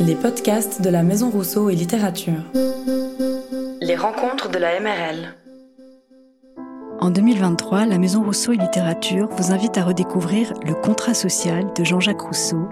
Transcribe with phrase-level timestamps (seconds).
[0.00, 2.42] Les podcasts de la Maison Rousseau et Littérature.
[3.80, 5.34] Les rencontres de la MRL.
[7.00, 11.84] En 2023, la Maison Rousseau et Littérature vous invite à redécouvrir Le contrat social de
[11.84, 12.68] Jean-Jacques Rousseau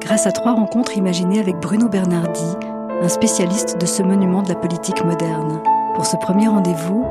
[0.00, 2.56] grâce à trois rencontres imaginées avec Bruno Bernardi,
[3.02, 5.60] un spécialiste de ce monument de la politique moderne.
[5.94, 7.04] Pour ce premier rendez-vous,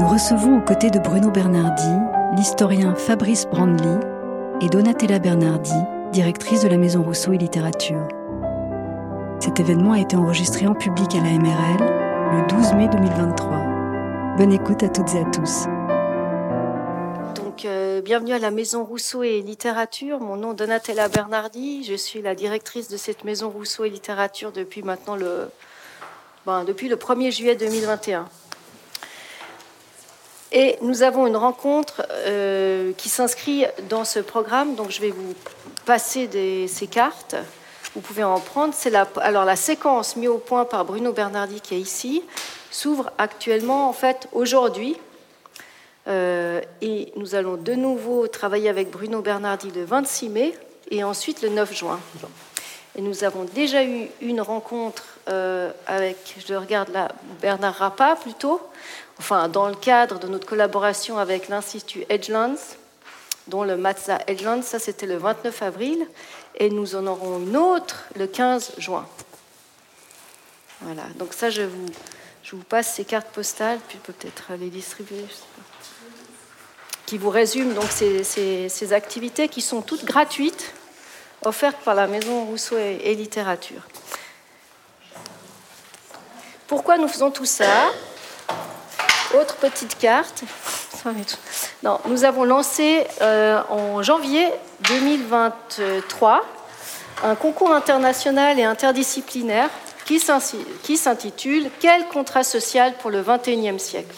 [0.00, 1.90] nous recevons aux côtés de Bruno Bernardi
[2.36, 3.98] l'historien Fabrice Brandly
[4.60, 5.72] et Donatella Bernardi,
[6.12, 8.06] directrice de la Maison Rousseau et Littérature.
[9.38, 14.36] Cet événement a été enregistré en public à la MRL le 12 mai 2023.
[14.38, 15.66] Bonne écoute à toutes et à tous.
[17.34, 20.20] Donc, euh, bienvenue à la Maison Rousseau et Littérature.
[20.20, 21.84] Mon nom est Donatella Bernardi.
[21.84, 25.50] Je suis la directrice de cette Maison Rousseau et Littérature depuis maintenant le,
[26.46, 28.26] ben, depuis le 1er juillet 2021.
[30.52, 34.76] Et nous avons une rencontre euh, qui s'inscrit dans ce programme.
[34.76, 35.34] Donc, je vais vous
[35.84, 37.36] passer ces cartes.
[37.96, 38.74] Vous pouvez en prendre.
[38.76, 42.22] C'est la, alors la séquence mise au point par Bruno Bernardi qui est ici
[42.70, 44.98] s'ouvre actuellement en fait aujourd'hui.
[46.06, 50.54] Euh, et nous allons de nouveau travailler avec Bruno Bernardi le 26 mai
[50.90, 51.98] et ensuite le 9 juin.
[52.98, 57.08] Nous avons déjà eu une rencontre euh, avec, je regarde là,
[57.40, 58.60] Bernard Rappa plutôt,
[59.18, 62.56] enfin dans le cadre de notre collaboration avec l'Institut Edgelands,
[63.46, 66.06] dont le Matza Edgelands, ça c'était le 29 avril,
[66.56, 69.06] et nous en aurons une autre le 15 juin.
[70.80, 75.40] Voilà, donc ça je vous, passe ces cartes postales, puis peut-être les distribuer, je sais
[75.56, 75.62] pas,
[77.06, 80.72] qui vous résument donc ces, activités qui sont toutes gratuites,
[81.44, 83.82] offertes par la Maison Rousseau et Littérature.
[86.66, 87.90] Pourquoi nous faisons tout ça?
[89.34, 90.42] Autre petite carte.
[91.82, 94.46] Non, nous avons lancé euh, en janvier
[94.88, 96.44] 2023
[97.24, 99.70] un concours international et interdisciplinaire
[100.04, 100.18] qui
[100.96, 104.14] s'intitule Quel contrat social pour le XXIe siècle?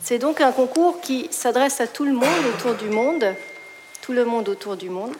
[0.00, 3.34] C'est donc un concours qui s'adresse à tout le monde autour du monde,
[4.02, 5.12] tout le monde autour du monde.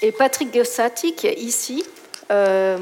[0.00, 1.84] Et Patrick Gossati, qui est ici,
[2.30, 2.76] euh,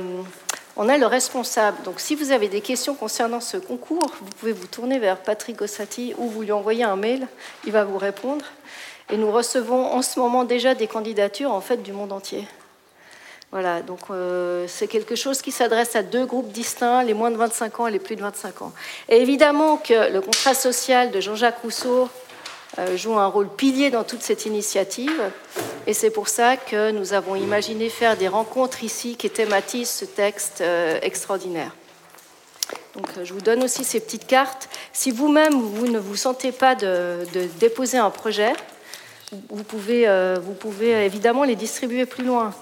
[0.82, 1.82] on est le responsable.
[1.82, 5.58] Donc si vous avez des questions concernant ce concours, vous pouvez vous tourner vers Patrick
[5.58, 7.28] Gossati ou vous lui envoyer un mail,
[7.66, 8.46] il va vous répondre.
[9.12, 12.48] Et nous recevons en ce moment déjà des candidatures en fait du monde entier.
[13.52, 17.36] Voilà, donc euh, c'est quelque chose qui s'adresse à deux groupes distincts, les moins de
[17.36, 18.72] 25 ans et les plus de 25 ans.
[19.10, 22.08] Et évidemment que le contrat social de Jean-Jacques Rousseau
[22.97, 25.31] joue un rôle pilier dans toute cette initiative.
[25.86, 30.04] Et c'est pour ça que nous avons imaginé faire des rencontres ici qui thématisent ce
[30.04, 31.75] texte euh, extraordinaire.
[32.94, 34.69] Donc, je vous donne aussi ces petites cartes.
[34.92, 37.25] Si vous-même, vous ne vous sentez pas de,
[37.58, 38.53] déposer un projet,
[39.48, 42.52] vous pouvez, euh, vous pouvez évidemment les distribuer plus loin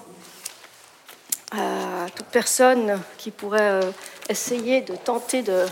[1.52, 3.80] à toute personne qui pourrait
[4.28, 5.64] essayer de tenter de,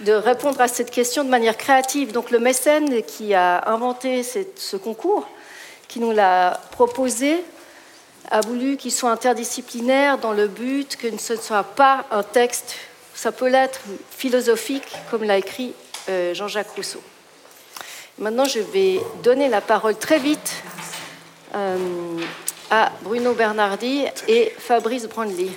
[0.00, 2.12] de, répondre à cette question de manière créative.
[2.12, 5.28] Donc le mécène qui a inventé ce concours,
[5.88, 7.44] qui nous l'a proposé,
[8.30, 12.76] a voulu qu'il soit interdisciplinaire dans le but que ce ne soit pas un texte,
[13.14, 13.80] ça peut l'être
[14.10, 15.74] philosophique, comme l'a écrit
[16.08, 17.02] euh, Jean-Jacques Rousseau.
[18.18, 20.62] Maintenant, je vais donner la parole très vite
[21.54, 21.76] euh,
[22.70, 25.50] à Bruno Bernardi et Fabrice Brandly.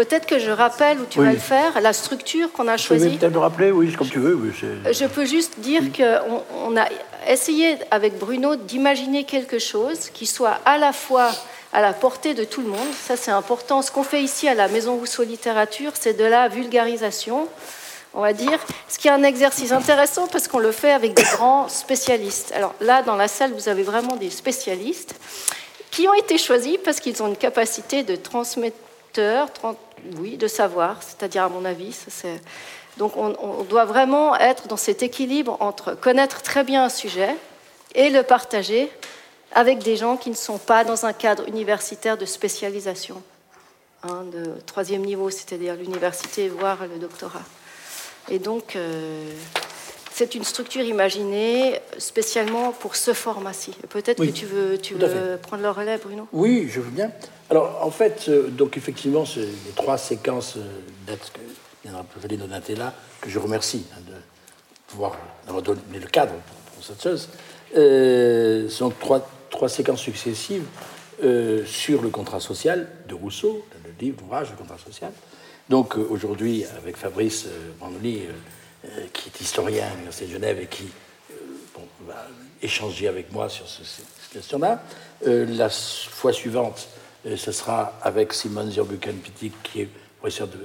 [0.00, 1.26] Peut-être que je rappelle, ou tu Oui.
[1.26, 3.18] vas le faire, la structure qu'on a Je vais choisie.
[3.18, 4.34] peut-être le rappeler, oui, comme tu veux.
[4.34, 4.50] oui,
[4.92, 6.86] Je peux juste dire qu'on on a
[7.28, 11.30] essayé avec Bruno d'imaginer quelque chose qui soit à la fois
[11.74, 12.88] à la portée de tout le monde.
[13.06, 13.82] Ça, c'est important.
[13.82, 17.46] Ce qu'on fait ici à la Maison Rousseau Littérature, c'est de la vulgarisation,
[18.14, 18.58] on va dire.
[18.88, 22.52] Ce qui est un exercice intéressant parce qu'on le fait avec des grands spécialistes.
[22.56, 25.14] Alors là, dans la salle, vous avez vraiment des spécialistes
[25.90, 29.76] qui ont été choisis parce qu'ils ont une capacité de transmetteur, tran-
[30.18, 32.28] oui, de savoir, c'est-à-dire à mon avis, ça,
[32.96, 37.34] donc on, on doit vraiment être dans cet équilibre entre connaître très bien un sujet
[37.94, 38.90] et le partager
[39.52, 43.22] avec des gens qui ne sont pas dans un cadre universitaire de spécialisation,
[44.04, 47.42] hein, de troisième niveau, c'est-à-dire l'université, voire le doctorat.
[48.28, 49.28] Et donc, euh,
[50.12, 53.72] c'est une structure imaginée spécialement pour ce format-ci.
[53.88, 56.28] Peut-être Oui, que tu veux, tu veux prendre le relais, Bruno?
[56.32, 57.10] Oui, je veux bien.
[57.50, 60.60] Alors, en fait, euh, donc effectivement, les trois séquences euh,
[61.06, 64.14] dates que Donatella, que je remercie hein, de
[64.86, 66.32] pouvoir d'avoir donné le cadre
[66.74, 67.28] pour, cette chose,
[67.76, 70.64] euh, sont trois, trois séquences successives
[71.24, 75.12] euh, sur le contrat social de Rousseau, le livre, l'ouvrage, le contrat social.
[75.68, 80.88] Donc aujourd'hui, avec Fabrice euh, qui est historien à l'Université de Genève et qui
[81.74, 82.26] bon, va
[82.62, 84.82] échanger avec moi sur ce- cette question-là.
[85.26, 86.88] La fois suivante,
[87.24, 89.88] ce sera avec Simon Zurbuchen-Pittig, qui est
[90.18, 90.58] professeur de,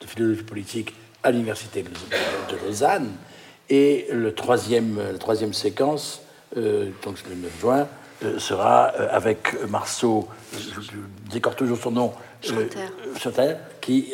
[0.00, 3.12] de, philosophie politique à l'Université de Lausanne.
[3.70, 6.22] Et le troisième, la troisième séquence,
[6.54, 7.88] donc le 9 juin,
[8.38, 10.80] sera avec Marceau, je,
[11.30, 14.12] décore toujours son nom, Schotter, qui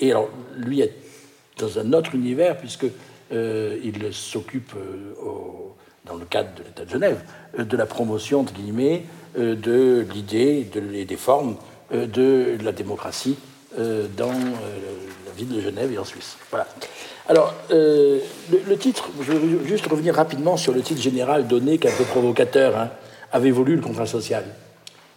[0.00, 0.94] et alors lui est
[1.58, 2.86] dans un autre univers puisque
[3.32, 4.72] il s'occupe
[6.04, 7.22] dans le cadre de l'État de Genève
[7.58, 9.04] de la promotion de guillemets
[9.36, 11.56] de l'idée et des formes
[11.92, 13.36] de la démocratie
[13.76, 16.36] dans la ville de Genève et en Suisse.
[16.50, 16.66] Voilà.
[17.26, 18.20] Alors, euh,
[18.50, 21.96] le, titre, je veux juste revenir rapidement sur le titre général donné, qui est un
[21.96, 22.90] peu provocateur, hein,
[23.32, 24.44] avait voulu le contrat social?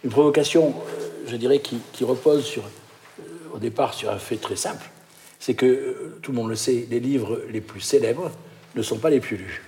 [0.06, 3.24] Une provocation, euh, je dirais, qui, repose sur, euh,
[3.54, 4.90] au départ sur un fait très simple,
[5.38, 8.31] c'est que, tout le monde le sait, les livres les plus célèbres
[8.75, 9.64] ne sont pas les plus lus.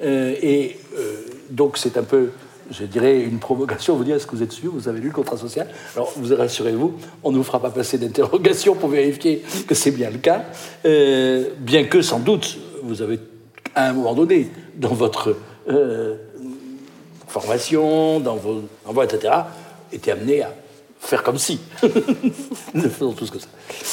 [0.00, 0.76] et
[1.50, 2.30] donc c'est un peu
[2.70, 5.12] je dirais, une provocation, vous dire est-ce que vous êtes sûr, vous avez lu le
[5.12, 5.68] contrat social?
[5.94, 10.10] Alors, vous rassurez-vous, on ne vous fera pas passer d'interrogation pour vérifier que c'est bien
[10.10, 10.44] le cas,
[10.84, 13.18] euh, bien que sans doute, vous avez,
[13.74, 15.36] à un moment donné, dans votre
[15.68, 16.16] euh,
[17.26, 19.34] formation, dans vos envois, etc.,
[19.92, 20.54] été amené à
[20.98, 21.60] faire comme si.
[22.74, 23.48] Nous faisons tous que ça.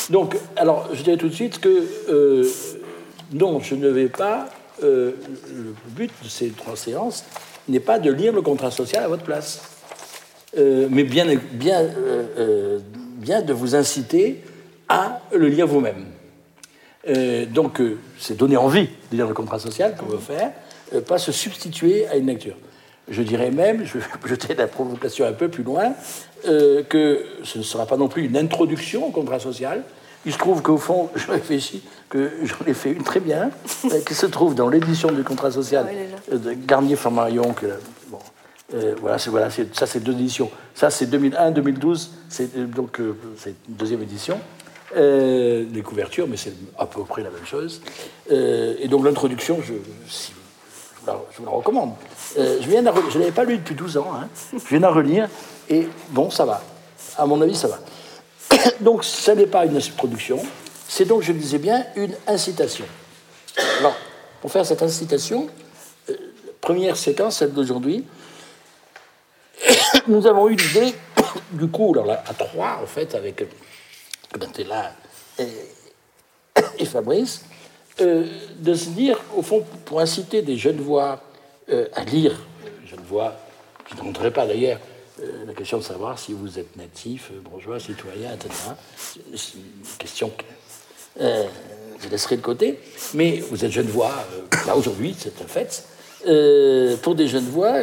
[0.10, 2.50] Donc, alors, je dirais tout de suite que euh,
[3.34, 4.50] non, je ne vais pas.
[4.82, 5.16] le
[5.90, 7.24] but de ces trois séances,
[7.68, 9.62] n'est pas de lire le contrat social à votre place,
[10.58, 12.80] euh, mais bien, bien, euh, euh,
[13.18, 14.42] bien de vous inciter
[14.90, 16.06] à le lire vous-même.
[17.48, 17.82] donc,
[18.20, 20.52] c'est donner envie de lire le contrat social qu'on veut faire,
[21.08, 22.58] pas se substituer à une lecture.
[23.08, 25.94] Je dirais même, je vais jeter la provocation un peu plus loin,
[26.44, 29.84] que ce ne sera pas non plus une introduction au contrat social,
[30.26, 33.52] il se trouve qu'au fond, je réfléchis que j'en ai fait une très bien,
[33.86, 35.88] euh, qui se trouve dans l'édition du contrat social
[36.32, 37.54] ah de Garnier Flammarion.
[37.54, 37.68] Que,
[38.10, 38.20] bon,
[38.74, 40.50] euh, voilà, voilà ça c'est deux éditions.
[40.76, 43.00] Ça c'est 2001-2012, c'est euh, donc
[43.38, 44.40] c'est une deuxième édition.
[44.96, 47.82] Euh, les couvertures, mais c'est à peu près la même chose.
[48.30, 50.32] et donc l'introduction, je, je,
[51.38, 51.94] vous la recommande.
[52.38, 54.12] je viens je ne l'avais pas lu depuis 12 ans.
[54.14, 54.28] Hein.
[54.54, 55.30] Je viens d'en relire
[55.70, 56.62] et bon, ça va.
[57.18, 57.80] À mon avis, ça va.
[58.80, 60.42] donc, ce n'est pas une introduction,
[60.88, 62.86] c'est donc, je le disais bien, une incitation.
[63.80, 63.96] Alors,
[64.42, 65.48] pour faire cette incitation,
[66.10, 66.16] euh,
[66.60, 68.06] première séquence, celle d'aujourd'hui,
[70.08, 70.94] nous avons eu l'idée,
[71.52, 73.44] du coup, alors à trois, en fait, avec
[74.38, 74.94] Bentella
[75.40, 77.46] et, Fabrice,
[78.02, 78.26] euh,
[78.58, 81.22] de se dire, au fond, pour inciter des jeunes voix
[81.70, 82.34] euh, à lire,
[82.86, 83.36] jeunes voix,
[83.90, 84.91] je ne montrerai pas d'ailleurs, euh,
[85.46, 88.50] la question de savoir si vous êtes natif, euh, bourgeois, citoyen, etc.
[88.98, 90.44] C'est une question que
[91.22, 91.46] euh,
[92.00, 92.80] je laisserai de côté.
[93.14, 94.14] Mais vous êtes jeune voix,
[94.66, 95.86] là aujourd'hui, c'est un fait.
[97.02, 97.80] pour des jeunes voix,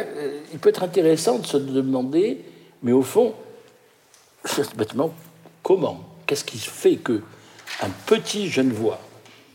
[0.51, 2.43] il peut être intéressant de se demander,
[2.83, 3.33] mais au fond,
[5.63, 6.03] comment?
[6.25, 7.21] Qu'est-ce qui fait que
[7.81, 8.99] un petit jeune voix,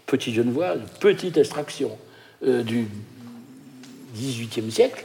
[0.06, 1.96] petit jeune voix, petite extraction
[2.42, 2.88] du
[4.14, 5.04] XVIIIe siècle,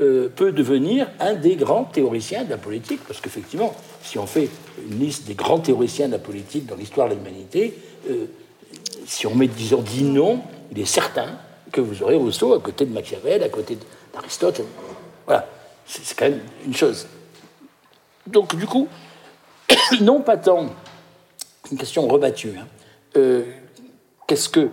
[0.00, 4.48] euh, peut devenir un des grands théoriciens de la politique, parce qu'effectivement, si on fait
[4.88, 7.76] une liste des grands théoriciens de la politique dans l'histoire de l'humanité,
[8.08, 8.26] euh,
[9.06, 10.40] si on met, disons, dix noms,
[10.70, 11.38] il est certain
[11.72, 13.76] que vous aurez Rousseau à côté de Machiavel, à côté
[14.14, 14.62] d'Aristote.
[15.26, 15.48] Voilà,
[15.84, 17.06] c'est quand même une chose.
[18.26, 18.86] Donc, du coup,
[20.00, 20.68] non pas tant
[21.70, 22.66] une question rebattue, hein,
[23.16, 23.42] euh,
[24.26, 24.70] qu'est-ce que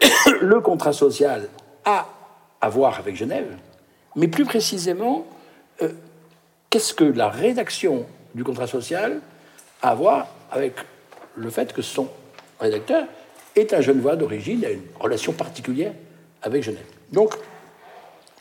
[0.40, 1.48] le contrat social
[1.84, 2.08] a
[2.60, 3.56] à voir avec Genève
[4.20, 5.26] mais plus précisément,
[5.80, 5.88] euh,
[6.68, 9.20] qu'est-ce que la rédaction du contrat social
[9.80, 10.74] a à voir avec
[11.36, 12.06] le fait que son
[12.60, 13.06] rédacteur
[13.56, 15.94] est un jeune voix d'origine, a une relation particulière
[16.42, 16.84] avec Genève.
[17.10, 17.34] Donc,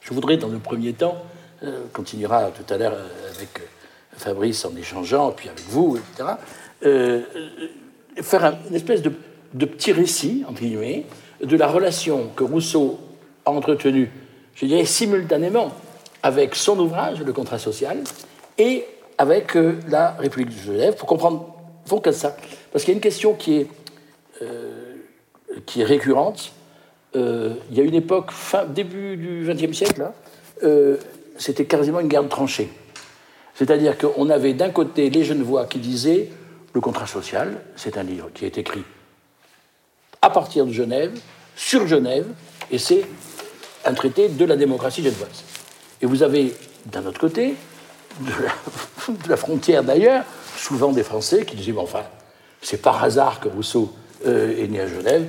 [0.02, 1.16] je voudrais, dans le premier temps,
[1.64, 3.62] euh, continuera tout à l'heure euh, avec
[4.18, 6.30] Fabrice en échangeant, puis avec vous, etc.,
[8.22, 9.14] faire une espèce de,
[9.54, 11.06] de, petit récit, entre guillemets,
[11.42, 13.00] de la relation que Rousseau
[13.46, 14.12] a entretenue
[14.56, 15.72] je dirais, simultanément
[16.24, 18.04] avec son ouvrage, Le contrat social,
[18.58, 18.86] et
[19.18, 22.36] avec euh, la République de Genève, pour comprendre font que ça.
[22.72, 23.68] Parce qu'il y a une question qui est,
[24.42, 24.96] euh,
[25.66, 26.52] qui est récurrente.
[27.16, 30.12] Euh, il y a une époque, fin, début du XXe siècle,
[31.38, 32.70] c'était quasiment une guerre de tranchées.
[33.56, 36.30] C'est-à-dire qu'on avait d'un côté les jeunes voix qui disaient
[36.74, 38.84] le contrat social, c'est un livre qui est écrit
[40.22, 41.18] à partir de Genève,
[41.56, 42.26] sur Genève,
[42.72, 43.06] et c'est
[43.86, 45.44] un traité de la démocratie genevoise.
[46.02, 46.54] Et vous avez,
[46.86, 47.56] d'un autre côté,
[48.22, 50.24] de la, frontière d'ailleurs,
[50.56, 52.04] souvent des Français qui disaient, bon, enfin,
[52.62, 53.94] c'est par hasard que Rousseau
[54.26, 55.26] euh, est né à Genève.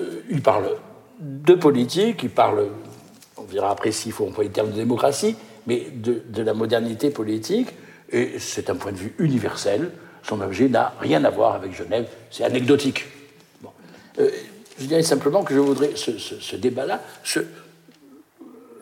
[0.00, 0.76] Euh, il parle
[1.20, 2.68] de politique, il parle,
[3.36, 5.36] on verra après s'il faut employer le terme de démocratie,
[5.66, 7.68] mais de, la modernité politique,
[8.10, 9.90] Et c'est un point de vue universel.
[10.22, 12.08] Son objet n'a rien à voir avec Genève.
[12.30, 13.04] C'est anecdotique.
[14.18, 14.30] Euh,
[14.78, 15.90] je dirais simplement que je voudrais.
[15.96, 17.40] Ce, débat-là se,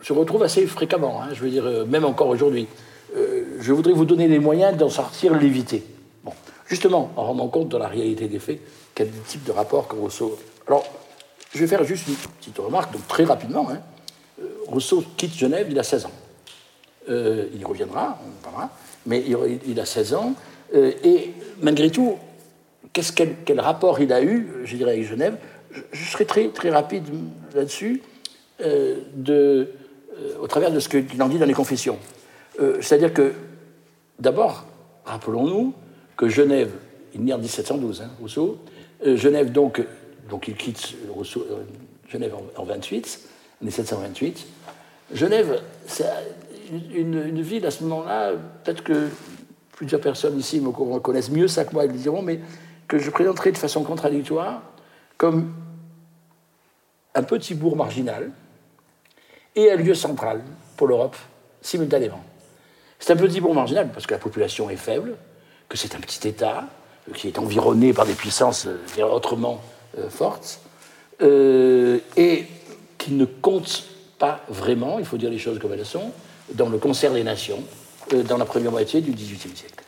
[0.01, 1.21] se, retrouve assez fréquemment.
[1.21, 2.67] Hein, je veux dire, euh, même encore aujourd'hui.
[3.15, 5.83] Euh, je voudrais vous donner les moyens d'en sortir l'éviter.
[6.23, 6.33] Bon,
[6.67, 8.59] justement, en rendant compte de la réalité des faits,
[8.93, 10.37] quel type de rapport que Rousseau.
[10.67, 10.85] Alors,
[11.53, 13.67] je vais faire juste une petite remarque, donc très rapidement.
[13.69, 13.79] Hein.
[14.67, 16.11] Rousseau quitte Genève, il a 16 ans.
[17.07, 18.69] il reviendra, on parlera,
[19.05, 19.23] mais
[19.65, 20.33] il, a 16 ans.
[20.73, 22.17] et malgré tout,
[23.45, 25.37] quel, rapport il a eu, je dirais, avec Genève?
[25.91, 27.03] Je, serai très, très rapide
[27.53, 28.01] là-dessus,
[28.61, 29.65] euh, de, euh,
[30.39, 31.97] au travers de ce qu'il en dit dans les confessions.
[32.59, 33.33] Euh, c'est-à-dire que,
[34.19, 34.65] d'abord,
[35.05, 35.73] rappelons-nous
[36.15, 36.71] que Genève,
[37.13, 38.57] il naît en 1712, hein, Rousseau,
[39.03, 39.83] Genève, donc,
[40.29, 40.95] donc il quitte
[42.09, 43.19] Genève en, 28,
[43.61, 44.47] en 1728.
[45.13, 46.05] Genève, c'est
[46.71, 48.33] une, une, ville à ce moment-là,
[48.63, 49.07] peut-être que
[49.73, 52.39] plusieurs personnes ici me connaissent mieux ça que moi, ils le diront, mais
[52.87, 54.63] que je présenterai de façon contradictoire
[55.17, 55.53] comme
[57.13, 58.31] un petit bourg marginal
[59.57, 60.41] et un lieu central
[60.77, 61.17] pour l'Europe
[61.61, 62.23] simultanément.
[62.99, 65.15] C'est un petit bourg marginal parce que la population est faible,
[65.67, 66.65] que c'est un petit État
[67.09, 69.61] euh, qui est environné par des puissances euh, autrement
[69.97, 70.61] euh, fortes
[71.19, 72.45] et
[72.99, 73.85] qui ne compte
[74.19, 76.11] pas vraiment, il faut dire les choses comme elles sont,
[76.53, 77.63] dans le concert des nations
[78.11, 79.83] dans la première moitié du XVIIIe siècle.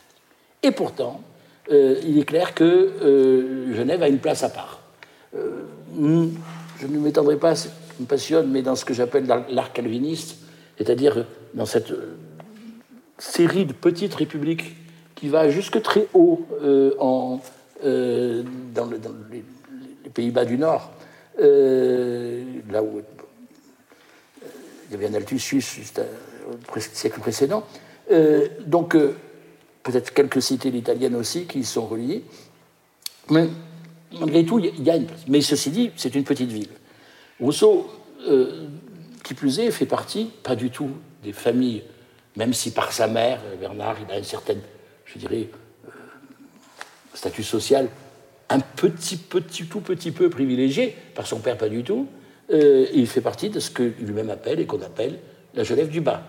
[0.64, 1.20] Et pourtant,
[1.70, 4.80] il est clair que Genève a une place à part.
[6.80, 7.68] Euh, je ne m'étendrai pas, ça
[7.98, 10.36] me passionne, mais dans ce que j'appelle l'art calviniste,
[10.78, 11.92] c'est-à-dire dans cette
[13.18, 14.76] série de petites républiques
[15.14, 16.46] qui va jusque très haut
[16.98, 17.40] en,
[17.82, 18.90] dans,
[19.30, 19.44] les,
[20.14, 20.90] Pays-Bas du Nord,
[21.38, 23.00] là où
[24.42, 26.00] il y avait un Altus juste
[26.48, 27.64] au siècle précédent.
[28.66, 28.96] donc,
[29.82, 32.24] peut-être quelques cités italiennes aussi qui sont reliées.
[33.30, 33.48] Mais
[34.18, 35.24] malgré tout, il y a une place.
[35.28, 36.68] Mais ceci dit, c'est une petite ville.
[37.40, 37.90] Rousseau,
[38.28, 38.66] euh,
[39.24, 40.90] qui plus est, fait partie, pas du tout,
[41.22, 41.82] des familles,
[42.36, 44.60] même si par sa mère, Bernard, il a une certaine,
[45.04, 45.48] je dirais,
[45.86, 45.90] euh,
[47.14, 47.88] statut social
[48.48, 52.08] un petit, petit, tout petit peu privilégié, par son père pas du tout,
[52.52, 55.20] euh, il fait partie de ce que lui-même appelle et qu'on appelle
[55.54, 56.22] la Genève du bas.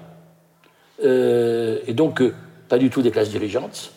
[1.04, 2.22] et donc,
[2.70, 3.92] pas du tout des classes dirigeantes,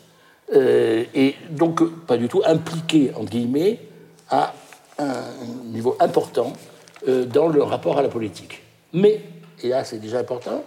[0.55, 3.81] euh, et donc pas du tout impliqué, en guillemets,
[4.31, 4.55] à
[4.99, 5.25] un
[5.67, 6.53] niveau important
[7.09, 8.63] euh, dans le rapport à la politique.
[8.93, 9.21] Mais,
[9.63, 10.65] et là c'est déjà important,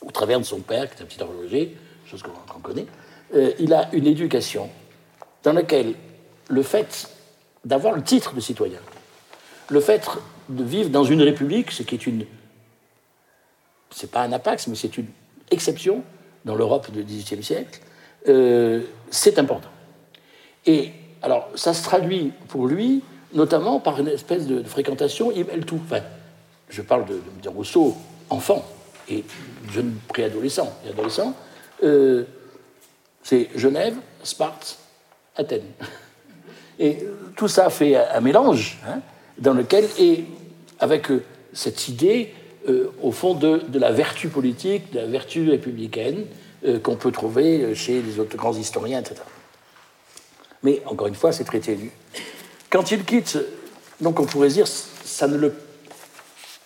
[0.00, 2.86] au travers de son père, qui est un petit horloger, chose qu'on connaît,
[3.34, 4.68] euh, il a une éducation
[5.42, 5.94] dans laquelle
[6.48, 7.10] le fait
[7.64, 8.78] d'avoir le titre de citoyen,
[9.68, 10.08] le fait
[10.48, 12.26] de vivre dans une république, ce qui est une.
[13.90, 15.06] C'est pas un apax, mais c'est une
[15.50, 16.02] exception,
[16.44, 17.80] dans l'Europe du XVIIIe siècle,
[18.28, 19.68] euh, c'est important.
[20.66, 20.90] Et
[21.22, 23.02] alors, ça se traduit pour lui
[23.34, 25.80] notamment par une espèce de, fréquentation, il mêle tout.
[25.84, 26.02] Enfin,
[26.68, 27.96] je parle de, Rousseau,
[28.30, 28.64] enfant
[29.08, 29.24] et
[29.70, 31.34] jeune préadolescent adolescent.
[31.82, 32.24] Euh,
[33.22, 34.78] c'est Genève, Sparte,
[35.36, 35.70] Athènes.
[36.78, 36.98] Et
[37.36, 39.00] tout ça fait un mélange hein,
[39.38, 40.24] dans lequel, et
[40.78, 42.34] avec euh, cette idée
[43.02, 46.26] au fond de, la vertu politique, de la vertu républicaine
[46.82, 49.20] qu'on peut trouver chez les autres grands historiens, etc.
[50.62, 51.90] Mais encore une fois, c'est très ténu.
[52.70, 53.38] Quand il quitte,
[54.00, 55.54] donc on pourrait dire, ça ne le.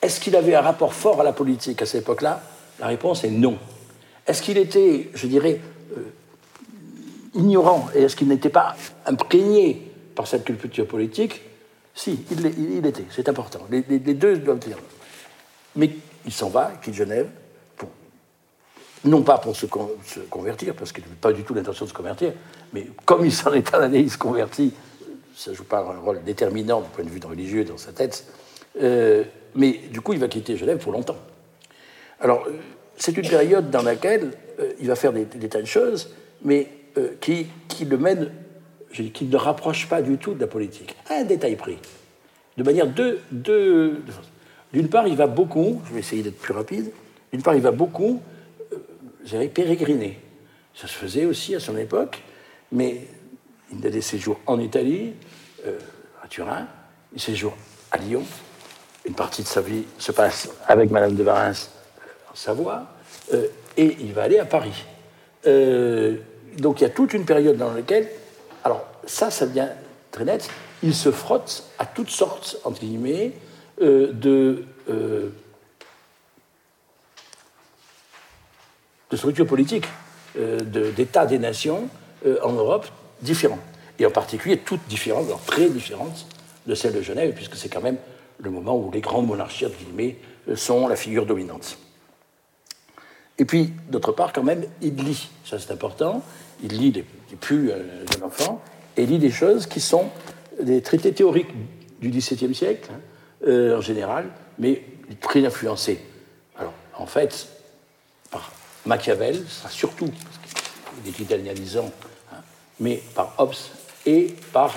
[0.02, 2.42] Est-ce qu'il avait un rapport fort à la politique à cette époque-là?
[2.78, 3.58] La réponse est non.
[4.26, 5.60] Est-ce qu'il était, je dirais,
[5.96, 6.00] euh,
[7.34, 8.76] ignorant et est-ce qu'il n'était pas
[9.06, 11.42] imprégné par cette culture politique?
[11.94, 13.60] Si, il, était, c'est important.
[13.70, 14.76] Les, les, deux doivent dire.
[15.76, 15.90] Mais
[16.26, 17.28] il s'en va, il quitte Genève,
[19.04, 22.32] non pas pour se, convertir, parce qu'il n'avait pas du tout l'intention de se convertir,
[22.72, 24.72] mais comme il s'en est allé, il se convertit,
[25.34, 28.26] ça joue pas un rôle déterminant du point de vue religieux dans sa tête,
[28.80, 29.24] euh,
[29.54, 31.16] mais du coup il va quitter Genève pour longtemps.
[32.20, 32.52] Alors euh,
[32.96, 36.10] c'est une période dans laquelle euh, il va faire des, tas de choses,
[36.42, 36.68] mais
[37.20, 38.32] qui, qui, le mène,
[38.90, 40.96] qui ne rapproche pas du tout de la politique.
[41.10, 41.76] Un détail pris,
[42.56, 43.18] de manière de
[44.72, 46.90] d'une part, il va beaucoup, je vais essayer d'être plus rapide,
[47.32, 48.20] d'une part, il va beaucoup,
[49.34, 50.20] euh, pérégriner.
[50.74, 52.22] Ça se faisait aussi à son époque,
[52.72, 53.06] mais
[53.72, 55.12] il a des séjours en Italie,
[55.66, 55.78] euh,
[56.22, 56.66] à Turin,
[57.12, 57.56] des séjours
[57.90, 58.22] à Lyon.
[59.04, 61.52] Une partie de sa vie se passe avec Madame de Varins
[62.30, 62.86] en Savoie,
[63.32, 64.84] euh, et il va aller à Paris.
[65.44, 68.08] donc il y a toute une période dans laquelle,
[68.64, 69.68] alors ça, ça devient
[70.10, 70.48] très net,
[70.82, 73.32] il se frotte à toutes sortes, entre guillemets,
[73.82, 75.30] euh,
[79.10, 79.86] de, euh, de structure politique.
[80.36, 81.88] d'États des nations
[82.42, 82.86] en Europe
[83.22, 83.58] différents.
[83.98, 86.26] Et en particulier toutes différentes, alors très différentes
[86.66, 87.96] de celles de Genève, puisque c'est quand même
[88.38, 90.18] le moment où les grandes monarchies, entre guillemets,
[90.54, 91.78] sont la figure dominante.
[93.38, 96.22] Et puis, d'autre part, quand même, il lit, ça c'est important,
[96.62, 97.04] il lit des,
[97.40, 98.62] plus euh, jeune enfant,
[98.96, 100.06] et il lit des choses qui sont
[100.62, 101.52] des traités théoriques
[102.00, 103.00] du XVIIe siècle, hein,
[103.46, 104.26] euh, en général,
[104.58, 104.82] mais
[105.20, 106.00] très influencés.
[106.58, 107.48] Alors, en fait,
[108.86, 110.38] Machiavel, ça surtout, parce
[111.04, 111.90] qu'il est italianisant,
[112.32, 112.36] hein,
[112.80, 113.54] mais par Hobbes
[114.06, 114.74] et par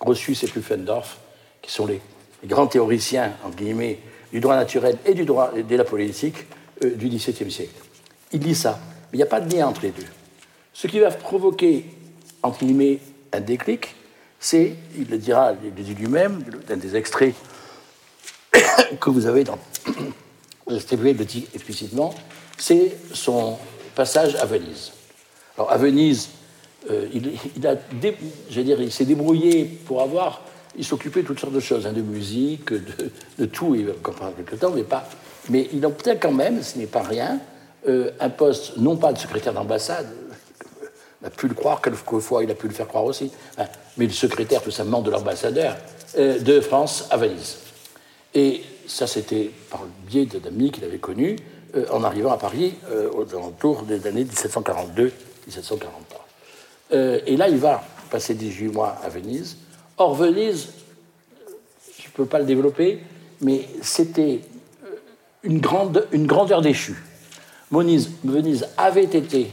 [0.00, 1.18] Grotius et Pufendorf,
[1.60, 2.00] qui sont les,
[2.44, 4.00] grands théoriciens, entre guillemets,
[4.32, 6.46] du droit naturel et du droit de la politique
[6.84, 7.74] euh, du XVIIe siècle.
[8.32, 10.06] Il dit ça, mais il n'y a pas de lien entre les deux.
[10.72, 11.84] Ce qui va provoquer,
[12.42, 12.98] entre guillemets,
[13.32, 13.94] un déclic,
[14.40, 17.34] c'est, il le dira, il le dit lui-même, dans des extraits
[19.00, 19.58] que vous avez dans
[20.78, 22.14] Stéphane le dit explicitement,
[22.58, 23.58] c'est son
[23.94, 24.92] passage à Venise.
[25.56, 26.30] Alors à Venise,
[26.90, 30.42] euh, il, s'est débrouillé pour avoir,
[30.76, 34.34] il s'occupait de toutes sortes de choses, hein, de musique, de, tout, il va comprendre
[34.36, 35.08] quelque temps, mais pas.
[35.48, 37.40] Mais il obtient quand même, ce n'est pas rien,
[37.88, 40.08] euh, un poste, non pas de secrétaire d'ambassade,
[41.22, 43.66] on a pu le croire, quelquefois il a pu le faire croire aussi, hein,
[43.96, 45.76] mais le secrétaire tout simplement de l'ambassadeur
[46.18, 47.58] euh, de France à Venise.
[48.34, 50.98] Et ça, c'était par le biais d'amis qu'il avait
[51.72, 52.74] connus en arrivant à Paris
[53.14, 56.22] aux alentours des années 1742-1743.
[56.92, 59.56] Euh, et là, il va passer 18 mois à Venise.
[59.96, 60.68] Or, Venise,
[61.98, 63.00] je ne peux pas le développer,
[63.40, 64.40] mais c'était
[64.84, 64.88] euh,
[65.42, 67.02] une, grande, une grandeur déchue.
[67.70, 69.50] Venise, avait été,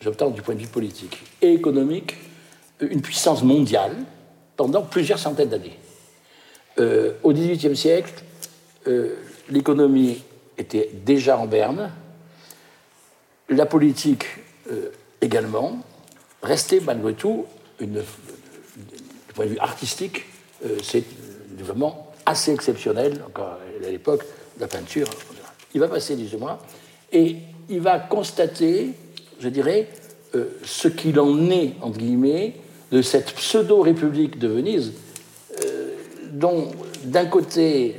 [0.00, 2.16] j'obtends du point de vue politique et économique,
[2.80, 3.96] une puissance mondiale
[4.56, 5.78] pendant plusieurs centaines d'années.
[6.78, 8.22] Euh, au XVIIIe siècle,
[9.48, 10.22] l'économie
[10.58, 11.90] était déjà en berne,
[13.48, 14.24] la politique
[15.20, 15.82] également,
[16.42, 17.46] restait malgré tout,
[17.80, 20.24] une, du point de vue artistique,
[20.64, 21.04] euh, c'est
[21.58, 24.24] vraiment assez exceptionnel, encore à l'époque
[24.58, 25.08] la peinture.
[25.74, 26.58] Il va passer 18 mois
[27.12, 27.36] et
[27.68, 28.92] il va constater,
[29.40, 29.88] je dirais,
[30.34, 32.54] euh, ce qu'il en est, entre guillemets,
[32.90, 34.92] de cette pseudo-république de Venise,
[35.64, 35.94] euh,
[36.30, 36.70] dont
[37.04, 37.96] d'un côté,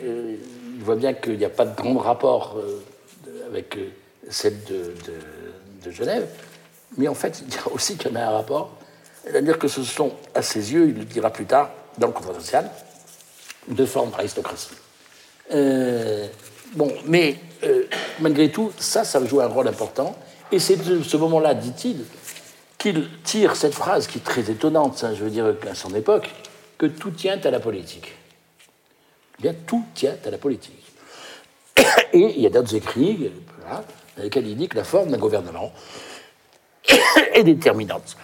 [0.88, 2.58] voit bien qu'il n'y a pas de grand rapport
[3.50, 3.78] avec
[4.30, 4.94] celle de,
[5.90, 6.28] Genève,
[6.98, 8.72] mais en fait, il dira aussi qu'il y en a un rapport,
[9.24, 12.34] c'est-à-dire que ce sont, à ses yeux, il le dira plus tard, dans le contrat
[12.34, 12.70] social,
[13.70, 14.72] deux formes d'aristocratie.
[15.54, 16.28] Euh,
[16.76, 17.84] bon, mais euh,
[18.20, 20.14] malgré tout, ça, ça joue un rôle important.
[20.52, 22.04] Et c'est de ce moment-là, dit-il,
[22.78, 26.30] qu'il tire cette phrase qui est très étonnante, je veux dire, à son époque,
[26.78, 28.17] que tout tient à la politique.
[29.40, 30.84] Bien, tout tient à la politique.
[32.14, 33.32] Et il y a d'autres écrits
[34.18, 35.72] dans lesquels il dit que la forme d'un gouvernement
[37.34, 38.18] est déterminante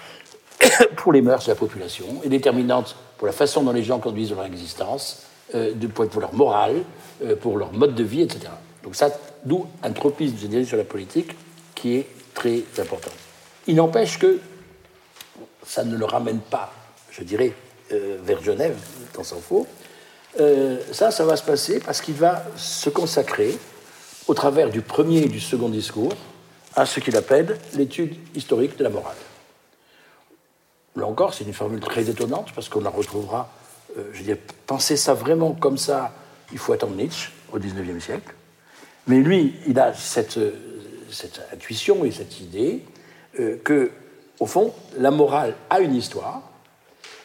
[0.96, 4.32] pour les mœurs de la population, est déterminante pour la façon dont les gens conduisent
[4.32, 5.24] leur existence,
[5.56, 6.84] euh, pour leur morale,
[7.24, 8.48] euh, pour leur mode de vie, etc.
[8.84, 9.10] Donc ça,
[9.46, 11.32] d'où un tropisme général sur la politique
[11.76, 13.12] qui est très important.
[13.68, 14.40] Il n'empêche que
[15.66, 16.74] ça ne le ramène pas,
[17.12, 17.54] je dirais,
[17.92, 18.78] euh, vers Genève,
[19.14, 19.68] tant s'en faut.
[20.40, 23.58] Euh, ça, ça va se passer parce qu'il va se consacrer,
[24.28, 26.14] au travers du premier et du second discours,
[26.76, 29.16] à ce qu'il appelle l'étude historique de la morale.
[30.96, 33.50] Là encore, c'est une formule très étonnante parce qu'on la retrouvera,
[33.98, 36.14] euh, je dire, penser ça vraiment comme ça,
[36.52, 38.34] il faut attendre Nietzsche au XIXe siècle.
[39.08, 40.40] Mais lui, il a cette,
[41.12, 42.84] cette intuition et cette idée
[43.40, 43.92] euh, que,
[44.40, 46.53] au fond, la morale a une histoire euh,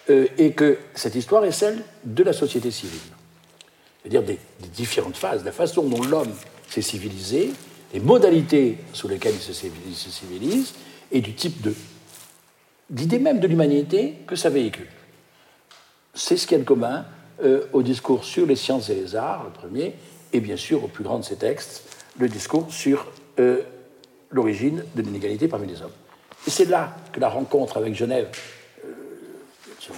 [0.08, 2.98] et que cette histoire est celle de la société civile.
[4.02, 4.38] C'est-à-dire des,
[4.74, 6.32] différentes phases, la façon dont l'homme
[6.68, 7.50] s'est civilisé,
[7.92, 10.74] les modalités sous lesquelles il se civilise
[11.12, 11.74] et du type de
[12.90, 14.88] d'idée même de l'humanité que ça véhicule.
[16.14, 17.04] C'est ce qu'il y a de commun
[17.42, 19.94] euh, au discours sur les sciences et les arts, le premier,
[20.32, 21.84] et bien sûr, au plus grand de ces textes,
[22.18, 23.06] le discours sur
[23.38, 23.60] euh,
[24.30, 25.92] l'origine de l'inégalité parmi les hommes.
[26.46, 28.57] Et c'est là que la rencontre avec Genève, euh,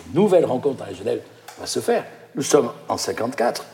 [0.07, 1.21] une nouvelle rencontre avec Genève,
[1.59, 2.05] va se faire.
[2.35, 3.65] Nous sommes en 54,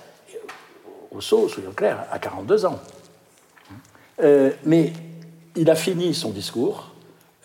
[1.10, 2.80] au soyons clairs, à 42 ans.
[4.22, 4.92] Euh, mais
[5.56, 6.92] il a fini son discours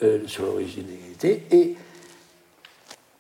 [0.04, 1.76] euh, sur l'originalité et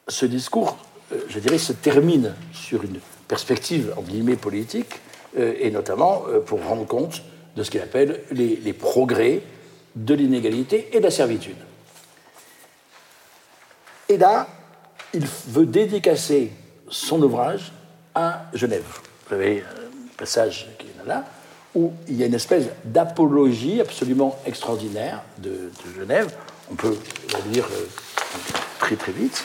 [0.07, 0.77] ce discours,
[1.11, 4.99] euh, je dirais, se termine sur une perspective en guillemets politique
[5.37, 7.21] et notamment pour rendre compte
[7.55, 9.41] de ce qu'il appelle les, les, progrès
[9.95, 11.55] de l'inégalité et de la servitude.
[14.09, 14.49] Et là,
[15.13, 16.51] il veut dédicacer
[16.89, 17.71] son ouvrage
[18.15, 18.83] à Genève.
[19.27, 21.25] Vous avez un passage qui est là
[21.73, 26.33] où il y a une espèce d'apologie absolument extraordinaire de, Genève.
[26.69, 26.97] On peut
[27.33, 27.85] le lire euh,
[28.79, 29.43] très très vite.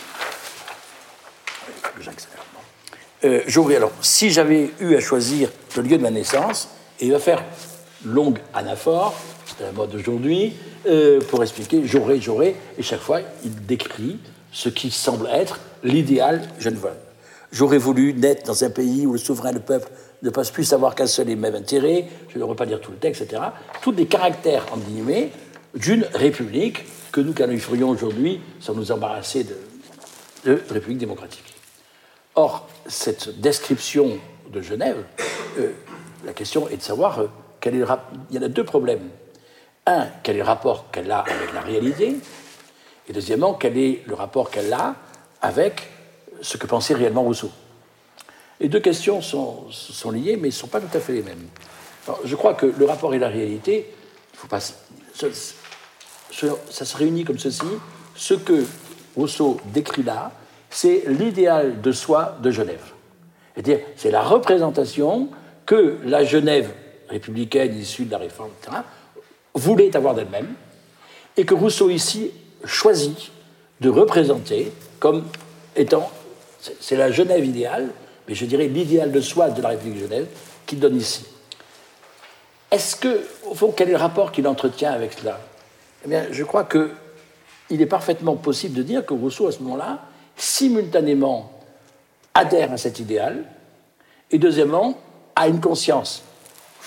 [2.01, 2.45] J'accélère.
[3.25, 6.69] Euh, j'aurais alors, si j'avais eu à choisir le lieu de ma naissance,
[7.01, 7.43] et il va faire
[8.05, 9.15] longue anaphore,
[9.47, 10.55] c'est la mode d'aujourd'hui,
[10.87, 14.19] euh, pour expliquer j'aurais, j'aurais, et chaque fois il décrit
[14.57, 16.95] ce qui semble être l'idéal genevois.
[17.53, 19.91] J'aurais voulu naître dans un pays où le souverain, le peuple,
[20.23, 22.91] ne passe plus savoir qu'un seul et même intérêt, je ne devrais pas dire tout
[22.91, 23.43] le texte, etc.
[23.83, 25.31] Tous les caractères, en guillemets,
[25.75, 29.57] d'une république que nous qualifierions aujourd'hui, sans nous embarrasser de,
[30.47, 31.55] de république démocratique.
[32.35, 34.19] Or, cette description
[34.51, 35.05] de Genève,
[35.59, 35.73] euh,
[36.25, 37.27] la question est de savoir euh,
[37.61, 37.87] quel est le
[38.31, 39.11] Il y en a deux problèmes.
[39.85, 42.17] Un, quel est le rapport qu'elle a avec la réalité
[43.09, 44.97] Et deuxièmement, quel est le rapport qu'elle a
[45.41, 45.89] avec
[46.41, 47.51] ce que pensait réellement Rousseau?
[48.61, 49.71] Les deux questions sont,
[50.11, 51.47] liées, mais ne sont pas tout à fait les mêmes.
[52.25, 53.93] je crois que le rapport et la réalité,
[54.51, 54.59] ça,
[56.31, 57.67] se réunit comme ceci.
[58.15, 58.65] Ce que
[59.15, 60.33] Rousseau décrit là,
[60.71, 62.93] c'est l'idéal de soi de Genève.
[63.55, 65.29] C'est-à-dire, c'est la représentation
[65.65, 66.71] que la Genève
[67.09, 68.51] républicaine issue de la réforme,
[69.55, 70.55] voulait avoir d'elle-même,
[71.37, 72.31] et que Rousseau ici
[72.65, 73.31] choisit
[73.81, 75.27] de représenter comme
[75.75, 76.11] étant,
[76.81, 77.91] c'est la Genève idéale,
[78.29, 80.27] mais je dirais l'idéal de soi de la République de Genève
[80.65, 81.25] qu'il donne ici.
[82.71, 85.41] Est-ce que, au fond, quel est le rapport qu'il entretient avec cela?
[86.05, 90.03] Eh bien, je crois qu'il est parfaitement possible de dire que Rousseau, à ce moment-là,
[90.37, 91.53] simultanément
[92.35, 93.45] adhère à cet idéal,
[94.31, 94.99] et deuxièmement,
[95.37, 96.23] a une conscience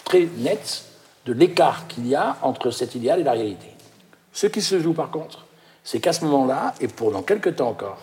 [0.04, 0.84] très nette
[1.26, 3.68] de l'écart qu'il y a entre cet idéal et la réalité.
[4.34, 5.46] Ce qui se joue par contre,
[5.90, 7.98] c'est qu'à ce moment-là, et pendant quelque temps encore,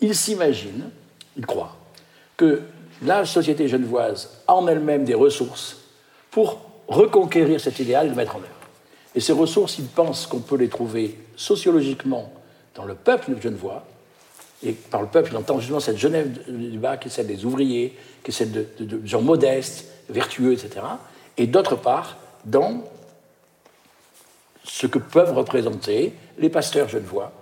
[0.00, 0.90] il s'imagine,
[1.36, 1.76] il croit,
[2.36, 2.62] que
[3.02, 5.76] la société genevoise a en elle-même des ressources
[6.32, 8.48] pour reconquérir cet idéal et le mettre en œuvre.
[9.14, 12.32] Et ces ressources, il pense qu'on peut les trouver sociologiquement
[12.74, 13.84] dans le peuple genevois,
[14.64, 17.44] et par le peuple, il entend justement cette Genève du bas qui est celle des
[17.44, 20.84] ouvriers, qui est celle de, gens modestes, vertueux, etc.
[21.36, 22.82] Et d'autre part, dans
[24.64, 27.32] ce que peuvent représenter les pasteurs genevois,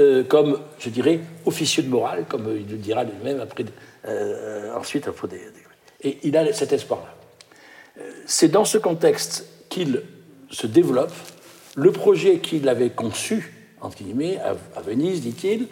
[0.00, 3.64] euh, comme, je dirais, officieux de morale, comme il le dira lui-même après,
[4.06, 5.06] euh, ensuite.
[5.06, 5.40] Après des,
[6.02, 7.14] Et il a cet espoir-là.
[8.00, 10.02] Euh, c'est dans ce contexte qu'il
[10.50, 11.12] se développe
[11.76, 15.68] le projet qu'il avait conçu, entre guillemets, à Venise, dit-il,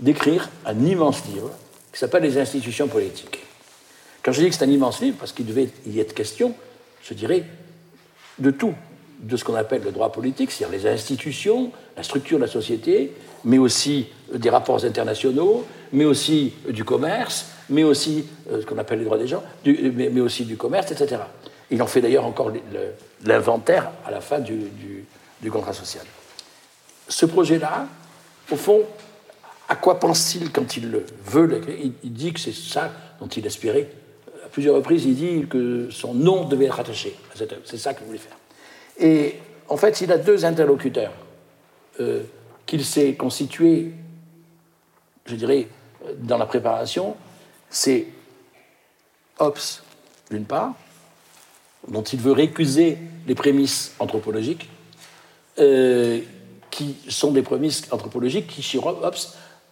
[0.00, 1.50] d'écrire un immense livre
[1.92, 3.40] qui s'appelle Les institutions politiques.
[4.22, 6.54] Quand je dis que c'est un immense livre, parce qu'il devait y être question,
[7.02, 7.44] je dirais,
[8.38, 8.74] de tout,
[9.24, 13.12] de ce qu'on appelle le droit politique, c'est-à-dire les institutions, la structure de la société,
[13.44, 18.98] mais aussi des rapports internationaux, mais aussi du commerce, mais aussi euh, ce qu'on appelle
[18.98, 21.22] les droits des gens, mais, aussi du commerce, etc.
[21.70, 22.52] Il en fait d'ailleurs encore
[23.24, 24.70] l'inventaire à la fin du,
[25.40, 26.04] du contrat social.
[27.08, 27.86] Ce projet-là,
[28.50, 28.82] au fond,
[29.68, 31.60] à quoi pense-t-il quand il le veut
[32.02, 33.90] il, dit que c'est ça dont il aspirait.
[34.44, 37.14] À plusieurs reprises, il dit que son nom devait être attaché.
[37.64, 38.36] C'est ça qu'il voulait faire.
[38.98, 39.36] Et
[39.68, 41.12] en fait, il a deux interlocuteurs
[42.00, 42.22] euh,
[42.66, 43.92] qu'il s'est constitué,
[45.26, 45.68] je dirais,
[46.18, 47.16] dans la préparation.
[47.70, 48.06] C'est
[49.38, 49.58] Hobbes,
[50.30, 50.74] d'une part,
[51.88, 54.68] dont il veut récuser les prémices anthropologiques,
[55.58, 56.20] euh,
[56.70, 59.14] qui sont des prémices anthropologiques qui, chez Hobbes,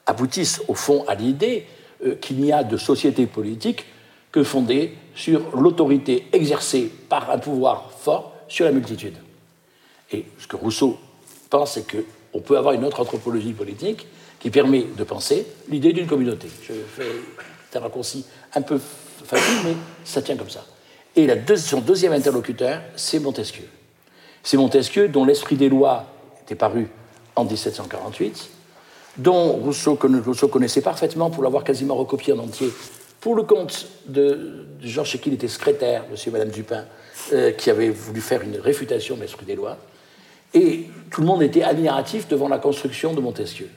[0.07, 1.67] aboutissent au fond à l'idée
[2.05, 3.87] euh, qu'il n'y a de société politique
[4.31, 9.17] que fondée sur l'autorité exercée par un pouvoir fort sur la multitude.
[10.13, 10.99] Et ce que Rousseau
[11.49, 14.07] pense, c'est qu'on peut avoir une autre anthropologie politique
[14.41, 16.49] qui permet de penser l'idée d'une communauté.
[16.63, 18.79] Je fais un raccourci un peu
[19.25, 20.67] facile, mais ça tient comme ça.
[21.17, 23.69] Et son deuxième interlocuteur, c'est Montesquieu.
[24.43, 26.05] C'est Montesquieu dont l'esprit des lois
[26.43, 26.89] était paru
[27.37, 28.51] en 1748
[29.17, 32.71] dont Rousseau, connaissait parfaitement pour l'avoir quasiment recopié en entier,
[33.21, 36.87] pour le compte de, Georges chez qui était secrétaire, monsieur et madame Dupin,
[37.33, 39.79] euh, qui avait voulu faire une réfutation de l'esprit des lois.
[40.55, 43.69] Et tout le monde était admiratif devant la construction de Montesquieu.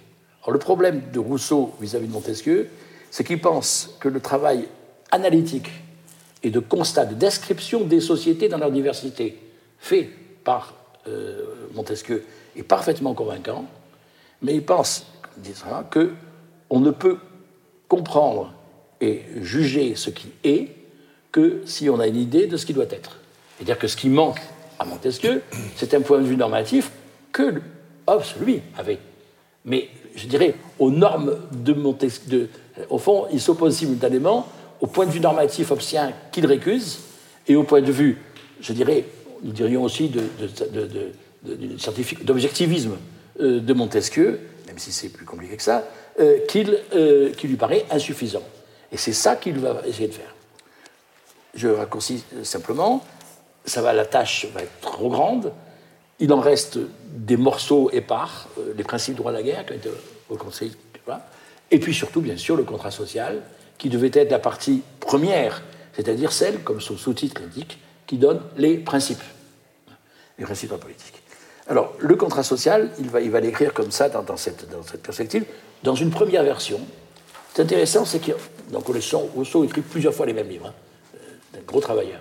[0.43, 2.69] Alors, le problème de Rousseau vis-à-vis de Montesquieu,
[3.11, 4.67] c'est qu'il pense que le travail
[5.11, 5.69] analytique
[6.43, 9.37] et de constat, de description des sociétés dans leur diversité,
[9.79, 10.09] fait
[10.43, 10.75] par
[11.07, 11.43] euh,
[11.73, 12.23] Montesquieu,
[12.55, 13.65] est parfaitement convaincant,
[14.41, 15.05] mais il pense
[15.37, 16.13] disant que
[16.69, 17.17] on ne peut
[17.87, 18.53] comprendre
[19.01, 20.69] et juger ce qui est
[21.31, 23.17] que si on a une idée de ce qui doit être.
[23.57, 24.39] C'est-à-dire que ce qui manque
[24.79, 25.41] à Montesquieu,
[25.75, 26.91] c'est un point de vue normatif
[27.31, 27.61] que
[28.07, 28.99] Hobbes, lui, avait.
[29.63, 32.49] Mais je dirais, aux normes de Montesquieu,
[32.89, 34.47] au fond, il s'oppose simultanément
[34.81, 36.99] au point de vue normatif hobbesien qu'il récuse
[37.47, 38.17] et au point de vue
[38.59, 39.05] je dirais,
[39.43, 40.11] nous dirions aussi
[42.23, 42.97] d'objectivisme
[43.39, 45.87] de, de, Montesquieu, même si c'est plus compliqué que ça,
[46.47, 48.43] qui lui paraît insuffisant.
[48.91, 50.33] Et c'est ça qu'il va essayer de faire.
[51.53, 53.03] Je raccourcis simplement,
[53.65, 55.51] ça va, la tâche va être trop grande.
[56.19, 56.79] Il en reste
[57.11, 59.89] des morceaux épars, euh, les principes du droit de la guerre qui ont été
[60.29, 60.75] reconstruits.
[61.71, 63.41] Et puis surtout, bien sûr, le contrat social,
[63.77, 65.61] qui devait être la partie première,
[65.93, 69.23] c'est-à-dire celle, comme son sous-titre l'indique, qui donne les principes,
[70.37, 71.21] les principes politiques.
[71.67, 74.67] Alors, le contrat social, il va, il va l'écrire comme ça dans, cette,
[75.01, 75.45] perspective,
[75.83, 76.79] dans une première version.
[77.53, 78.33] C'est intéressant, c'est que
[78.71, 81.17] donc Rousseau écrit plusieurs fois les mêmes livres, hein,
[81.57, 82.19] un gros travailleur.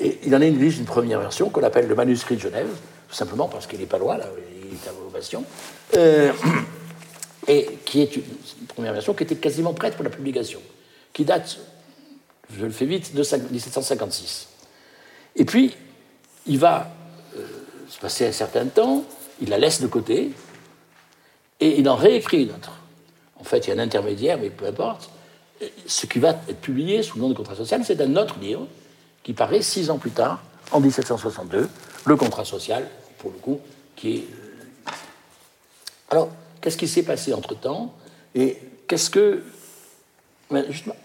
[0.00, 2.68] Et il en a une liste, une première version qu'on appelle le manuscrit de Genève,
[3.08, 4.26] tout simplement parce qu'il n'est pas loin, là,
[4.64, 5.44] il est à l'ovation,
[5.96, 6.32] euh,
[7.48, 8.22] et qui est une,
[8.68, 10.60] première version qui était quasiment prête pour la publication,
[11.12, 11.58] qui date,
[12.56, 14.48] je le fais vite, de 1756.
[15.36, 15.76] Et puis,
[16.46, 16.90] il va
[17.36, 17.46] euh,
[17.88, 19.04] se passer un certain temps,
[19.42, 20.30] il la laisse de côté,
[21.60, 22.72] et il en réécrit une autre.
[23.38, 25.10] En fait, il y a un intermédiaire, mais peu importe.
[25.86, 28.66] Ce qui va être publié sous le nom de contrat social, c'est un autre livre
[29.22, 31.68] qui paraît six ans plus tard, en 1762,
[32.06, 33.60] le contrat social, pour le coup,
[33.96, 34.26] qui est.
[34.86, 34.90] Euh,
[36.10, 36.30] Alors,
[36.60, 37.94] qu'est-ce qui s'est passé entre-temps
[38.34, 39.42] Et qu'est-ce que.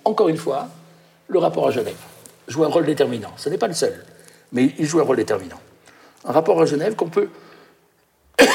[0.03, 0.69] encore une fois,
[1.27, 1.97] le rapport à Genève
[2.47, 3.31] joue un rôle déterminant.
[3.37, 4.05] Ce n'est pas le seul,
[4.51, 5.59] mais il joue un rôle déterminant.
[6.23, 7.29] Un rapport à Genève qu'on peut.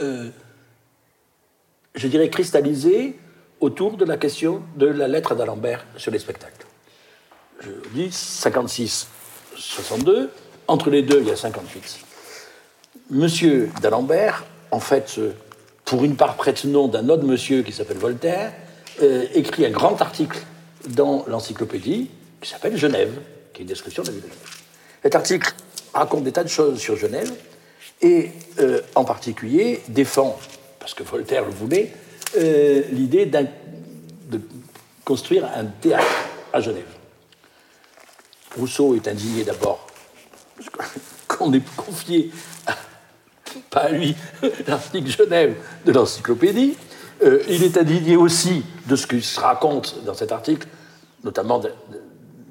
[0.00, 0.30] euh,
[1.94, 3.18] je dirais, cristalliser
[3.60, 6.67] autour de la question de la lettre d'Alembert sur les spectacles.
[7.60, 10.28] Je dis 56-62,
[10.68, 12.00] entre les deux, il y a 58.
[13.10, 15.18] Monsieur d'Alembert, en fait,
[15.84, 18.52] pour une part prête nom d'un autre monsieur qui s'appelle Voltaire,
[19.02, 20.38] euh, écrit un grand article
[20.88, 23.12] dans l'encyclopédie qui s'appelle Genève,
[23.52, 24.48] qui est une description de la ville de Genève.
[25.02, 25.54] Cet article
[25.94, 27.32] raconte des tas de choses sur Genève
[28.02, 30.38] et, euh, en particulier, défend
[30.78, 31.92] parce que Voltaire le voulait,
[32.36, 34.40] euh, l'idée de
[35.04, 36.06] construire un théâtre
[36.52, 36.97] à Genève.
[38.58, 39.86] Rousseau est indigné d'abord
[41.28, 42.30] qu'on ait confié,
[43.70, 44.16] pas à lui,
[44.66, 46.76] l'article Genève de l'encyclopédie.
[47.22, 50.68] Euh, il est indigné aussi de ce qui se raconte dans cet article,
[51.24, 51.60] notamment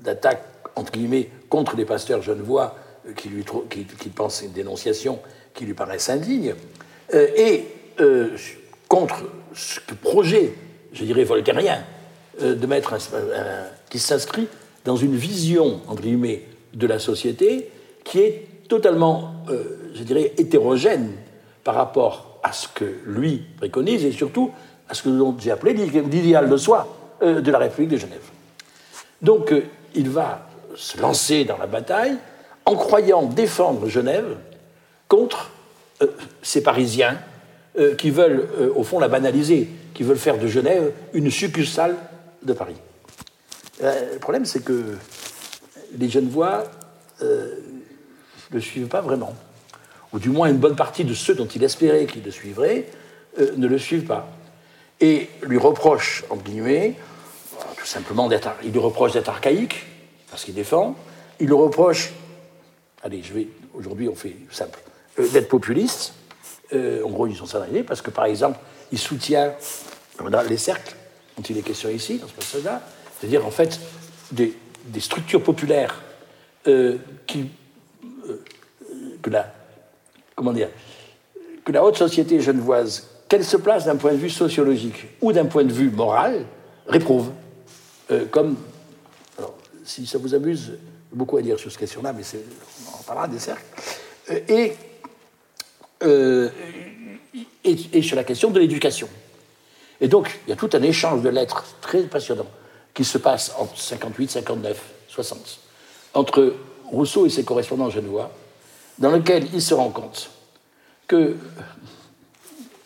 [0.01, 0.43] d'attaques,
[0.75, 2.75] entre guillemets, contre les pasteurs genevois
[3.07, 5.19] euh, qui, lui, qui, pensent une dénonciation
[5.53, 6.55] qui lui paraissent indignes.
[7.13, 7.65] et
[7.99, 8.37] euh,
[8.87, 10.53] contre ce projet,
[10.93, 11.83] je dirais, voltairien,
[12.39, 12.93] de mettre
[13.89, 14.47] qui s'inscrit
[14.87, 16.41] dans une vision, entre guillemets,
[16.73, 17.69] de la société
[18.03, 21.11] qui est totalement, euh, je dirais, hétérogène
[21.63, 24.51] par rapport à ce que lui préconise et surtout
[24.89, 26.87] à ce que j'ai appelé l'idéal de soi
[27.21, 28.23] de la République de Genève.
[29.21, 29.53] Donc,
[29.95, 32.15] il va se lancer dans la bataille
[32.65, 34.37] en croyant défendre Genève
[35.07, 35.49] contre
[36.41, 37.17] ces Parisiens
[37.79, 41.95] euh, qui veulent, euh, au fond, la banaliser, qui veulent faire de Genève une succursale
[42.41, 42.75] de Paris.
[43.81, 44.97] Euh, le problème, c'est que
[45.97, 46.63] les Genevois
[47.21, 47.49] ne
[48.51, 49.35] le suivent pas vraiment.
[50.13, 52.87] Ou du moins, une bonne partie de ceux dont il espérait qu'ils le suivraient
[53.37, 54.27] ne le suivent pas.
[54.99, 56.95] Et lui reproche, en guillemets,
[57.77, 58.29] tout simplement.
[58.63, 59.85] Il lui reproche d'être archaïque,
[60.29, 60.95] parce qu'il défend.
[61.39, 62.11] Il lui reproche.
[63.03, 63.47] Allez, je vais.
[63.73, 64.79] Aujourd'hui, on fait simple.
[65.17, 66.13] d'être populiste
[66.73, 68.59] euh, en gros, ils sont salariés parce que, par exemple,
[68.91, 69.53] il soutient
[70.49, 70.95] les cercles
[71.37, 72.81] dont il est question ici, dans ce passage-là,
[73.19, 73.79] c'est-à-dire, en fait,
[74.31, 74.53] des,
[74.99, 76.01] structures populaires
[76.67, 76.97] euh,
[77.35, 78.43] euh,
[79.21, 79.53] que, la,
[80.35, 80.69] comment dire,
[81.63, 85.45] que la haute société genevoise, qu'elle se place d'un point de vue sociologique ou d'un
[85.45, 86.45] point de vue moral,
[86.87, 87.31] réprouve.
[88.31, 88.55] comme,
[89.37, 90.73] alors, si ça vous amuse,
[91.11, 92.23] beaucoup à dire sur cette question-là, mais
[92.89, 93.65] on en parlera des cercles.
[94.47, 94.73] et
[96.03, 96.49] euh,
[97.63, 99.09] et, sur la question de l'éducation.
[99.99, 102.45] Et donc, il y a tout un échange de lettres très passionnant
[102.97, 105.59] qui se passe en 58, 59, 60,
[106.15, 106.55] entre
[106.85, 108.31] Rousseau et ses correspondants genevois,
[108.97, 110.31] dans lequel il se rend compte
[111.05, 111.35] que,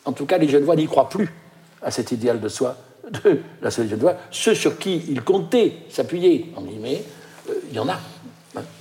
[0.04, 1.34] en tout cas, les Genevois n'y croient plus
[1.82, 2.76] à cet idéal de soi
[3.24, 4.17] de la société genevoise.
[4.32, 7.06] Ceux sur qui il comptait s'appuyer, en guillemets,
[7.50, 7.97] euh, il y en a,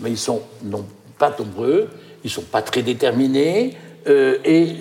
[0.00, 0.84] mais ils sont non
[1.16, 1.90] pas nombreux,
[2.24, 3.76] ils sont pas très déterminés,
[4.08, 4.74] euh, et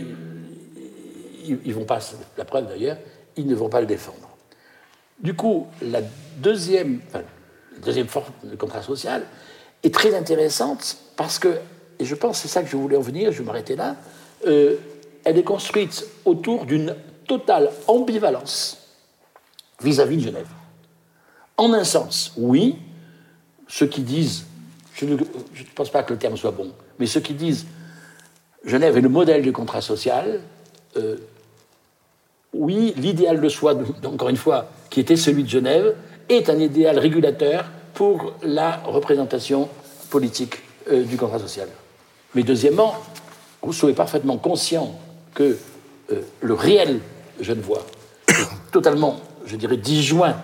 [1.46, 2.00] ils, vont pas,
[2.40, 2.98] la preuve d'ailleurs,
[3.38, 4.29] ils ne vont pas le défendre.
[5.20, 6.02] Du coup, la
[6.38, 7.02] deuxième,
[7.84, 9.26] deuxième forme de contrat social
[9.84, 11.60] est très intéressante parce que,
[12.00, 13.98] et je pense que c'est ça que je voulais en venir, je vais m'arrêter là,
[14.48, 14.76] euh,
[15.26, 16.96] elle est construite autour d'une
[17.28, 18.78] totale ambivalence
[19.82, 20.48] vis-à-vis -vis de Genève.
[21.58, 22.78] En un sens, oui,
[23.68, 24.46] ceux qui disent
[24.96, 25.18] je ne,
[25.76, 27.66] pense pas que le terme soit bon, mais ceux qui disent
[28.66, 30.42] Genève est le modèle du contrat social,
[30.98, 31.16] euh,
[32.54, 35.96] oui, l'idéal de soi, encore une fois, qui était celui de Genève,
[36.30, 39.70] est un idéal régulateur pour la représentation
[40.10, 40.56] politique
[40.92, 41.68] euh, du contrat social.
[42.36, 42.96] Mais deuxièmement,
[43.62, 45.00] Rousseau est parfaitement conscient
[45.34, 45.58] que
[46.12, 47.00] euh, le réel
[47.40, 47.86] genevois
[48.28, 48.34] est
[48.72, 50.36] totalement, je dirais, disjoint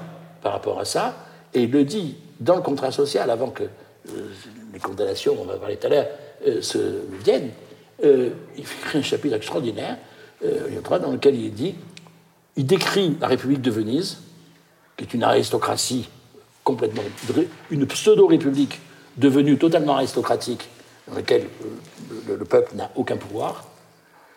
[0.42, 1.16] par rapport à ça,
[1.54, 4.30] et il le dit dans le contrat social, avant que euh,
[4.74, 6.08] les condamnations, on va parler tout à l'heure,
[6.62, 6.78] se
[7.24, 7.50] viennent,
[8.04, 9.98] il fait un chapitre extraordinaire,
[10.44, 11.74] dans lequel il dit
[12.58, 14.20] il décrit la République de Venise,
[14.98, 16.10] qui est une aristocratie
[16.64, 17.04] complètement.
[17.70, 18.80] une pseudo-république
[19.18, 20.68] devenue totalement aristocratique,
[21.08, 21.48] dans laquelle
[22.30, 23.66] euh, le, peuple n'a aucun pouvoir.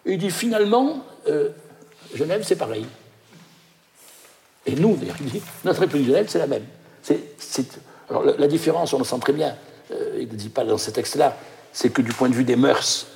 [0.05, 1.49] Et il dit finalement, euh,
[2.15, 2.87] Genève, c'est pareil.
[4.67, 6.65] Et nous, il dit, notre République de Genève, c'est la même.
[8.11, 9.57] alors la, différence, on le sent très bien,
[9.91, 11.37] euh, il ne dit pas dans ce texte-là,
[11.73, 13.07] c'est que du point de vue des mœurs,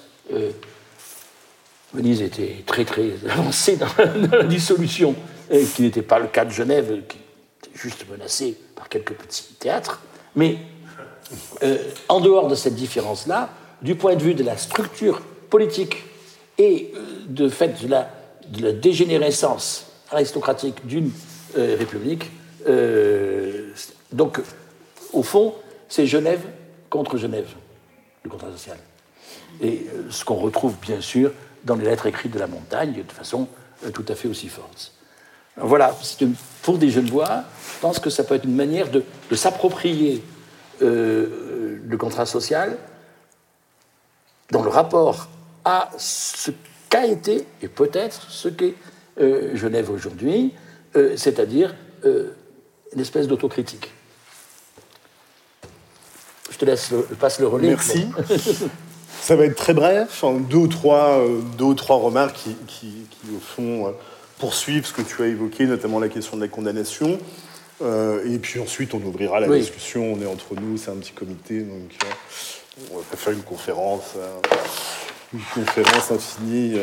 [1.94, 3.88] Venise était très très avancée dans,
[4.30, 5.14] la dissolution,
[5.74, 7.18] qui n'était pas le cas de Genève, qui
[7.62, 10.00] était juste menacée par quelques petits théâtres.
[10.34, 10.58] Mais
[11.62, 11.78] euh,
[12.08, 13.50] en dehors de cette différence-là,
[13.82, 16.04] du point de vue de la structure politique
[16.58, 18.10] et euh, de fait de la,
[18.48, 21.10] de la dégénérescence aristocratique d'une
[21.58, 22.30] euh, république,
[24.12, 24.40] donc
[25.12, 25.54] au fond,
[25.88, 26.42] c'est Genève
[26.88, 27.48] contre Genève,
[28.22, 28.76] le contrat social.
[29.60, 31.32] Et ce qu'on retrouve bien sûr
[31.64, 33.48] dans les lettres écrites de la montagne de façon
[33.84, 34.92] euh, tout à fait aussi forte.
[35.56, 35.96] voilà,
[36.62, 37.44] pour des jeunes voix,
[37.74, 39.02] je pense que ça peut être une manière de,
[39.34, 40.22] s'approprier
[40.82, 42.76] euh, le contrat social
[44.50, 45.28] dans le rapport
[45.64, 46.50] à ce
[46.88, 48.74] qu'a été et peut-être ce qu'est
[49.20, 50.54] euh, Genève aujourd'hui,
[51.16, 53.90] c'est-à-dire une espèce d'autocritique.
[56.50, 57.68] Je te laisse, le, passe le relais.
[57.68, 58.06] Merci.
[59.22, 63.38] Ça va être très bref, deux, ou trois, euh, deux ou trois remarques qui, au
[63.38, 63.90] fond, euh,
[64.40, 67.20] poursuivent ce que tu as évoqué, notamment la question de la condamnation.
[67.82, 70.12] Euh, et puis ensuite, on ouvrira la discussion.
[70.12, 71.96] On est entre nous, c'est un petit comité, donc
[72.92, 74.16] on va faire une conférence,
[75.32, 76.74] une conférence infinie.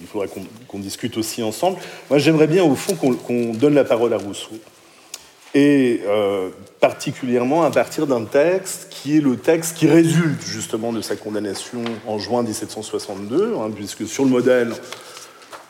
[0.00, 0.26] il faudra
[0.66, 1.78] qu'on discute aussi ensemble.
[2.10, 4.58] Moi, j'aimerais bien, au fond, qu'on donne la parole à Rousseau
[5.54, 11.00] et euh, particulièrement à partir d'un texte qui est le texte qui résulte justement de
[11.00, 14.72] sa condamnation en juin 1762, hein, puisque sur le modèle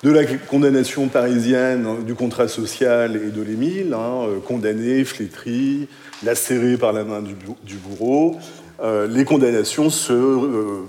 [0.02, 5.88] de la condamnation parisienne du contrat social et de l'Émile, hein, euh, condamné, flétri,
[6.24, 8.36] lacéré par la main du, bourreau,
[8.80, 10.82] euh, les condamnations se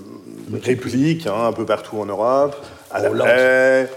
[0.61, 2.55] répliquent hein, un peu partout en Europe,
[2.91, 3.87] à La Haye,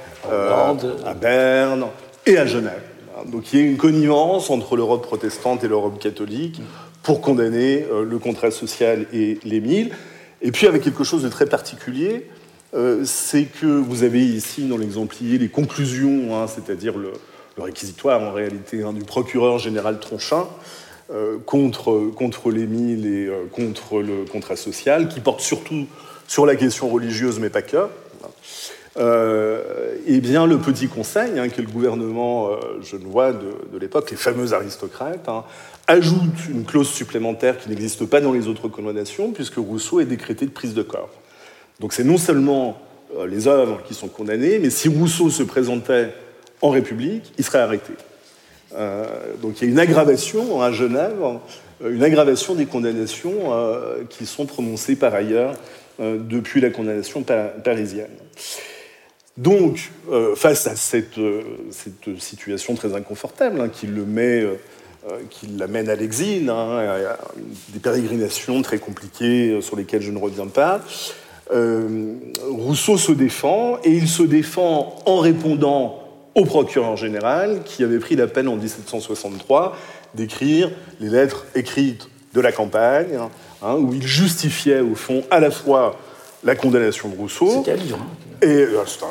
[1.04, 1.86] à Berne
[2.26, 2.91] et à Genève.
[3.26, 6.60] Donc il y a une connivence entre l'Europe protestante et l'Europe catholique
[7.02, 9.90] pour condamner euh, le contrat social et les
[10.40, 12.26] Et puis avec quelque chose de très particulier,
[12.74, 17.12] euh, c'est que vous avez ici dans l'exemplier les conclusions, hein, c'est-à-dire le,
[17.58, 20.46] réquisitoire en réalité hein, du procureur général Tronchin
[21.12, 25.86] euh, contre, contre les et contre le contrat social, qui porte surtout
[26.26, 27.88] sur la question religieuse, mais pas que.
[28.98, 33.78] Euh, eh bien, le petit conseil, hein, qui est le gouvernement euh, genevois de, de
[33.78, 35.44] l'époque, les fameux aristocrates, hein,
[35.86, 40.44] ajoute une clause supplémentaire qui n'existe pas dans les autres condamnations, puisque Rousseau est décrété
[40.44, 41.10] de prise de corps.
[41.80, 42.78] Donc c'est non seulement
[43.16, 46.10] euh, les œuvres qui sont condamnées, mais si Rousseau se présentait
[46.60, 47.94] en République, il serait arrêté.
[48.74, 49.06] Euh,
[49.40, 51.16] donc il y a une aggravation à Genève,
[51.82, 53.50] une aggravation des condamnations
[54.08, 55.54] qui sont prononcées par ailleurs
[55.98, 57.24] depuis la condamnation
[57.64, 58.06] parisienne.
[59.42, 61.42] Donc, euh, face à cette, euh,
[62.18, 64.54] situation très inconfortable hein, qui le met, euh,
[65.30, 67.00] qui l'amène à l'exil, hein,
[67.70, 70.80] des pérégrinations très compliquées sur lesquelles je ne reviens pas,
[72.48, 75.98] Rousseau se défend et il se défend en répondant
[76.34, 79.76] au procureur général qui avait pris la peine en 1763
[80.14, 83.18] d'écrire les lettres écrites de la campagne,
[83.60, 85.98] hein, où il justifiait au fond à la fois
[86.44, 87.64] la condamnation de Rousseau.
[88.42, 89.08] Et euh, c'est un,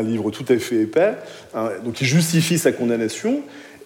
[0.00, 1.14] livre tout à fait épais.
[1.54, 1.70] Hein.
[1.84, 3.42] donc il justifie sa condamnation.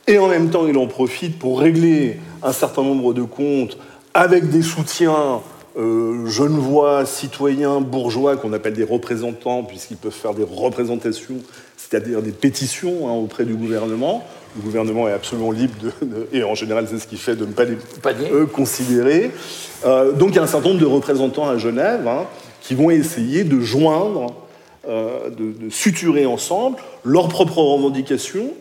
[0.09, 3.78] Et en même temps, il en profite pour régler un certain nombre de comptes
[4.14, 5.40] avec des soutiens
[5.78, 11.36] euh, genevois, citoyens, bourgeois, qu'on appelle des représentants, puisqu'ils peuvent faire des représentations,
[11.76, 14.26] c'est-à-dire des pétitions hein, auprès du gouvernement.
[14.57, 17.53] Le gouvernement est absolument libre, de, et en général c'est ce qu'il fait, de ne
[17.53, 19.30] pas les considérer.
[19.86, 22.26] Euh, donc il y a un certain nombre de représentants à Genève hein,
[22.61, 24.34] qui vont essayer de joindre,
[24.89, 28.53] euh, de, suturer ensemble leurs propres revendications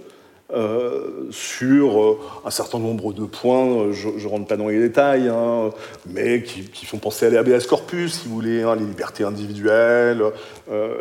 [0.54, 5.30] euh, sur euh, un certain nombre de points, je ne rentre pas dans les détails,
[5.30, 5.72] hein,
[6.06, 10.22] mais qui, font penser à l'habeas corpus, si vous voulez, hein, les libertés individuelles,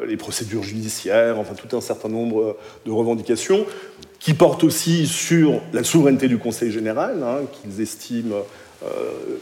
[0.07, 2.57] les procédures judiciaires, enfin tout un certain nombre
[2.87, 3.67] de revendications,
[4.21, 8.37] qui portent aussi sur la souveraineté du Conseil général, hein, qu'ils estiment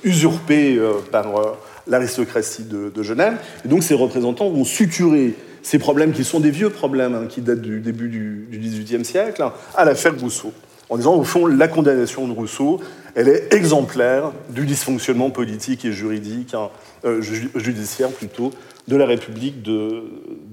[0.03, 0.77] usurpée
[1.13, 1.57] par
[1.87, 3.39] l'aristocratie de, Genève.
[3.65, 7.41] Et donc ces représentants vont suturer ces problèmes qui sont des vieux problèmes, hein, qui
[7.41, 10.53] datent du début du XVIIIe siècle, hein, à l'affaire Rousseau.
[10.91, 12.81] En disant, au fond, la condamnation de Rousseau,
[13.15, 16.71] elle est exemplaire du dysfonctionnement politique et juridique, hein,
[17.05, 18.51] euh, judiciaire plutôt,
[18.87, 20.03] de la République de,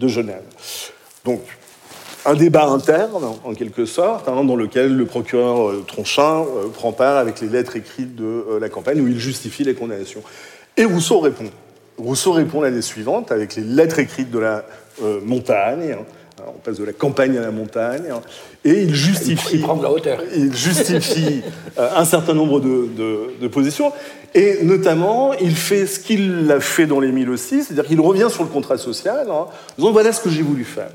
[0.07, 0.43] Genève.
[1.23, 1.41] Donc,
[2.25, 7.17] un débat interne, en quelque sorte, dans lequel le procureur euh, Tronchin euh, prend part
[7.17, 10.23] avec les lettres écrites de la campagne où il justifie les condamnations.
[10.75, 11.49] Et Rousseau répond.
[11.97, 14.65] Rousseau répond l'année suivante avec les lettres écrites de la
[15.01, 15.93] euh, montagne.
[15.93, 16.43] Hein.
[16.47, 18.05] on passe de la campagne à la montagne.
[18.11, 18.21] Hein.
[18.63, 20.19] et il justifie, il, la hauteur.
[20.35, 21.41] il justifie
[21.77, 23.91] euh, un certain nombre de, positions.
[24.33, 28.43] Et notamment, il fait ce qu'il a fait dans les 1006, c'est-à-dire qu'il revient sur
[28.43, 30.89] le contrat social hein, en disant voilà ce que j'ai voulu faire.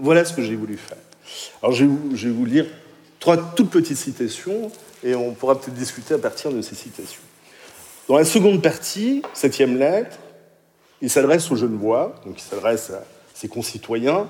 [0.00, 0.98] Voilà ce que j'ai voulu faire.
[1.62, 2.66] Alors je vais, vous, je vais vous lire
[3.18, 4.70] trois toutes petites citations
[5.04, 7.22] et on pourra peut-être discuter à partir de ces citations.
[8.08, 10.16] Dans la seconde partie, septième lettre,
[11.00, 13.02] il s'adresse aux Genevois, donc il s'adresse à
[13.40, 14.28] ses concitoyens,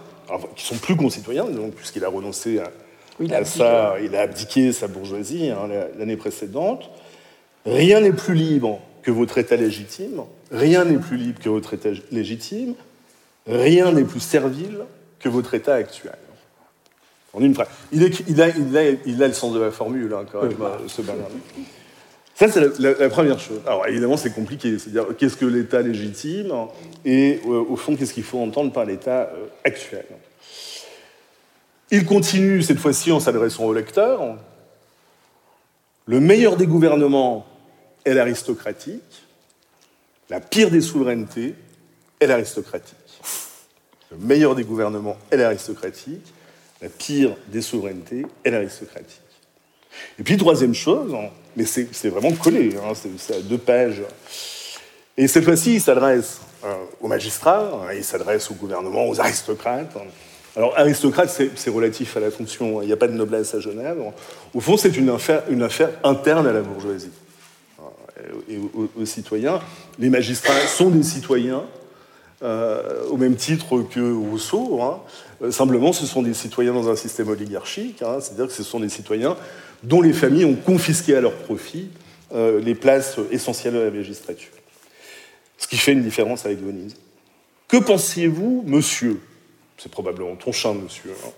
[0.54, 1.44] qui sont plus concitoyens,
[1.74, 6.88] puisqu'il a renoncé à, ça, il a abdiqué sa bourgeoisie hein, l'année précédente.
[7.66, 11.88] Rien n'est plus libre que votre État légitime, rien n'est plus libre que votre État
[12.12, 12.74] légitime,
[13.48, 14.84] rien n'est plus servile
[15.18, 16.14] que votre État actuel.
[17.32, 17.68] En une phrase.
[17.92, 18.02] Il,
[18.40, 20.56] a, le sens de la formule, hein, quand même,
[20.86, 21.28] ce Bernard.
[22.40, 23.60] Ça, c'est la, première chose.
[23.66, 24.78] Alors, évidemment, c'est compliqué.
[24.78, 26.50] C'est-à-dire, qu'est-ce que l'État légitime
[27.04, 30.06] Et, euh, au fond, qu'est-ce qu'il faut entendre par l'État euh, actuel?
[31.90, 34.38] Il continue, cette fois-ci, en s'adressant au lecteur.
[36.06, 37.44] Le meilleur des gouvernements
[38.06, 39.26] est l'aristocratique.
[40.30, 41.54] La pire des souverainetés
[42.20, 42.96] est l'aristocratique.
[44.12, 46.32] Le meilleur des gouvernements est l'aristocratique.
[46.80, 49.20] La pire des souverainetés est l'aristocratique.
[50.18, 51.14] Et puis, troisième chose,
[51.56, 54.02] mais c'est vraiment collé, hein, c'est à deux pages.
[55.16, 59.96] Et cette fois-ci, il s'adresse euh, aux magistrats, hein, il s'adresse au gouvernement, aux aristocrates.
[60.56, 63.98] Alors, aristocrate, c'est relatif à la fonction, il n'y a pas de noblesse à Genève.
[64.52, 65.42] Au fond, c'est une affaire,
[66.02, 67.10] interne à la bourgeoisie
[68.48, 68.58] et
[68.98, 69.60] aux, citoyens.
[69.98, 71.64] Les magistrats sont des citoyens,
[72.42, 74.80] euh, au même titre que Rousseau.
[74.82, 75.50] Hein.
[75.50, 79.36] Simplement, ce sont des citoyens dans un système oligarchique, c'est-à-dire que ce sont des citoyens
[79.82, 81.88] dont les familles ont confisqué à leur profit
[82.32, 84.52] euh, les places essentielles de la magistrature.
[85.58, 86.96] Ce qui fait une différence avec Venise.
[87.68, 89.20] Que pensiez-vous, monsieur
[89.78, 91.12] C'est probablement ton chien, monsieur.
[91.24, 91.30] Hein.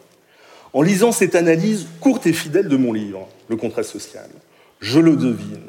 [0.72, 4.28] en lisant cette analyse courte et fidèle de mon livre, Le contrat social,
[4.80, 5.60] je le devine.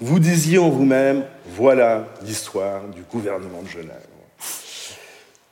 [0.00, 4.06] Vous disiez en vous-même, voilà l'histoire du gouvernement de Genève.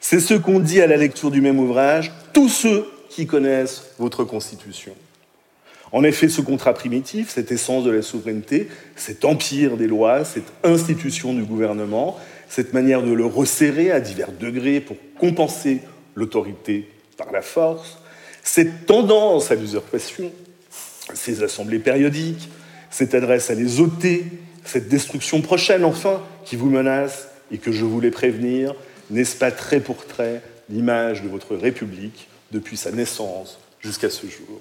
[0.01, 4.25] C'est ce qu'ont dit à la lecture du même ouvrage tous ceux qui connaissent votre
[4.25, 4.95] Constitution.
[5.93, 10.53] En effet, ce contrat primitif, cette essence de la souveraineté, cet empire des lois, cette
[10.63, 12.19] institution du gouvernement,
[12.49, 15.81] cette manière de le resserrer à divers degrés pour compenser
[16.15, 17.99] l'autorité par la force,
[18.43, 20.33] cette tendance à l'usurpation,
[21.15, 22.49] ces assemblées périodiques,
[22.91, 24.25] cette adresse à les ôter,
[24.65, 28.75] cette destruction prochaine enfin qui vous menace et que je voulais prévenir,
[29.11, 34.61] n'est-ce pas trait pour trait l'image de votre République depuis sa naissance jusqu'à ce jour?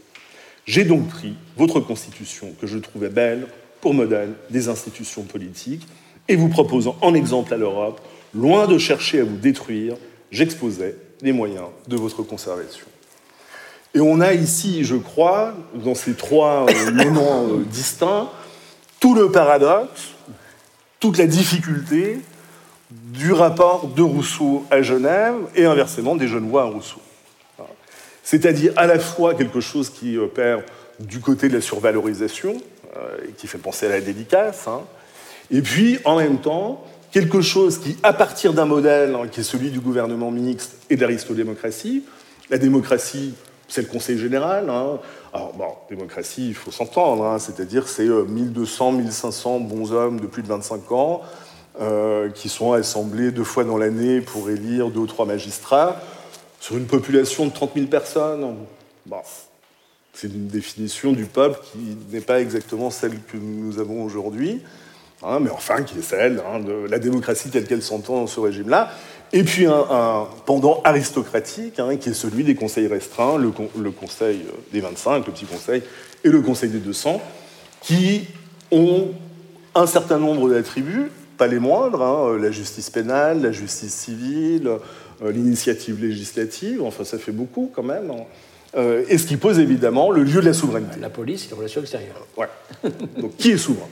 [0.70, 3.47] J'ai donc pris votre constitution, que je trouvais belle,
[3.82, 5.88] pour modèle des institutions politiques,
[6.28, 7.99] et vous proposant en exemple à l'Europe,
[8.36, 9.95] loin de chercher à vous détruire,
[10.30, 12.86] j'exposais les moyens de votre conservation.
[13.95, 18.30] Et on a ici, je crois, dans ces trois euh, moments euh, distincts,
[18.99, 20.09] tout le paradoxe,
[20.99, 22.20] toute la difficulté
[22.91, 27.01] du rapport de Rousseau à Genève et inversement des Genevois à Rousseau
[28.24, 30.63] c'est-à-dire à la fois quelque chose qui opère
[30.99, 32.57] du côté de la survalorisation,
[32.97, 34.82] euh, et qui fait penser à la dédicace, hein,
[35.51, 39.43] et puis en même temps quelque chose qui, à partir d'un modèle hein, qui est
[39.43, 42.03] celui du gouvernement mixte et de l'aristodémocratie,
[42.49, 43.34] la démocratie,
[43.67, 44.70] c'est le Conseil général.
[44.70, 44.99] Hein.
[45.34, 50.41] Alors, bon, démocratie, il faut s'entendre, c'est-à-dire c'est 1200, euh, 1500 bons hommes de plus
[50.41, 51.22] de 25 ans
[51.80, 56.01] euh, qui sont assemblés deux fois dans l'année pour élire deux ou trois magistrats
[56.60, 58.55] sur une population de 30 000 personnes,
[60.14, 64.62] c'est une définition du peuple qui n'est pas exactement celle que nous avons aujourd'hui,
[65.24, 68.39] hein, mais enfin qui est celle hein, de la démocratie telle qu'elle s'entend dans ce
[68.39, 68.91] régime-là.
[69.32, 73.51] Et puis un, pendant aristocratique, hein, qui est celui des conseils restreints, le,
[73.91, 75.84] conseil des 25, le petit conseil,
[76.24, 77.22] et le conseil des 200,
[77.82, 78.28] qui
[78.72, 79.10] ont
[79.76, 84.78] un certain nombre d'attributs, pas les moindres, hein, la justice pénale, la justice civile, euh,
[85.22, 88.11] l'initiative législative, enfin ça fait beaucoup quand même.
[88.11, 88.24] Hein.
[88.78, 90.99] Euh, et ce qui pose évidemment le lieu de la souveraineté.
[90.99, 92.28] La police et les relations extérieures.
[92.38, 92.47] Ouais.
[93.17, 93.88] Donc qui est souverain?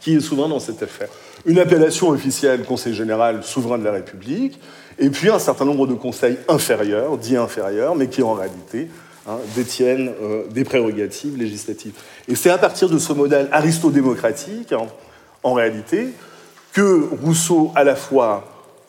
[0.00, 1.08] Qui est souverain dans cette affaire?
[1.44, 4.58] Une appellation officielle, Conseil général souverain de la République,
[4.98, 8.88] et puis un certain nombre de conseils inférieurs, dits inférieurs, mais qui en réalité
[9.28, 11.92] hein, détiennent euh, des prérogatives législatives.
[12.28, 14.86] Et c'est à partir de ce modèle aristodémocratique, hein,
[15.42, 16.08] en réalité,
[16.72, 18.44] que Rousseau à la fois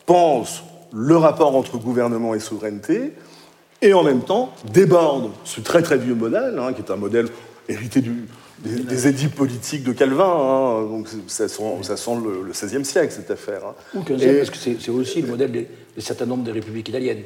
[0.06, 0.62] pense
[0.92, 3.12] le rapport entre gouvernement et souveraineté,
[3.82, 7.28] et en même temps déborde ce très très vieux modèle, hein, qui est un modèle
[7.68, 8.02] hérité
[8.64, 13.30] des, édits politiques de Calvin, hein, donc ça sent, ça sent le, XVIe siècle cette
[13.30, 13.60] affaire.
[13.64, 13.74] Hein.
[13.94, 15.64] Ou parce que c'est aussi le modèle d'un
[15.98, 17.22] certain nombre de républiques italiennes.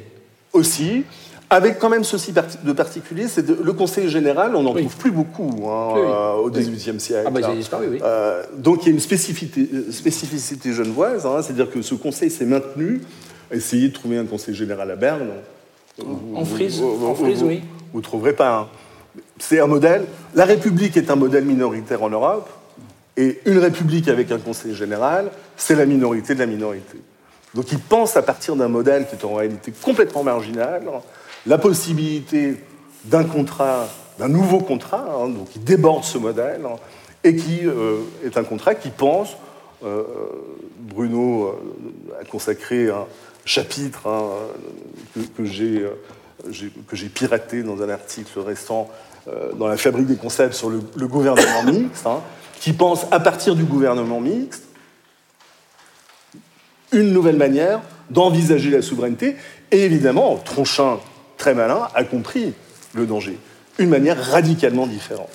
[0.51, 1.03] Aussi,
[1.49, 5.49] avec quand même ceci de particulier, c'est le Conseil général, on n'en trouve plus beaucoup
[5.65, 7.25] euh, au XVIIIe siècle.
[7.27, 7.99] Ah bah, il a disparu, oui.
[8.03, 13.01] Euh, donc il y a une spécificité, spécificité genevoise, c'est-à-dire que ce Conseil s'est maintenu.
[13.51, 15.29] Essayez de trouver un Conseil général à Berne,
[16.33, 17.61] en frise, en frise oui.
[17.91, 18.67] Vous ne trouverez pas un.
[19.37, 20.05] C'est un modèle.
[20.33, 22.49] La République est un modèle minoritaire en Europe,
[23.15, 26.97] et une République avec un Conseil général, c'est la minorité de la minorité.
[27.53, 30.83] Donc il pense à partir d'un modèle qui est en réalité complètement marginal,
[31.45, 32.55] la possibilité
[33.05, 33.87] d'un contrat,
[34.17, 36.61] d'un nouveau contrat, hein, donc qui déborde ce modèle,
[37.23, 39.37] et qui euh, est un contrat qui pense,
[39.85, 40.03] euh,
[40.79, 43.05] Bruno euh, a consacré un,
[43.45, 44.29] chapitre hein,
[45.15, 45.89] que, euh,
[46.87, 48.89] que j'ai piraté dans un article récent
[49.27, 52.21] euh, dans la fabrique des concepts sur le, gouvernement mixte, hein,
[52.59, 54.63] qui pense à partir du gouvernement mixte
[56.91, 59.35] une nouvelle manière d'envisager la souveraineté.
[59.71, 60.99] Et évidemment, Tronchin,
[61.37, 62.53] très malin, a compris
[62.93, 63.39] le danger.
[63.79, 65.31] Une manière radicalement différente.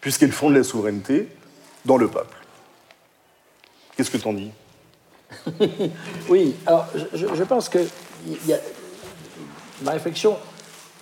[0.00, 1.28] Puisqu'elle fonde la souveraineté
[1.84, 2.36] dans le peuple.
[3.96, 4.50] Qu'est-ce que t'en dis?
[6.28, 7.78] oui, alors je, pense que
[8.46, 8.58] y a,
[9.82, 10.36] ma réflexion.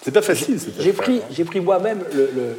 [0.03, 0.59] C'est pas facile.
[0.79, 2.57] J'ai pris, j'ai pris moi-même le,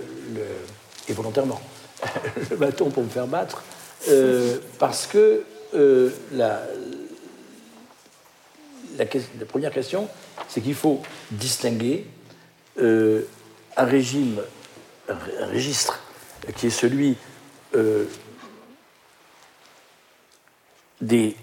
[1.10, 1.62] et volontairement
[2.50, 3.64] le bâton pour me faire battre
[4.10, 5.44] euh, parce que
[5.74, 6.62] euh, la,
[8.98, 9.06] la,
[9.48, 10.08] première question,
[10.48, 11.02] c'est qu'il faut
[11.32, 12.06] distinguer
[12.80, 13.22] euh,
[13.78, 14.42] un régime,
[15.10, 16.00] un, registre
[16.56, 17.16] qui est celui
[21.02, 21.36] des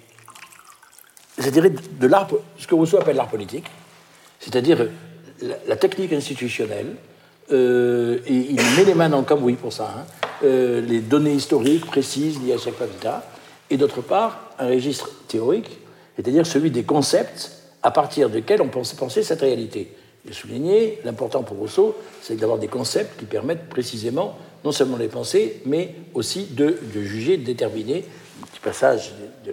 [1.40, 2.28] c'est-à-dire de l'art,
[2.58, 3.66] ce que Rousseau appelle l'art politique,
[4.38, 4.88] c'est-à-dire
[5.66, 6.94] la, technique institutionnelle,
[7.50, 10.04] euh, et il met les mains dans le cambouis pour ça, hein,
[10.44, 13.24] euh, les données historiques précises liées à chaque habitat,
[13.70, 15.78] et d'autre part, un registre théorique,
[16.16, 19.94] c'est-à-dire celui des concepts à partir desquels on pense penser cette réalité.
[20.28, 25.08] Et souligner, l'important pour Rousseau, c'est d'avoir des concepts qui permettent précisément non seulement les
[25.08, 28.04] penser, mais aussi de, juger, de déterminer,
[28.52, 29.12] petit passage
[29.42, 29.52] du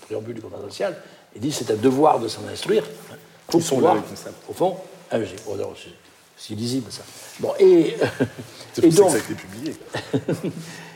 [0.00, 0.96] préambule du contrat social,
[1.34, 2.84] il dit c'est un devoir de s'en instruire
[3.46, 3.96] pour pouvoir,
[4.48, 4.76] au fond,
[5.12, 5.16] oh
[6.36, 7.02] c'est lisible ça.
[7.40, 7.96] Bon, et,
[8.82, 9.74] et donc, ça a été publié.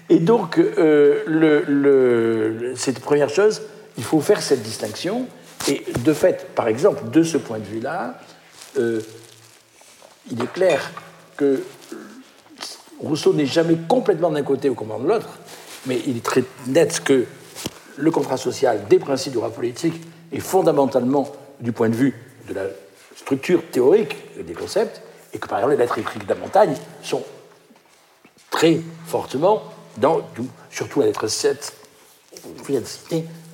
[0.09, 3.63] et donc, euh, le, cette première chose,
[3.97, 5.27] il faut faire cette distinction.
[5.69, 8.21] Et de fait, par exemple, de ce point de vue-là,
[8.79, 9.01] euh,
[10.31, 10.91] il est clair
[11.37, 11.63] que
[13.01, 15.39] Rousseau n'est jamais complètement d'un côté au commandement de l'autre,
[15.87, 17.27] mais il est très net que
[17.97, 20.01] le contrat social des principes du droit politique
[20.33, 21.31] et fondamentalement
[21.61, 22.15] du point de vue
[22.49, 22.65] de la
[23.17, 25.03] structure théorique des concepts,
[25.33, 27.23] et que par exemple les lettres écrites de la montagne sont
[28.51, 29.63] très fortement,
[29.99, 30.23] dans,
[30.71, 31.75] surtout la lettre 7,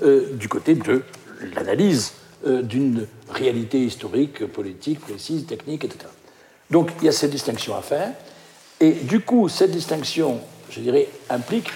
[0.02, 1.02] euh, du côté de
[1.54, 2.12] l'analyse
[2.46, 6.06] euh, d'une réalité historique, politique, précise, technique, etc.
[6.70, 8.12] Donc il y a cette distinction à faire,
[8.80, 11.70] et du coup cette distinction, je dirais, implique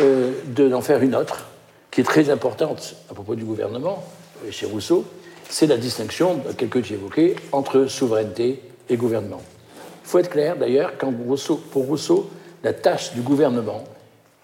[0.00, 1.46] euh, d'en faire une autre,
[1.90, 4.04] qui est très importante à propos du gouvernement,
[4.50, 5.04] chez Rousseau,
[5.48, 9.42] c'est la distinction, quelque que j'ai évoquée, entre souveraineté et gouvernement.
[10.04, 12.30] Il faut être clair d'ailleurs, pour Rousseau,
[12.62, 13.84] la tâche du gouvernement,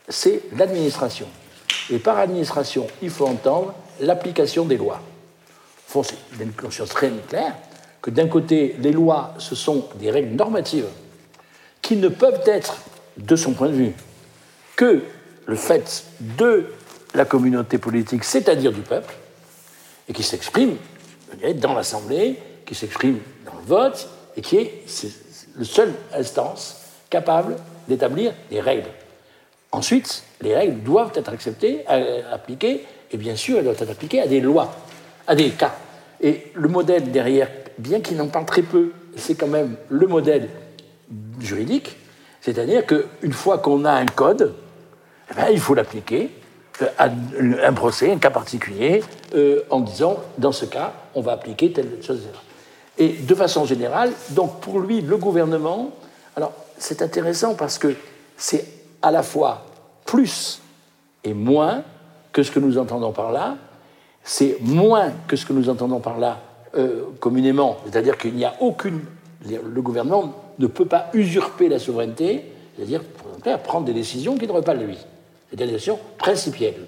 [0.09, 1.26] c'est l'administration.
[1.90, 5.01] Et par administration, il faut entendre l'application des lois.
[5.88, 7.55] Au fond, c'est une conscience très claire
[8.01, 10.88] que d'un côté, les lois, ce sont des règles normatives
[11.80, 12.78] qui ne peuvent être,
[13.16, 13.93] de son point de vue,
[14.76, 15.03] que
[15.47, 16.66] le fait de
[17.14, 19.14] la communauté politique, c'est-à-dire du peuple,
[20.13, 20.77] et qui s'exprime
[21.55, 22.37] dans l'Assemblée,
[22.67, 24.85] qui s'exprime dans le vote, et qui est,
[25.57, 27.57] le seule instance capable
[27.89, 28.91] d'établir des règles.
[29.71, 31.87] Ensuite, les règles doivent être acceptées,
[32.31, 34.75] appliquées, et bien sûr, elles doivent être appliquées à des lois.
[35.27, 35.75] à des cas.
[36.21, 37.49] Et le modèle derrière,
[37.79, 40.51] bien qu'il en parle très peu, c'est quand même le modèle
[41.41, 41.97] juridique,
[42.43, 44.55] c'est-à-dire qu'une fois qu'on a un code,
[45.31, 46.31] eh il faut l'appliquer
[46.99, 49.03] un procès, un cas particulier,
[49.35, 52.23] euh, en disant, dans ce cas, on va appliquer telle chose.
[52.99, 55.91] Et de façon générale, donc pour lui, le gouvernement,
[56.37, 57.95] alors c'est intéressant parce que
[58.37, 58.66] c'est
[59.01, 59.66] à la fois
[60.05, 60.61] plus
[61.25, 61.83] et moins
[62.33, 63.57] que ce que nous entendons par là,
[64.25, 66.41] c'est moins que ce que nous entendons par là
[66.77, 69.01] euh, communément, c'est-à-dire qu'il n'y a aucune.
[69.45, 72.45] Le gouvernement ne peut pas usurper la souveraineté,
[72.77, 73.03] c'est-à-dire
[73.64, 74.99] prendre des décisions qui ne pas lui.
[75.53, 76.87] C'est des décisions principielles.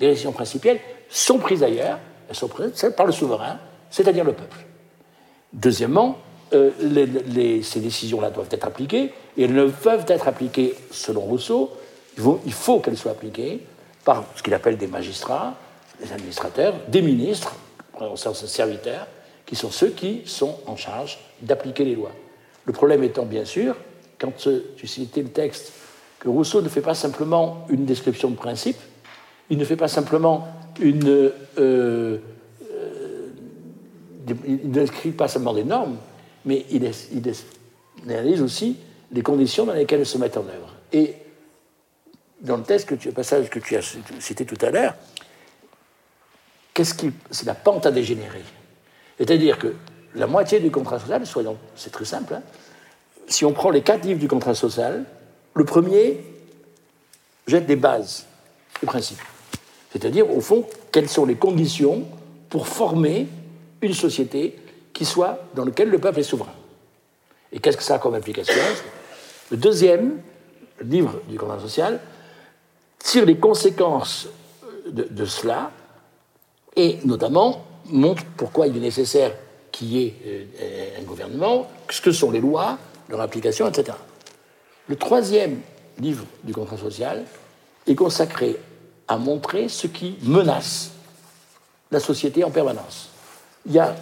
[0.00, 1.98] Les décisions principielles sont prises ailleurs,
[2.30, 3.58] elles sont prises par le souverain,
[3.90, 4.56] c'est-à-dire le peuple.
[5.52, 6.16] Deuxièmement,
[6.54, 6.70] euh,
[7.62, 11.70] ces décisions-là doivent être appliquées, et elles ne peuvent être appliquées, selon Rousseau,
[12.46, 13.60] il faut qu'elles soient appliquées
[14.02, 15.54] par ce qu'il appelle des magistrats,
[16.00, 17.54] des administrateurs, des ministres,
[18.00, 19.06] au sens serviteurs,
[19.44, 22.12] qui sont ceux qui sont en charge d'appliquer les lois.
[22.64, 23.76] Le problème étant, bien sûr,
[24.18, 24.32] quand
[24.76, 25.72] tu citais le texte,
[26.18, 28.78] que Rousseau ne fait pas simplement une description de principe,
[29.50, 30.48] il ne fait pas simplement
[30.80, 31.08] une.
[31.08, 32.18] Euh, euh,
[34.46, 35.98] il pas seulement des normes,
[36.44, 36.90] mais il,
[38.08, 38.76] analyse aussi
[39.12, 40.74] les conditions dans lesquelles elles se mettent en œuvre.
[40.92, 41.14] Et
[42.40, 44.94] dans le que tu, passage que tu as cité tout à l'heure,
[46.74, 48.42] c'est la pente à dégénérer.
[49.16, 49.74] C'est-à-dire que
[50.14, 52.42] la moitié du contrat social, soyons, c'est très simple, hein,
[53.28, 55.04] si on prend les quatre livres du contrat social,
[55.56, 56.20] le premier
[57.46, 58.26] jette des bases,
[58.80, 59.22] des principes.
[59.90, 62.04] C'est-à-dire, au fond, quelles sont les conditions
[62.50, 63.26] pour former
[63.80, 64.54] une société
[64.92, 66.52] qui soit dans laquelle le peuple est souverain.
[67.52, 68.54] Et qu'est-ce que ça a comme implication
[69.50, 70.20] Le deuxième
[70.82, 72.00] livre du contrat social
[72.98, 74.28] tire les conséquences
[74.90, 75.70] de, cela
[76.76, 79.32] et notamment montre pourquoi il est nécessaire
[79.72, 82.78] qu'il y ait euh, un gouvernement, ce que sont les lois,
[83.08, 83.96] leur application, etc.
[84.88, 85.60] Le troisième
[85.98, 87.24] livre du contrat social
[87.86, 88.56] est consacré
[89.08, 90.92] à montrer ce qui menace
[91.90, 93.10] la société en permanence.
[93.66, 93.96] Il y a,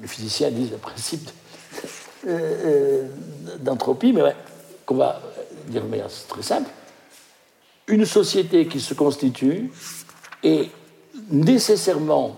[0.00, 1.30] les physiciens disent le principe
[2.26, 3.08] euh, euh,
[3.60, 4.34] d'entropie, mais
[4.84, 5.20] qu'on va
[5.68, 6.70] dire de manière très simple,
[7.86, 9.70] une société qui se constitue
[10.42, 10.70] est
[11.30, 12.36] nécessairement,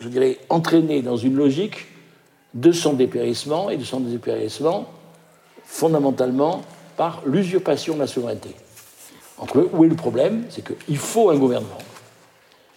[0.00, 1.86] je dirais, entraînée dans une logique
[2.54, 4.88] de son dépérissement et de son dépérissement
[5.64, 6.62] fondamentalement
[7.00, 8.54] par l'usurpation de la souveraineté.
[9.56, 10.44] Eux, où est le problème?
[10.50, 11.78] C'est qu'il faut un gouvernement.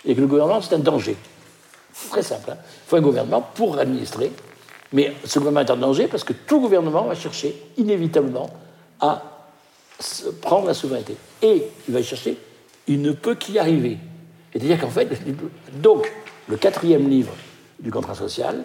[0.06, 1.18] Et que le gouvernement, c'est un danger.
[2.10, 2.52] Très simple.
[2.52, 2.58] Hein.
[2.64, 4.32] il faut un gouvernement pour administrer.
[4.94, 8.50] Mais ce gouvernement est en danger parce que tout gouvernement va chercher inévitablement
[9.02, 9.24] à
[10.40, 11.18] prendre la souveraineté.
[11.42, 12.38] Et il va chercher,
[12.88, 13.98] il ne peut qu'y arriver.
[14.54, 15.10] C'est-à-dire qu'en fait,
[15.82, 16.10] donc,
[16.48, 17.34] le quatrième livre
[17.78, 18.64] du contrat social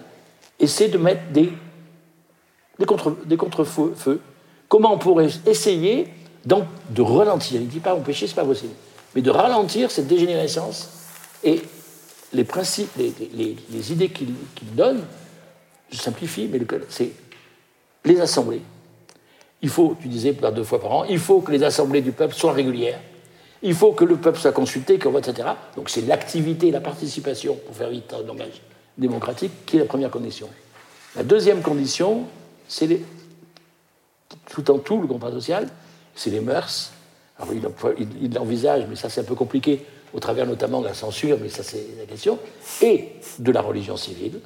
[0.60, 1.52] essaie de mettre des,
[2.78, 4.20] des contre-feux.
[4.68, 6.08] Comment on pourrait essayer
[6.44, 7.60] de ralentir?
[7.60, 8.74] Il ne dit pas empêcher, ce n'est pas possible.
[9.14, 10.90] Mais de ralentir cette dégénérescence
[11.42, 11.62] et
[12.32, 13.12] les principes, les,
[13.70, 14.34] les, idées qu'il
[14.74, 15.02] donne,
[15.90, 16.60] je simplifie, mais
[16.90, 17.10] c'est
[18.04, 18.60] les assemblées,
[19.62, 22.34] il faut, tu disais deux fois par an, il faut que les assemblées du peuple
[22.34, 23.00] soient régulières,
[23.62, 25.48] il faut que le peuple soit consulté, qu'on vote, etc.
[25.74, 28.62] Donc c'est l'activité, la participation, pour faire vite un langage
[28.96, 30.48] démocratique, qui est la première condition.
[31.16, 32.24] La deuxième condition,
[32.68, 33.00] c'est
[34.50, 35.68] tout en tout, le contrat social,
[36.14, 36.92] c'est les mœurs.
[37.52, 41.48] Il, l'envisage, mais ça c'est un peu compliqué, au travers notamment de la censure, mais
[41.48, 42.38] ça c'est la question,
[42.82, 44.40] et de la religion civile,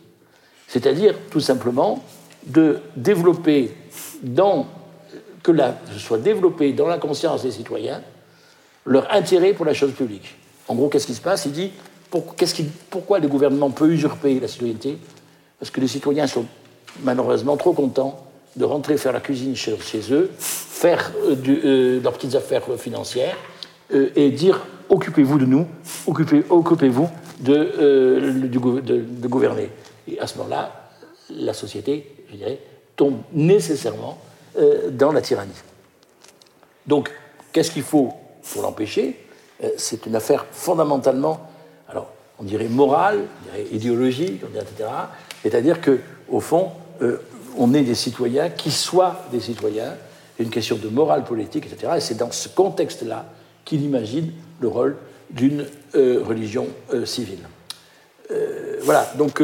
[0.68, 2.02] c'est-à-dire tout simplement
[2.46, 3.74] de développer
[4.22, 4.66] dans
[5.42, 8.02] que la, soit développé dans la conscience des citoyens
[8.84, 10.36] leur intérêt pour la chose publique.
[10.68, 11.46] En gros, qu'est-ce qui se passe?
[11.46, 11.72] Il dit
[12.90, 14.98] pourquoi le gouvernement peut usurper la citoyenneté?
[15.58, 16.44] Parce que les citoyens sont
[17.02, 18.26] malheureusement trop contents
[18.56, 19.76] de rentrer faire la cuisine chez,
[20.10, 23.36] eux, faire euh, euh, leurs petites affaires financières
[23.94, 25.66] euh, et dire occupez-vous de nous,
[26.06, 27.08] occupez-vous
[27.40, 29.70] de, gouverner.
[30.06, 30.90] Et à ce moment-là,
[31.30, 32.58] la société, je dirais,
[32.96, 34.18] tombe nécessairement
[34.90, 35.50] dans la tyrannie.
[36.86, 37.10] Donc,
[37.52, 38.12] qu'est-ce qu'il faut
[38.52, 39.16] pour l'empêcher?
[39.78, 41.48] C'est une affaire fondamentalement,
[41.88, 44.90] alors on dirait morale, on dirait idéologique, etc.
[45.42, 46.72] C'est-à-dire que, au fond,
[47.58, 49.94] on est des citoyens qui soient des citoyens.
[50.36, 51.94] C'est une question de morale politique, etc.
[51.96, 53.26] Et c'est dans ce contexte-là
[53.64, 54.96] qu'il imagine le rôle
[55.30, 56.68] d'une religion
[57.04, 57.38] civile.
[58.82, 59.42] voilà, donc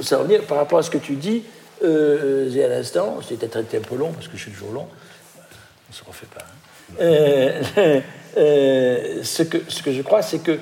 [0.00, 1.42] ça revenir par rapport à ce que tu dis,
[1.82, 5.90] euh, à l'instant, c'était traité un peu long parce que je suis toujours long, on
[5.90, 6.42] ne se refait pas.
[6.42, 6.96] Hein.
[7.00, 7.62] Euh,
[8.36, 10.58] euh, ce, que, ce que je crois, c'est que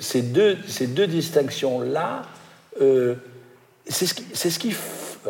[0.00, 2.22] ces deux, ces deux distinctions-là
[3.86, 4.74] c'est ce qui, c'est ce qui,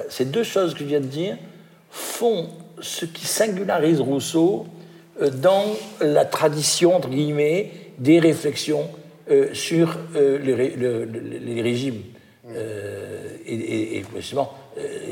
[0.08, 1.36] ces deux choses que je viens de dire
[1.90, 2.48] font
[2.80, 4.66] ce qui singularise Rousseau
[5.20, 5.64] dans
[6.00, 8.90] la tradition entre guillemets des réflexions
[9.52, 12.02] sur les, régimes
[13.46, 14.02] et,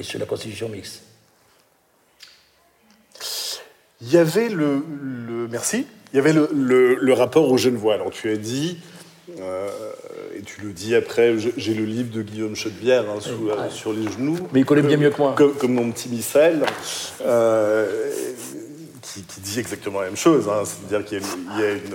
[0.03, 1.05] sur la constitution mixte.
[4.03, 4.83] Il y avait le,
[5.51, 5.87] merci.
[6.13, 7.95] Il y avait le, rapport aux Genevois.
[7.95, 8.79] Alors tu as dit,
[9.41, 9.69] euh,
[10.37, 14.11] et tu le dis après, j'ai le livre de Guillaume Chedevière hein, euh, sur les
[14.11, 14.37] genoux.
[14.53, 15.35] Mais il connaît bien mieux que moi.
[15.35, 16.65] Comme, mon petit Michel,
[17.23, 18.11] euh,
[19.01, 20.49] qui, dit exactement la même chose.
[20.49, 20.63] Hein.
[20.65, 21.95] C'est-à-dire qu'il y, a, une,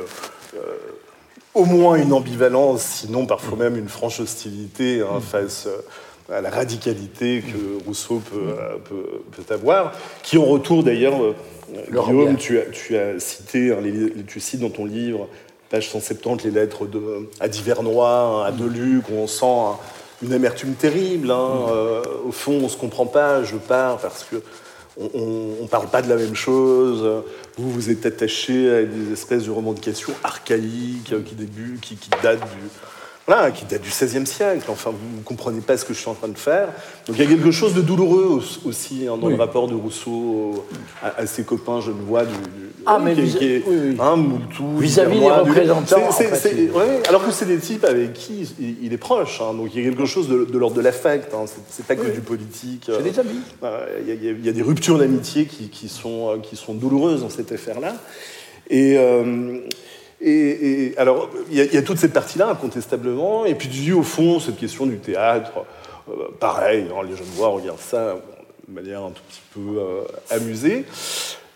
[1.54, 5.68] au moins une ambivalence, sinon parfois même une franche hostilité hein, face
[6.32, 8.56] à la radicalité que Rousseau peut,
[9.32, 11.36] peut avoir, qui en retour d'ailleurs
[11.90, 13.80] Guillaume, tu as, tu as cité, hein,
[14.26, 15.28] tu cites dans ton livre,
[15.70, 19.78] page 170, les lettres de, à Divernois, hein, à Deluc, où on sent hein,
[20.22, 21.30] une amertume terrible.
[21.32, 24.38] Euh, au fond, on ne se comprend pas, je pars parce que
[25.00, 27.24] on ne parle pas de la même chose.
[27.58, 32.40] Vous, vous êtes attaché à des espèces de revendications archaïques qui, début, qui, qui datent
[32.40, 32.70] du,
[33.28, 34.64] voilà, qui date du XVIe siècle.
[34.70, 36.70] Enfin, vous ne comprenez pas ce que je suis en train de faire.
[37.08, 40.66] Donc il y a quelque chose de douloureux aussi hein, dans le rapport de Rousseau
[41.04, 43.64] à, ses copains je du, du ah, mais vis qui
[44.80, 46.10] vis-à-vis des représentants.
[47.10, 48.50] alors que c'est des types avec qui
[48.82, 49.42] il, est proche.
[49.42, 49.54] Hein.
[49.54, 51.34] donc il y a quelque chose de, l'ordre de l'affect.
[51.34, 52.86] Hein, c'est pas que du politique.
[52.86, 53.42] C'est des amis.
[54.08, 57.96] Il y, a des ruptures d'amitié qui, sont, qui sont douloureuses dans cette affaire-là.
[58.70, 59.60] Et, euh,
[60.20, 63.46] et, alors, il y, a toute cette partie-là, incontestablement.
[63.46, 65.52] Et puis, tu au fond, cette question du théâtre,
[66.10, 68.16] euh, pareil, hein, les jeunes voix regardent ça
[68.68, 70.02] de manière un tout petit peu euh,
[70.32, 70.86] amusée.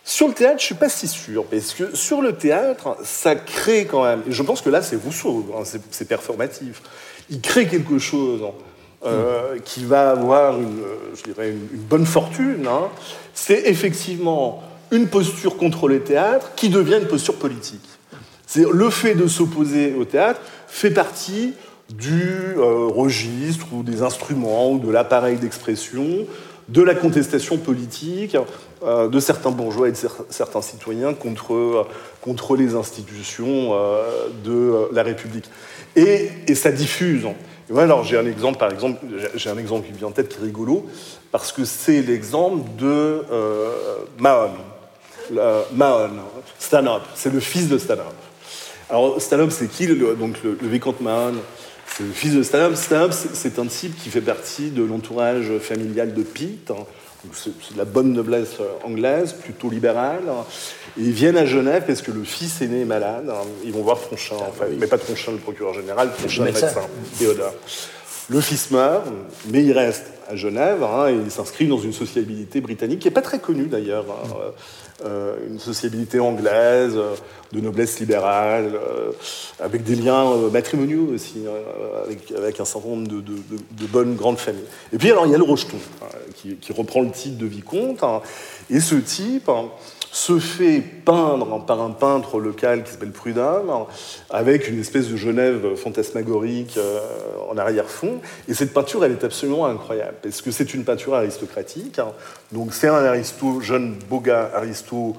[0.03, 3.85] Sur le théâtre, je suis pas si sûr, parce que sur le théâtre, ça crée
[3.85, 4.21] quand même.
[4.27, 6.81] Et je pense que là, c'est Rousseau, hein, c'est performatif.
[7.29, 8.53] Il crée quelque chose hein,
[9.05, 10.83] euh, qui va avoir, une,
[11.15, 12.67] je dirais, une, bonne fortune.
[13.33, 17.90] C'est effectivement une posture contre le théâtre qui devient une posture politique
[18.55, 21.53] le fait de s'opposer au théâtre fait partie
[21.89, 26.05] du euh, registre ou des instruments ou de l'appareil d'expression
[26.69, 28.37] de la contestation politique
[28.83, 29.97] euh, de certains bourgeois et de
[30.29, 31.87] certains citoyens contre,
[32.21, 35.49] contre les institutions euh, de la République.
[35.95, 37.27] Et, ça diffuse.
[37.75, 38.99] alors j'ai un exemple, par exemple,
[39.35, 40.85] j'ai un exemple qui vient en tête qui est rigolo,
[41.31, 43.23] parce que c'est l'exemple de
[44.19, 44.51] Mahon.
[45.73, 46.09] Mahon,
[46.59, 48.30] Stanhope, c'est le fils de Stanhope.
[48.91, 51.35] Alors, Stanhope, c'est qui Donc, le, vicomte Mahon,
[51.87, 52.75] c'est le fils de Stanhope?
[52.75, 56.71] Stanhope, c'est un type qui fait partie de l'entourage familial de Pitt.
[56.71, 56.83] Hein.
[57.33, 60.23] C'est de la bonne noblesse euh, anglaise, plutôt libérale.
[60.99, 63.29] Et ils viennent à Genève parce que le fils aîné est malade.
[63.29, 63.45] Hein.
[63.63, 64.71] Ils vont voir Tronchin, en fait.
[64.77, 66.67] mais pas Tronchin le procureur général, Tronchin le médecin,
[67.17, 67.53] Théodore.
[68.29, 69.05] Le fils meurt,
[69.49, 73.13] mais il reste à Genève hein, et il s'inscrit dans une sociabilité britannique qui n'est
[73.13, 74.05] pas très connue d'ailleurs.
[75.49, 77.15] Une sociabilité anglaise, euh,
[77.51, 79.11] de noblesse libérale, euh,
[79.59, 81.43] avec des liens matrimoniaux aussi,
[82.39, 84.63] avec, un certain nombre de, bonnes grandes familles.
[84.93, 88.03] Et puis alors il y a le Rocheton, hein, qui, reprend le titre de vicomte,
[88.03, 88.21] hein.
[88.69, 89.65] et ce type hein,
[90.11, 93.85] se fait peindre par un peintre local qui s'appelle Prudhomme,
[94.29, 96.99] avec une espèce de Genève fantasmagorique euh,
[97.49, 98.19] en arrière-fond.
[98.49, 101.97] Et cette peinture, elle est absolument incroyable, parce que c'est une peinture aristocratique.
[101.99, 102.11] Hein.
[102.51, 103.13] Donc c'est un
[103.61, 105.15] jeune beau gars aristo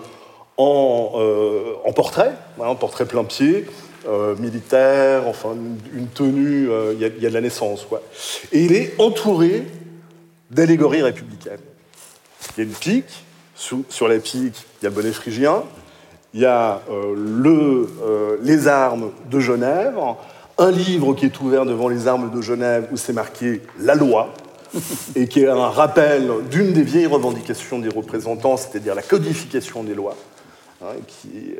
[0.58, 3.64] en, euh, en portrait, hein, en portrait plein pied,
[4.06, 5.56] euh, militaire, enfin
[5.94, 7.86] une, tenue, il y, a de la naissance.
[7.88, 8.02] Quoi.
[8.52, 9.62] Et il est entouré
[10.50, 11.60] d'allégories républicaines.
[12.56, 13.24] Il y a une pique,
[13.88, 15.62] sur la pique, il y a bonnet phrygien,
[16.34, 19.98] il y a euh, euh, les armes de Genève,
[20.58, 24.32] un livre qui est ouvert devant les armes de Genève où c'est marqué la loi,
[25.14, 29.94] et qui est un rappel d'une des vieilles revendications des représentants, c'est-à-dire la codification des
[29.94, 30.16] lois.
[30.82, 30.94] Hein,
[31.26, 31.54] euh,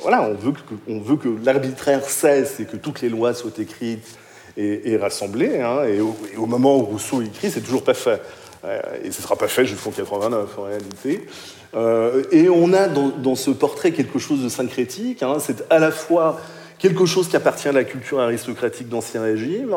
[0.00, 3.50] voilà, on veut que, on veut que l'arbitraire cesse et que toutes les lois soient
[3.58, 4.18] écrites
[4.56, 5.60] et, rassemblées.
[5.60, 8.22] Hein, et, au, et, au, moment où Rousseau écrit, c'est toujours pas fait.
[8.64, 11.26] Euh, et ce ne sera pas fait jusqu'en 89 en réalité.
[11.74, 15.22] Euh, et on a dans, ce portrait quelque chose de syncrétique.
[15.22, 15.36] Hein.
[15.40, 16.40] c'est à la fois
[16.78, 19.74] quelque chose qui appartient à la culture aristocratique d'Ancien Régime,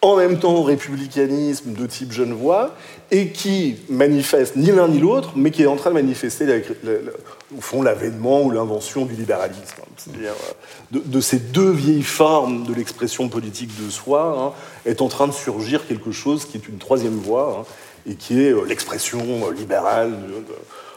[0.00, 2.74] en même temps au républicanisme de type genevois,
[3.10, 6.62] et qui manifeste ni l'un ni l'autre, mais qui est en train de manifester,
[7.56, 9.82] au fond, l'avènement ou l'invention du libéralisme.
[9.96, 10.32] C'est-à-dire,
[10.94, 15.28] euh, de, ces deux vieilles formes de l'expression politique de soi, hein, est en train
[15.28, 17.64] de surgir quelque chose qui est une troisième voie, hein,
[18.06, 20.12] et qui est euh, l'expression euh, libérale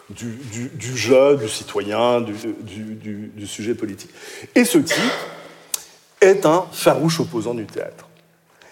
[0.09, 4.11] du, jeu, du citoyen, du, sujet politique.
[4.53, 4.97] Et ce type
[6.21, 8.07] est un farouche opposant du théâtre.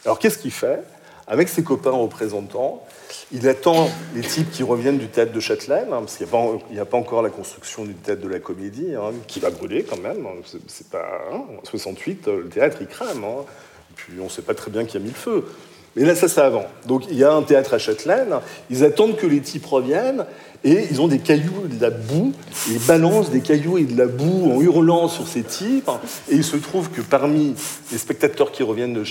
[0.06, 0.84] Alors qu'est-ce qu'il fait?
[1.26, 2.86] Avec ses copains représentants.
[3.32, 6.28] Il attend les types qui reviennent du théâtre de Châtelaine, hein, parce qu'il
[6.72, 9.84] n'y a, pas encore la construction du théâtre de la comédie, hein, qui va brûler
[9.84, 10.28] quand même.
[10.68, 13.26] C'est pas, en 68, le théâtre il crame.
[13.96, 15.46] puis on ne sait pas très bien qui a mis le feu.
[15.96, 16.66] Mais là, ça, c'est avant.
[16.88, 18.36] Donc, il y a un théâtre à Châtelaine.
[18.70, 20.26] Ils attendent que les types reviennent
[20.64, 22.34] et ils ont des cailloux et de la boue.
[22.70, 25.89] Ils balancent des cailloux et de la boue en hurlant sur ces types.
[26.32, 27.54] Et il se trouve que parmi
[27.91, 29.04] les spectateurs qui reviennent de,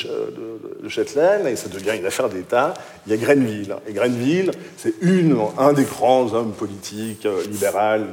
[0.88, 2.74] Châtelaine, et ça devient une affaire d'État,
[3.06, 3.76] il y a Grenville.
[3.86, 4.94] Et Grenville, c'est
[5.58, 8.06] un des grands hommes politiques euh, libéraux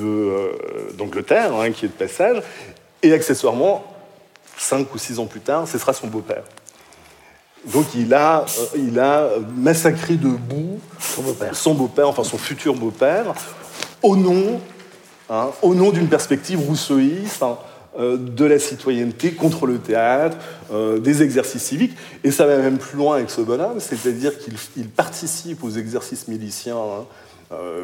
[0.00, 0.52] euh,
[0.96, 2.42] d'Angleterre, hein, qui est de passage.
[3.02, 3.84] Et accessoirement,
[4.56, 6.44] cinq ou six ans plus tard, ce sera son beau-père.
[7.72, 10.80] Donc il a, euh, il a massacré de boue
[11.52, 13.34] son beau-père, enfin son futur beau-père,
[14.02, 14.60] au nom,
[15.30, 17.58] hein, au nom d'une perspective rousseauiste hein,
[17.98, 20.36] euh, de la citoyenneté contre le théâtre,
[20.72, 21.96] euh, des exercices civiques.
[22.24, 26.76] Et ça va même plus loin avec ce bonhomme, c'est-à-dire qu'il participe aux exercices miliciens.
[26.76, 27.04] Hein,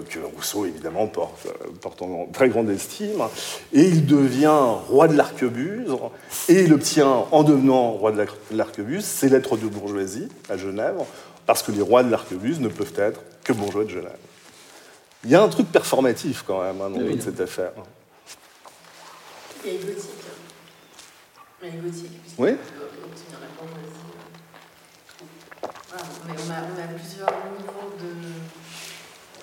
[0.09, 3.23] que Rousseau évidemment porte, euh, porte, en très grande estime,
[3.73, 5.97] et il devient roi de l'arquebuse,
[6.49, 10.97] et il obtient, en devenant roi de l'arquebuse, ses lettres de bourgeoisie à Genève,
[11.47, 14.19] parce que les rois de l'arquebuse ne peuvent être que bourgeois de Genève.
[15.25, 17.73] Il y a un truc performatif quand même hein, dans toute cette affaire.
[19.65, 20.11] Il y a gothique.
[21.63, 22.51] Il y a gothique, oui.
[22.51, 23.99] obtenir la bourgeoisie.
[25.89, 28.28] Voilà, on, a, on a plusieurs niveaux de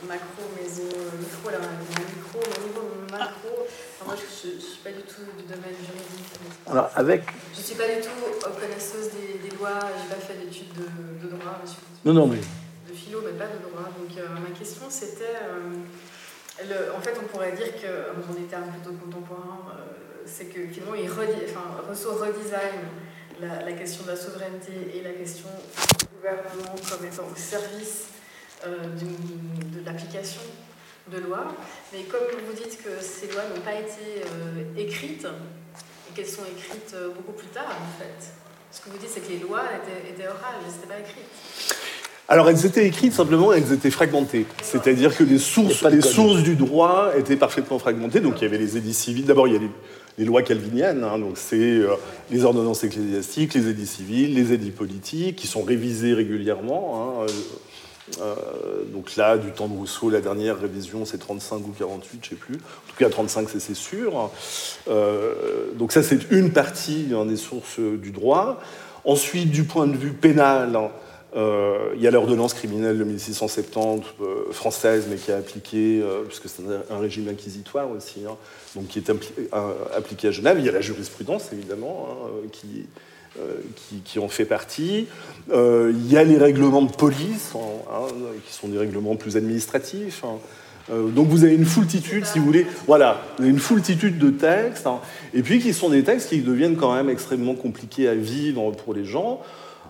[0.03, 0.83] macro, méso,
[1.17, 3.67] micro, là, micro, niveau macro.
[4.05, 6.35] moi, je ne suis pas du tout du domaine juridique.
[6.67, 7.23] Alors, avec...
[7.53, 10.73] Je ne suis pas du tout connaisseuse des, des lois, je n'ai pas fait d'études
[10.73, 11.61] de, de, droit.
[12.03, 12.37] Non, non, mais...
[12.37, 13.89] De philo, mais pas de droit.
[13.97, 15.39] Donc, euh, ma question, c'était...
[15.41, 20.67] Euh, en fait, on pourrait dire que, dans des termes plutôt contemporains, euh, c'est que
[20.67, 22.79] finalement, il enfin, Rousseau redesign
[23.41, 25.49] la, la, question de la souveraineté et la question
[25.99, 28.07] du gouvernement comme étant au service
[28.67, 30.41] euh, de, l'application
[31.11, 31.55] de lois.
[31.93, 36.43] Mais comme vous dites que ces lois n'ont pas été euh, écrites, et qu'elles sont
[36.43, 38.33] écrites euh, beaucoup plus tard, en fait,
[38.71, 41.75] ce que vous dites, c'est que les lois étaient, étaient orales, elles n'étaient pas écrites.
[42.27, 44.47] Alors elles étaient écrites simplement, elles étaient fragmentées.
[44.63, 48.19] C'est-à-dire que les sources, les sources du droit étaient parfaitement fragmentées.
[48.19, 49.25] Donc il y avait les édits civils.
[49.25, 49.59] D'abord il y a
[50.17, 51.19] les, lois calviniennes, hein.
[51.19, 51.81] donc c'est
[52.31, 56.95] les ordonnances ecclésiastiques, les édits civils, les édits politiques, qui sont révisés régulièrement.
[56.95, 57.25] Hein.
[57.25, 57.31] Euh,
[58.93, 62.29] donc là, du temps de Rousseau, la dernière révision, c'est 35 ou 48, je ne
[62.29, 62.55] sais plus.
[62.55, 64.31] En tout cas, 35, c'est sûr.
[64.87, 68.59] Euh, donc ça, c'est une partie hein, des sources du droit.
[69.03, 70.79] Ensuite, du point de vue pénal,
[71.35, 74.03] euh, il y a l'ordonnance criminelle de 1670
[74.51, 78.37] française, mais qui est appliquée, puisque c'est un, régime inquisitoire aussi, hein,
[78.75, 79.11] donc qui est
[79.95, 80.57] appliqué à Genève.
[80.59, 82.85] Il y a la jurisprudence, évidemment, hein, qui
[83.41, 83.55] euh,
[84.05, 85.07] qui, en fait partie.
[85.51, 87.59] Euh, il y a les règlements de police, hein,
[87.91, 88.07] hein,
[88.47, 90.23] qui sont des règlements plus administratifs.
[90.23, 90.37] Hein.
[90.89, 94.87] Euh, donc vous avez une foultitude, si vous voulez, voilà, une foultitude de textes,
[95.33, 98.93] et puis qui sont des textes qui deviennent quand même extrêmement compliqués à vivre pour
[98.93, 99.41] les gens,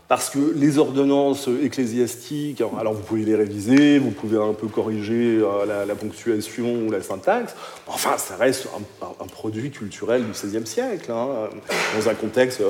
[0.08, 5.40] parce que les ordonnances ecclésiastiques, alors vous pouvez les réviser, vous pouvez un peu corriger
[5.68, 8.68] la, ponctuation ou la syntaxe, enfin ça reste
[9.04, 12.62] un, produit culturel du XVIe siècle, dans un contexte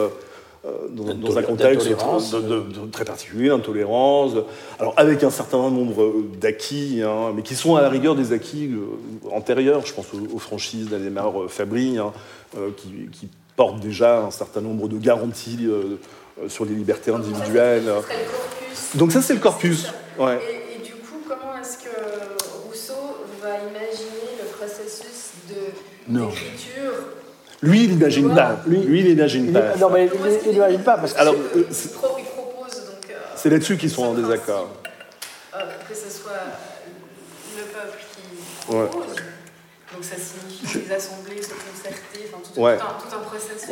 [0.90, 4.34] dans, un contexte de, très particulier, d'intolérance,
[4.80, 8.72] alors avec un certain nombre d'acquis, hein, mais qui sont à la rigueur des acquis
[8.72, 12.12] euh, antérieurs, je pense aux, franchises d'Ademar euh, Fabry, hein,
[12.78, 15.70] qui, portent déjà un certain nombre de garanties
[16.50, 17.90] sur les libertés individuelles.
[18.96, 19.88] Donc ça c'est le corpus.
[20.20, 20.40] Ouais.
[20.76, 27.15] Et, du coup, comment est-ce que Rousseau va imaginer le processus d'écriture
[27.66, 28.62] lui, il n'imagine pas.
[28.68, 29.76] Lui, il n'imagine pas.
[29.78, 30.10] Non, mais
[30.46, 31.20] il n'imagine pas parce que.
[31.20, 31.64] Alors, euh,
[33.36, 34.70] c'est là-dessus qu'ils sont en désaccord.
[35.54, 36.32] Euh, que ce soit
[37.58, 39.16] le peuple qui propose,
[39.94, 43.70] donc ça signifie les assemblées se concerter, enfin tout, un, tout un processus.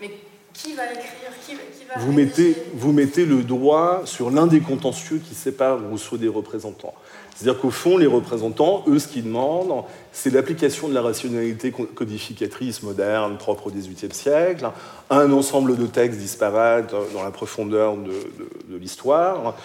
[0.00, 0.10] Mais
[0.52, 1.04] qui va écrire
[1.46, 6.16] qui, va vous mettez, vous mettez le doigt sur l'un des contentieux qui sépare Rousseau
[6.16, 6.94] des représentants.
[7.40, 12.82] C'est-à-dire qu'au fond, les représentants, eux, ce qu'ils demandent, c'est l'application de la rationalité codificatrice
[12.82, 14.70] moderne propre au XVIIIe siècle
[15.08, 19.56] un ensemble de textes disparates dans la profondeur de, l'histoire,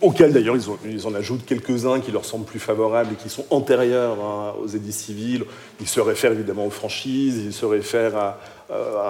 [0.00, 0.56] auxquels d'ailleurs
[0.86, 4.68] ils, en ajoutent quelques-uns qui leur semblent plus favorables et qui sont antérieurs hein, aux
[4.68, 5.44] édits civils.
[5.80, 8.38] Ils se réfèrent évidemment aux franchises, ils se réfèrent à,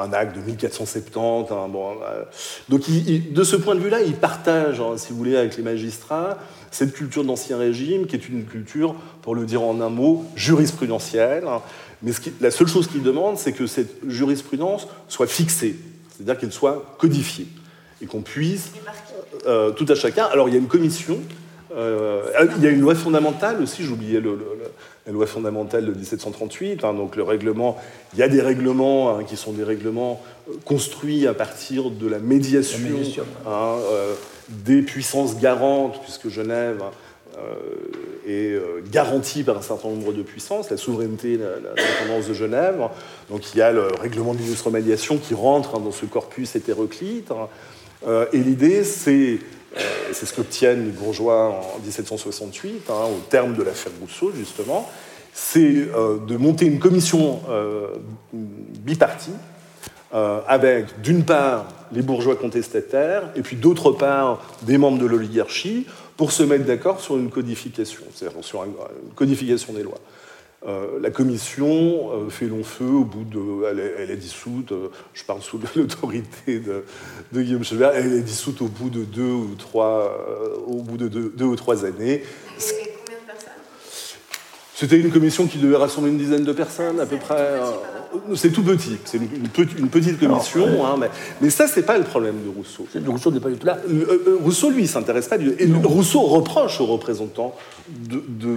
[0.02, 1.18] un acte de 1470.
[1.20, 2.24] Hein, euh,
[2.68, 6.36] donc de ce point de vue-là, ils partagent, hein, si vous voulez, avec les magistrats
[6.72, 11.44] cette culture d'Ancien Régime, qui est une culture, pour le dire en un mot, jurisprudentielle.
[12.02, 15.76] Mais la seule chose qu'il demande, c'est que cette jurisprudence soit fixée,
[16.10, 17.46] c'est-à-dire qu'elle soit codifiée.
[18.00, 18.72] et qu'on puisse
[19.76, 20.24] tout à chacun.
[20.24, 21.20] Alors il y a une commission
[21.76, 22.22] euh,
[22.58, 24.38] il y a une loi fondamentale aussi, j'oubliais le,
[25.06, 26.84] la loi fondamentale de 1738.
[26.84, 27.78] Hein, donc le règlement,
[28.12, 32.06] il y a des règlements hein, qui sont des règlements euh, construits à partir de
[32.06, 32.78] la médiation,
[33.46, 34.14] hein, euh,
[34.64, 36.82] des puissances garantes, puisque Genève
[38.28, 38.56] est
[38.90, 42.88] garantie par un certain nombre de puissances, la souveraineté, l'indépendance de Genève.
[43.30, 47.32] Donc il y a le règlement d'illustre médiation qui rentre dans ce corpus hétéroclite.
[48.06, 49.38] et l'idée, c'est
[49.76, 49.80] euh,
[50.12, 54.88] c'est ce qu'obtiennent les bourgeois en 1768, hein, au terme de l'affaire Rousseau, justement,
[55.32, 57.88] c'est euh, de monter une commission euh,
[58.32, 59.32] bipartie
[60.46, 65.86] avec, d'une part, les bourgeois contestataires, et puis d'autre part, des membres de l'oligarchie,
[66.16, 68.74] pour se mettre d'accord sur une codification, c'est-à-dire sur une
[69.14, 70.00] codification des lois.
[70.64, 73.64] Euh, la commission euh, fait long feu au bout de.
[73.98, 76.84] Elle est, dissoute, euh, je parle sous l'autorité de,
[77.34, 80.24] Guillaume Chevert, elle est dissoute au bout de deux ou trois,
[80.68, 82.22] au bout de deux, ou trois années.
[84.82, 87.52] C'était une commission qui devait rassembler une dizaine de personnes à peu près.
[88.34, 89.28] C'est tout petit, c'est une,
[89.78, 91.08] une, petite commission, hein, mais,
[91.40, 92.88] mais, ça, c'est pas le problème de Rousseau.
[93.06, 93.78] Rousseau n'est pas du tout là.
[94.42, 95.56] Rousseau, lui, s'intéresse pas du tout.
[95.62, 97.54] Et Rousseau reproche aux représentants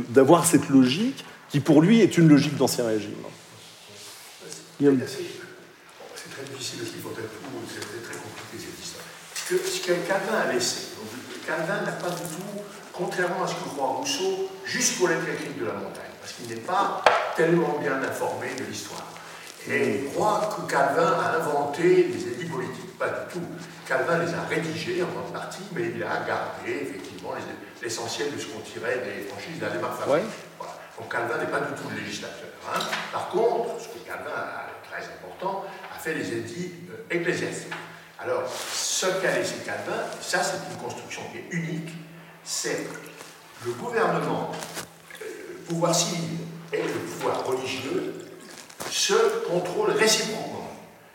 [0.09, 3.11] d'avoir cette logique qui pour lui est une logique d'ancien régime.
[4.79, 7.29] C'est très difficile parce qu'il faut être
[7.71, 9.05] c'est très compliqué cette histoire.
[9.47, 10.87] Que, ce que Calvin a laissé,
[11.45, 12.63] Calvin n'a pas du tout,
[12.93, 16.61] contrairement à ce que croit Rousseau, jusqu'aux lettres écrites de la montagne, parce qu'il n'est
[16.61, 17.03] pas
[17.35, 19.05] tellement bien informé de l'histoire.
[19.69, 22.97] Et il croit que Calvin a inventé les édits politiques.
[22.97, 23.45] Pas du tout.
[23.85, 27.33] Calvin les a rédigés en grande partie, mais il a gardé effectivement
[27.79, 30.23] l'essentiel de ce qu'on tirait des franchises d'Aldemar ouais.
[30.97, 32.49] Donc Calvin n'est pas du tout le législateur.
[32.73, 32.79] Hein.
[33.11, 35.63] Par contre, ce que Calvin a très important,
[35.95, 37.73] a fait les édits euh, ecclésiastiques.
[38.17, 41.89] Alors, ce qu'a laissé Calvin, ça c'est une construction qui est unique,
[42.43, 42.87] c'est
[43.63, 44.51] le gouvernement,
[45.67, 46.37] pouvoir civil
[46.73, 48.13] et le pouvoir religieux
[48.89, 49.13] se
[49.47, 50.69] contrôlent réciproquement.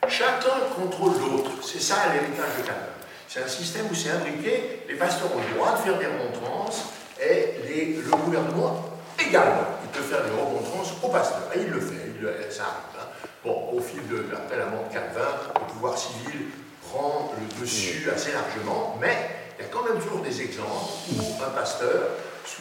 [0.09, 1.51] Chacun contrôle l'autre.
[1.63, 2.81] C'est ça l'héritage de Calvin.
[3.29, 6.87] C'est un système où c'est imbriqué, les pasteurs ont le droit de faire des remontrances
[7.21, 8.91] et le gouvernement
[9.25, 11.51] également, il peut faire des remontrances au pasteur.
[11.55, 13.01] Et il le fait, ça arrive.
[13.01, 13.27] Hein.
[13.45, 16.49] Bon, au fil de l'appel à mort de Calvin, le pouvoir civil
[16.91, 19.17] prend le dessus assez largement, mais
[19.59, 22.11] il y a quand même toujours des exemples où un pasteur,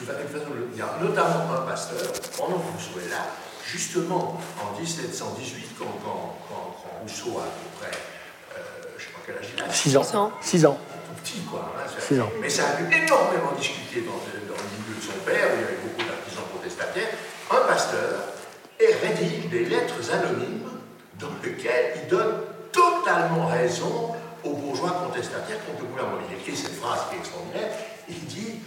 [0.02, 3.26] il y a notamment un pasteur, pendant que Rousseau est là,
[3.66, 5.86] justement en 1718, quand,
[7.02, 7.98] Rousseau a à peu près,
[8.58, 8.62] euh,
[8.98, 10.32] je ne sais pas quel âge il a, 6 ans.
[10.42, 10.78] 6 ans.
[11.08, 11.74] Tout petit, quoi.
[11.78, 12.32] Hein, ans.
[12.42, 15.62] Mais ça a pu énormément discuter dans, dans le milieu de son père, où il
[15.62, 16.00] y avait beaucoup
[17.52, 18.20] un pasteur,
[18.80, 20.70] et rédige des lettres anonymes
[21.20, 22.36] dans lesquelles il donne
[22.72, 24.14] totalement raison
[24.44, 26.22] aux bourgeois contestataires contre le gouvernement.
[26.30, 27.70] Il écrit cette phrase qui est extraordinaire,
[28.08, 28.60] il dit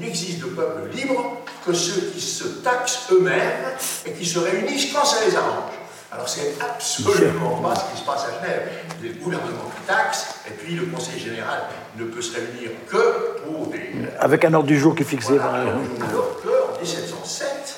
[0.00, 3.64] il n'existe de peuple libre que ceux qui se taxent eux-mêmes
[4.06, 5.74] et qui se réunissent quand ça les arrange.
[6.10, 8.68] Alors c'est absolument pas ce qui se passe à Genève.
[9.02, 11.62] Les gouvernements qui taxent, et puis le Conseil général
[11.96, 13.92] ne peut se réunir que pour des...
[14.18, 15.54] Avec un ordre du jour qui est fixé par...
[15.54, 17.76] Alors qu'en 1707,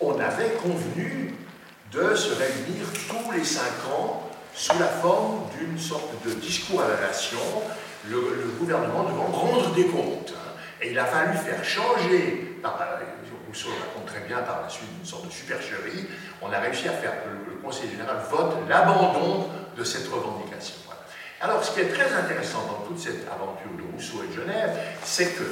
[0.00, 1.34] on avait convenu
[1.92, 6.88] de se réunir tous les cinq ans sous la forme d'une sorte de discours à
[6.88, 7.38] la nation,
[8.10, 10.34] le, gouvernement devant rendre des comptes.
[10.82, 12.78] Et il a fallu faire changer, par,
[13.46, 16.08] Rousseau raconte très bien par la suite une sorte de supercherie,
[16.40, 20.74] on a réussi à faire que le, Conseil général vote l'abandon de cette revendication.
[21.40, 24.76] Alors, ce qui est très intéressant dans toute cette aventure de Rousseau et de Genève,
[25.04, 25.44] c'est que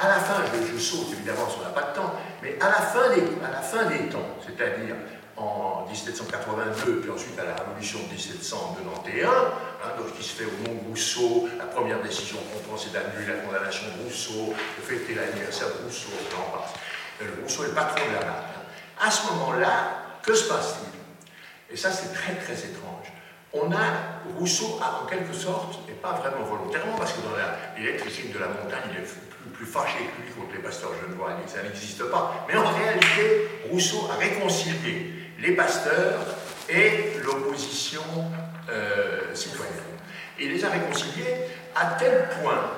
[0.00, 3.14] à la fin, je, saute évidemment, on n'a pas de temps, mais à la fin
[3.14, 4.96] des, à la fin des temps, c'est-à-dire
[5.42, 10.68] en 1782, puis ensuite à la Révolution de 1791, hein, donc qui se fait au
[10.68, 14.82] nom de Rousseau, la première décision qu'on prend, c'est d'annuler la condamnation de Rousseau, de
[14.82, 16.72] fêter l'anniversaire de Rousseau, en passe.
[17.42, 18.54] Rousseau est patron de la marque.
[18.56, 19.06] Hein.
[19.06, 21.74] À ce moment-là, que se passe-t-il?
[21.74, 23.12] Et ça, c'est très très étrange.
[23.52, 27.36] On a, Rousseau a en quelque sorte, et pas vraiment volontairement, parce que dans
[27.76, 31.62] l'électricité de la montagne, il est plus fâché que lui contre les pasteurs genevois, ça
[31.62, 32.46] n'existe pas.
[32.48, 36.20] Mais en réalité, Rousseau a réconcilié les pasteurs
[36.68, 38.02] et l'opposition
[38.70, 39.74] euh, citoyenne.
[40.38, 41.34] il les a réconciliés
[41.74, 42.70] à tel point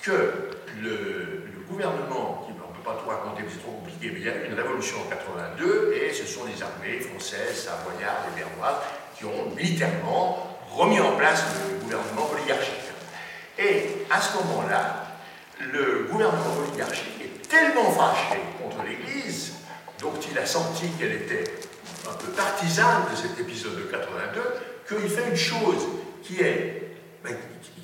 [0.00, 0.50] que
[0.82, 4.28] le, gouvernement, qui, on ne peut pas tout raconter, c'est trop compliqué, mais il y
[4.28, 8.82] a eu une révolution en 82 et ce sont les armées françaises, savoyardes et bernoises
[9.18, 12.72] qui ont militairement remis en place le gouvernement oligarchique.
[13.58, 15.06] Et à ce moment-là,
[15.60, 19.54] le gouvernement oligarchique est tellement fâché contre l'Église,
[20.00, 21.44] dont il a senti qu'elle était
[22.08, 24.40] un peu partisane de cet épisode de 82,
[24.88, 25.86] qu'il fait une chose
[26.22, 27.34] qui est, ben,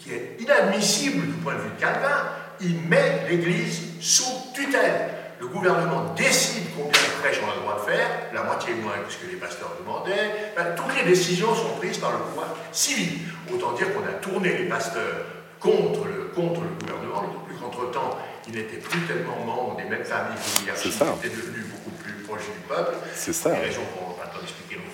[0.01, 2.29] qui est inadmissible du point de vue de Calvin,
[2.61, 5.11] il met l'Église sous tutelle.
[5.41, 8.95] Le gouvernement décide combien de prêches on a le droit de faire, la moitié moins
[9.05, 10.55] que ce que les pasteurs demandaient.
[10.77, 13.19] toutes les décisions sont prises par le pouvoir civil.
[13.53, 15.27] Autant dire qu'on a tourné les pasteurs
[15.59, 18.19] contre le, contre le gouvernement, d'autant plus qu'entre-temps,
[18.49, 22.47] ils n'étaient plus tellement membres des mêmes familles que ils étaient devenus beaucoup plus proches
[22.47, 22.97] du peuple.
[23.15, 23.51] C'est ça.
[23.51, 23.73] Des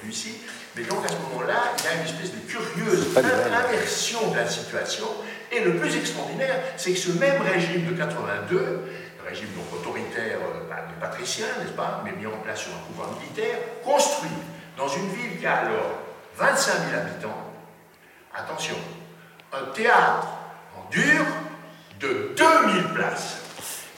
[0.08, 0.38] ici.
[0.76, 4.48] Mais donc à ce moment-là, il y a une espèce de curieuse inversion de la
[4.48, 5.06] situation.
[5.50, 10.38] Et le plus extraordinaire, c'est que ce même régime de 82, le régime donc autoritaire
[10.38, 14.30] euh, bah, des patriciens, n'est-ce pas, mais mis en place sur un pouvoir militaire, construit
[14.76, 15.98] dans une ville qui a alors
[16.36, 17.52] 25 000 habitants,
[18.34, 18.76] attention,
[19.52, 20.28] un théâtre
[20.76, 21.24] en dur
[22.00, 23.47] de 2000 places.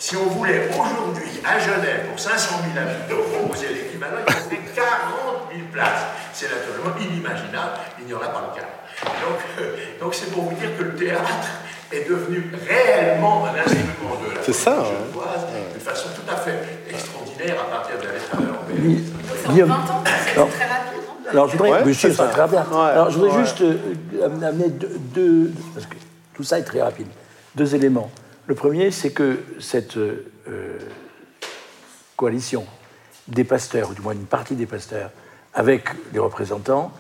[0.01, 5.53] Si on voulait aujourd'hui à Genève, pour 500 000 habitants, proposer l'équivalent, il faudrait 40
[5.53, 6.05] 000 places.
[6.33, 8.67] C'est naturellement inimaginable, il n'y en a pas le cas.
[9.05, 11.49] Donc, euh, donc c'est pour vous dire que le théâtre
[11.93, 14.85] est devenu réellement un instrument de la ça, hein.
[14.85, 19.05] genevoise de façon tout à fait extraordinaire à partir de la lettre européenne.
[19.45, 21.01] Donc 20 ans, c'est très rapide.
[21.31, 22.59] Alors je voudrais, ouais, c'est très rapide.
[22.73, 25.97] Alors je voudrais juste euh, amener deux, parce que
[26.33, 27.09] tout ça est très rapide,
[27.55, 28.11] deux éléments.
[28.51, 30.27] Le premier, c'est que cette euh,
[32.17, 32.67] coalition
[33.29, 35.13] des pasteurs, ou du moins une partie des pasteurs,
[35.55, 36.91] avec les représentants,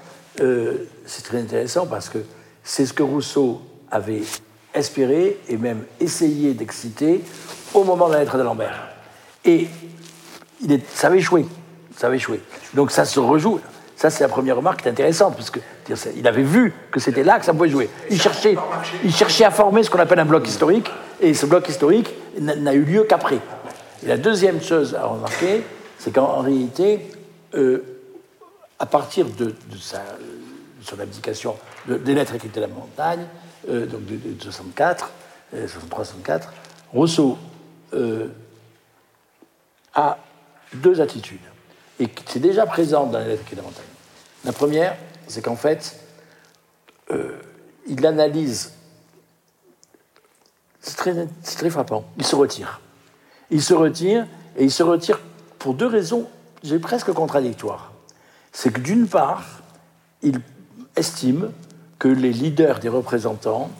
[0.40, 2.18] euh, c'est très intéressant parce que
[2.62, 4.22] c'est ce que Rousseau avait
[4.74, 7.20] espéré et même essayé d'exciter
[7.74, 8.86] au moment de la lettre de Lambert.
[9.44, 9.66] Et
[10.94, 11.46] ça avait échoué.
[11.96, 12.40] Ça avait échoué.
[12.74, 13.58] Donc ça se rejoue.
[14.00, 17.38] Ça, c'est la première remarque qui est intéressante, parce qu'il avait vu que c'était là
[17.38, 17.90] que ça pouvait jouer.
[18.10, 18.56] Il cherchait,
[19.04, 20.90] il à former ce qu'on appelle un bloc historique,
[21.20, 23.40] et ce bloc historique n'a eu lieu qu'après.
[24.06, 25.64] La deuxième chose à remarquer,
[25.98, 27.10] c'est qu'en réalité,
[27.52, 27.84] euh,
[28.78, 29.54] à partir de,
[30.82, 33.26] son abdication des lettres écrites à la montagne,
[33.68, 35.10] euh, donc de, 64,
[35.54, 36.38] 63-64, euh,
[36.94, 37.36] Rousseau
[39.94, 40.16] a
[40.72, 41.38] deux attitudes,
[42.00, 43.62] et c'est déjà présent dans les lettres à la.
[44.44, 44.96] La première,
[45.28, 46.00] c'est qu'en fait,
[47.86, 48.72] il analyse,
[50.80, 52.80] c'est très, très frappant, il se retire.
[53.50, 54.26] Il se retire,
[54.56, 55.20] et il se retire
[55.58, 56.28] pour deux raisons,
[56.62, 57.90] j'ai presque contradictoires
[58.52, 59.44] c'est que d'une part,
[60.22, 60.40] il
[60.96, 61.50] estime
[61.98, 63.70] que les leaders des représentants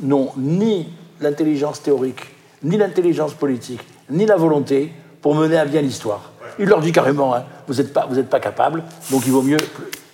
[0.00, 6.31] n'ont ni l'intelligence théorique, ni l'intelligence politique, ni la volonté pour mener à bien l'histoire.
[6.58, 9.58] Il leur dit carrément, hein, vous n'êtes pas, pas capable, donc il vaut mieux,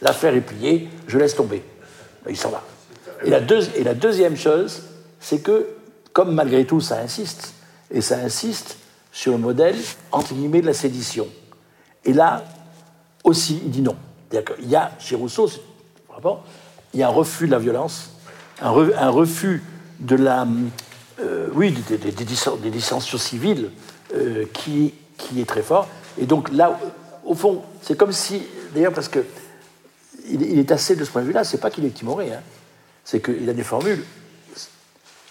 [0.02, 1.62] l'affaire est pliée, je laisse tomber.
[2.28, 2.62] Il s'en va.
[3.24, 4.82] Et la, deuxième chose,
[5.20, 5.66] c'est que,
[6.12, 7.54] comme malgré tout ça insiste,
[7.90, 8.76] et ça insiste
[9.12, 9.76] sur le modèle,
[10.12, 11.26] entre guillemets, de la sédition.
[12.04, 12.44] Et là,
[13.24, 13.96] aussi, il dit non.
[14.32, 15.48] Il y a, chez Rousseau,
[16.94, 18.10] il y a un refus de la violence,
[18.60, 19.62] un, refus
[20.00, 20.46] de la,
[21.20, 23.70] euh, oui, des, dissensions civiles
[24.14, 24.92] euh, qui
[25.36, 25.88] est très fort.
[26.20, 26.78] Et donc là,
[27.24, 28.42] au fond, c'est comme si,
[28.74, 29.24] d'ailleurs, parce que
[30.30, 32.40] il, est assez de ce point de vue-là, c'est pas qu'il est timoré, hein,
[33.04, 34.04] c'est qu'il a des formules.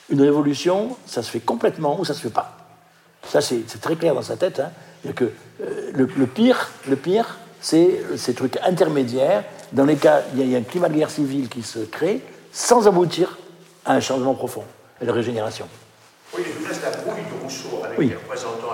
[0.09, 2.57] Une révolution, ça se fait complètement ou ça se fait pas.
[3.27, 4.59] Ça, c'est très clair dans sa tête.
[4.59, 4.71] Hein.
[5.15, 5.25] Que,
[5.61, 10.55] euh, le, le, pire, le pire, c'est ces trucs intermédiaires dans les cas il y
[10.55, 12.21] a un climat de guerre civile qui se crée
[12.51, 13.37] sans aboutir
[13.85, 14.63] à un changement profond
[15.01, 15.67] et de régénération.
[16.35, 18.66] Oui, il reste la brouille de Rousseau avec les représentants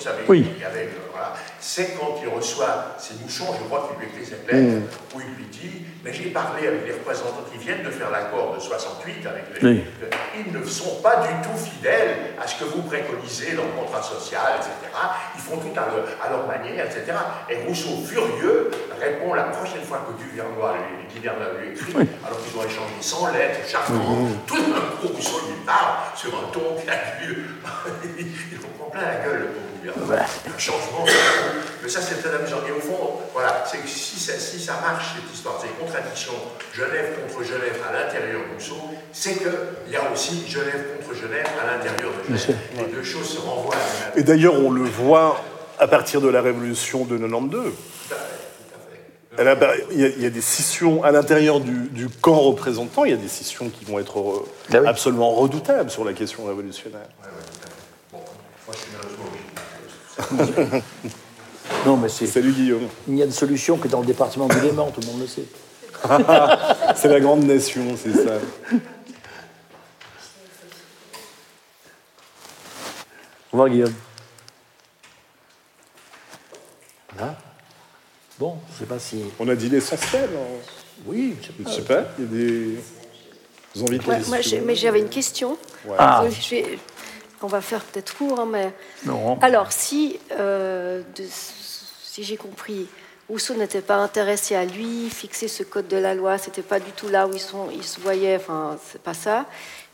[0.00, 0.46] ça, mais oui.
[0.56, 4.24] il y avait, voilà, c'est quand il reçoit ces bouchons, je crois qu'il lui écrit
[4.24, 5.16] cette lettre, mm.
[5.16, 8.54] où il lui dit Mais j'ai parlé avec les représentants qui viennent de faire l'accord
[8.54, 9.84] de 68 avec les.
[10.36, 14.02] Ils ne sont pas du tout fidèles à ce que vous préconisez dans le contrat
[14.02, 14.72] social, etc.
[15.34, 17.12] Ils font tout à leur, manière, etc.
[17.50, 21.92] Et Rousseau, furieux, répond la prochaine fois que Duvernois lui, lui écrit,
[22.24, 24.38] alors qu'ils ont échangé 100 lettres, charmant, mm.
[24.46, 26.94] tout d'un coup, Rousseau lui parle sur un ton qui a
[28.18, 31.04] il comprend plein la gueule, le pauvre un changement.
[31.82, 32.58] Mais ça, c'est très amusant.
[32.68, 36.34] Et au fond, voilà, c'est que si ça, si ça marche, cette histoire, ces contradictions,
[36.74, 38.80] Genève contre Genève à l'intérieur de Rousseau,
[39.12, 42.56] c'est qu'il y a aussi Genève contre Genève à l'intérieur de Genève.
[42.76, 45.42] Les deux choses se renvoient à Et d'ailleurs, on le voit
[45.78, 47.72] à partir de la révolution de 92.
[49.38, 53.70] Il y, a, des scissions à l'intérieur du, camp représentant, il y a des scissions
[53.70, 57.08] qui vont être euh, ben absolument redoutables sur la question révolutionnaire.
[58.12, 58.18] bon,
[58.66, 59.49] moi je suis
[61.86, 62.26] non, mais c'est.
[62.26, 62.88] Salut Guillaume.
[63.08, 65.26] Il n'y a de solution que dans le département du Léman, tout le monde le
[65.26, 65.44] sait.
[66.96, 68.36] c'est la grande nation, c'est ça.
[73.52, 73.94] Au revoir Guillaume.
[77.16, 77.36] Voilà.
[78.38, 79.24] Bon, je ne sais pas si.
[79.38, 80.30] On a dit l'essentiel.
[81.04, 82.04] Oui, je ne sais pas.
[82.18, 83.82] Il y a des.
[83.82, 85.58] envies Ouais, moi, mais j'avais une question.
[85.98, 86.24] Ah.
[86.28, 86.78] Je vais-
[87.42, 88.72] on va faire peut-être court, hein, mais
[89.04, 89.38] Non.
[89.40, 92.86] alors si, euh, de- si j'ai compris,
[93.28, 96.90] Rousseau n'était pas intéressé à lui fixer ce code de la loi, c'était pas du
[96.92, 99.46] tout là où ils, sont, ils se voyaient, enfin c'est pas ça,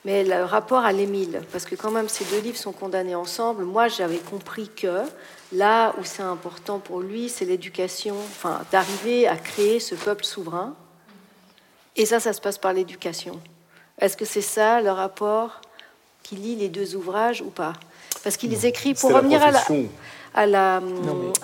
[0.06, 3.64] mais le rapport à l'Émile, parce que quand même ces deux livres sont condamnés ensemble.
[3.64, 5.02] Moi j'avais compris que
[5.52, 10.74] là où c'est important pour lui, c'est l'éducation, enfin d'arriver à créer ce peuple souverain.
[11.94, 13.40] Et ça, ça se passe par l'éducation.
[13.98, 15.60] Est-ce que c'est ça le rapport
[16.28, 17.74] qui lie les deux ouvrages ou pas
[18.24, 19.62] Parce qu'il les écrit pour la revenir à la,
[20.34, 20.82] à la,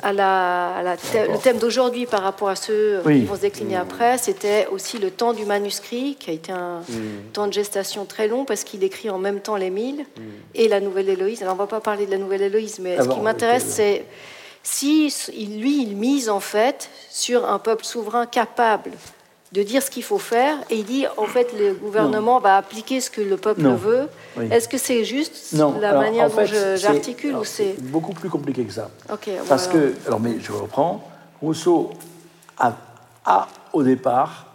[0.03, 3.21] à la, à la thè- le thème d'aujourd'hui par rapport à ceux Oui.
[3.21, 6.81] qui vont se décliner après, c'était aussi le temps du manuscrit, qui a été un
[6.81, 7.31] Mm.
[7.33, 10.05] temps de gestation très long parce qu'il écrit en même temps l'Émile
[10.55, 11.43] et la Nouvelle Héloïse.
[11.43, 13.65] Alors on va pas parler de la Nouvelle Héloïse, mais Ah ce bon, qui m'intéresse,
[13.67, 14.05] c'est
[14.65, 18.91] si il- lui, il mise en fait sur un peuple souverain capable
[19.53, 23.01] de dire ce qu'il faut faire, et il dit en fait le gouvernement va appliquer
[23.01, 23.75] ce que le peuple Non.
[23.75, 24.09] veut.
[24.37, 24.47] Oui.
[24.51, 26.45] Est-ce que c'est juste Non, la alors, manière dont
[26.77, 28.91] j'articule ou c'est beaucoup plus compliqué que ça.
[29.07, 29.89] Parce voilà.
[29.89, 31.07] que, alors, mais je reprends,
[31.43, 31.91] Rousseau
[32.59, 32.75] a,
[33.27, 34.47] a, au départ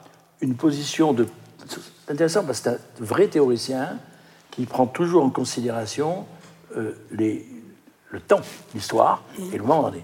[0.41, 1.27] une position de.
[1.67, 3.99] C'est intéressant parce que c'est un vrai théoricien
[4.51, 6.25] qui prend toujours en considération
[6.75, 7.45] euh, les,
[8.09, 8.41] le temps,
[8.73, 9.21] l'histoire
[9.53, 10.03] et le moment donné.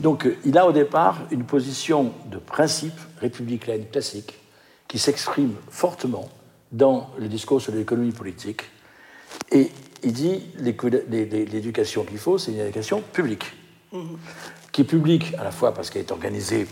[0.00, 4.34] Donc, euh, il a au départ une position de principe républicaine classique
[4.88, 6.28] qui s'exprime fortement
[6.70, 8.62] dans le discours sur l'économie politique.
[9.50, 9.70] Et
[10.02, 13.46] il dit l'éducation qu'il faut, c'est une éducation publique.
[14.72, 16.66] Qui est publique à la fois parce qu'elle est organisée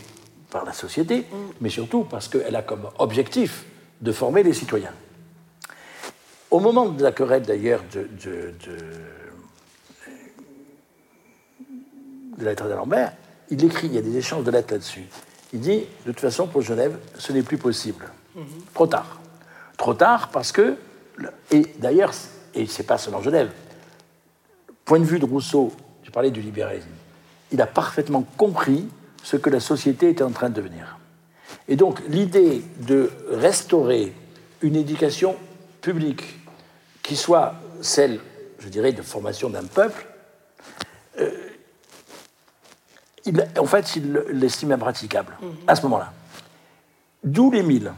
[0.50, 1.24] par la société,
[1.60, 3.64] mais surtout parce qu'elle a comme objectif
[4.00, 4.92] de former les citoyens.
[6.50, 8.76] Au moment de la querelle d'ailleurs de, de, de,
[12.38, 13.12] de la lettre d'Alembert,
[13.50, 15.06] il écrit, il y a des échanges de lettres là-dessus.
[15.52, 18.10] Il dit, de toute façon, pour Genève, ce n'est plus possible.
[18.72, 19.20] Trop tard.
[19.76, 20.76] Trop tard parce que,
[21.50, 22.12] et d'ailleurs,
[22.54, 23.50] et c'est pas seulement Genève,
[24.84, 25.72] point de vue de Rousseau,
[26.02, 26.88] j'ai parlé du libéralisme,
[27.50, 28.88] il a parfaitement compris
[29.22, 30.98] ce que la société était en train de devenir.
[31.68, 34.12] Et donc l'idée de restaurer
[34.62, 35.36] une éducation
[35.80, 36.22] publique
[37.02, 38.20] qui soit celle,
[38.58, 40.06] je dirais, de formation d'un peuple,
[41.18, 41.30] euh,
[43.26, 45.36] il- en fait, il l'estime impraticable
[45.66, 46.12] à ce moment-là.
[47.24, 47.92] D'où l'Émile.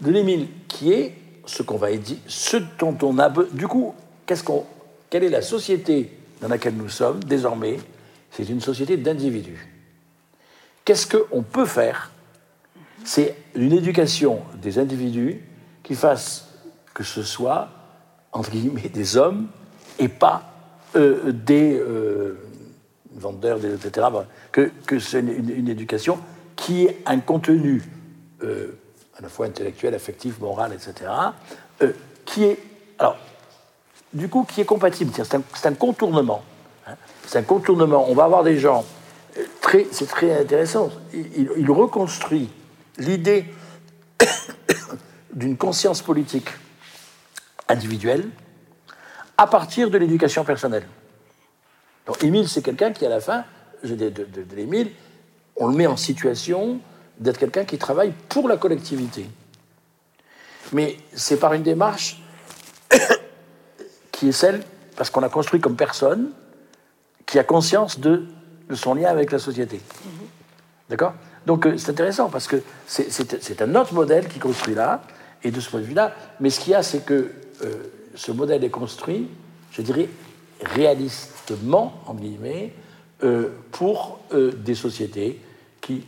[0.00, 1.14] De l'Émile qui est
[1.46, 3.94] ce qu'on va dire, ce dont on a be- Du coup,
[4.26, 4.64] qu'est-ce qu'on,
[5.10, 7.78] quelle est la société dans laquelle nous sommes désormais
[8.32, 9.68] C'est une société d'individus.
[10.84, 12.10] Qu'est-ce qu'on peut faire?
[13.04, 15.40] C'est une éducation des individus
[15.82, 16.46] qui fasse
[16.94, 17.68] que ce soit,
[18.32, 19.48] entre guillemets, des hommes
[19.98, 20.52] et pas
[20.96, 22.38] euh, des euh,
[23.14, 24.06] vendeurs, des- etc.
[24.10, 26.18] Bon, Que, c'est une, éducation
[26.56, 27.82] qui ait un contenu
[28.42, 28.78] euh,
[29.18, 31.10] à la fois intellectuel, affectif, moral, etc.,
[31.82, 31.92] euh,
[32.24, 32.58] qui est,
[32.98, 33.16] alors,
[34.12, 35.12] du coup, qui est compatible.
[35.14, 36.42] C'est un, contournement.
[36.86, 36.94] hein.
[37.26, 38.06] C'est un contournement.
[38.08, 38.84] On va avoir des gens
[39.38, 40.90] euh, c'est très intéressant.
[41.12, 42.50] Il reconstruit
[42.98, 43.44] l'idée
[45.32, 46.48] d'une conscience politique
[47.68, 48.28] individuelle
[49.38, 50.86] à partir de l'éducation personnelle.
[52.10, 53.44] Donc, Émile, c'est quelqu'un qui, à la fin
[53.84, 54.90] je dis de, de- de l'Émile,
[55.54, 56.80] on le met en situation
[57.20, 59.26] d'être quelqu'un qui travaille pour la collectivité.
[60.72, 62.20] Mais c'est par une démarche
[64.10, 64.60] qui est celle,
[64.96, 66.30] parce qu'on a construit comme personne,
[67.26, 68.24] qui a conscience de,
[68.68, 69.80] de son lien avec la société.
[70.88, 71.14] D'accord?
[71.46, 75.02] Donc euh, c'est intéressant parce que c'est- un autre modèle qui construit là,
[75.44, 77.30] et de ce point de vue-là, mais ce qu'il y a, c'est que
[77.62, 77.74] euh,
[78.16, 79.28] ce modèle est construit,
[79.70, 80.08] je dirais,
[81.50, 82.72] réalistement, en guillemets,
[83.22, 85.40] euh, pour euh, des sociétés
[85.80, 86.06] qui,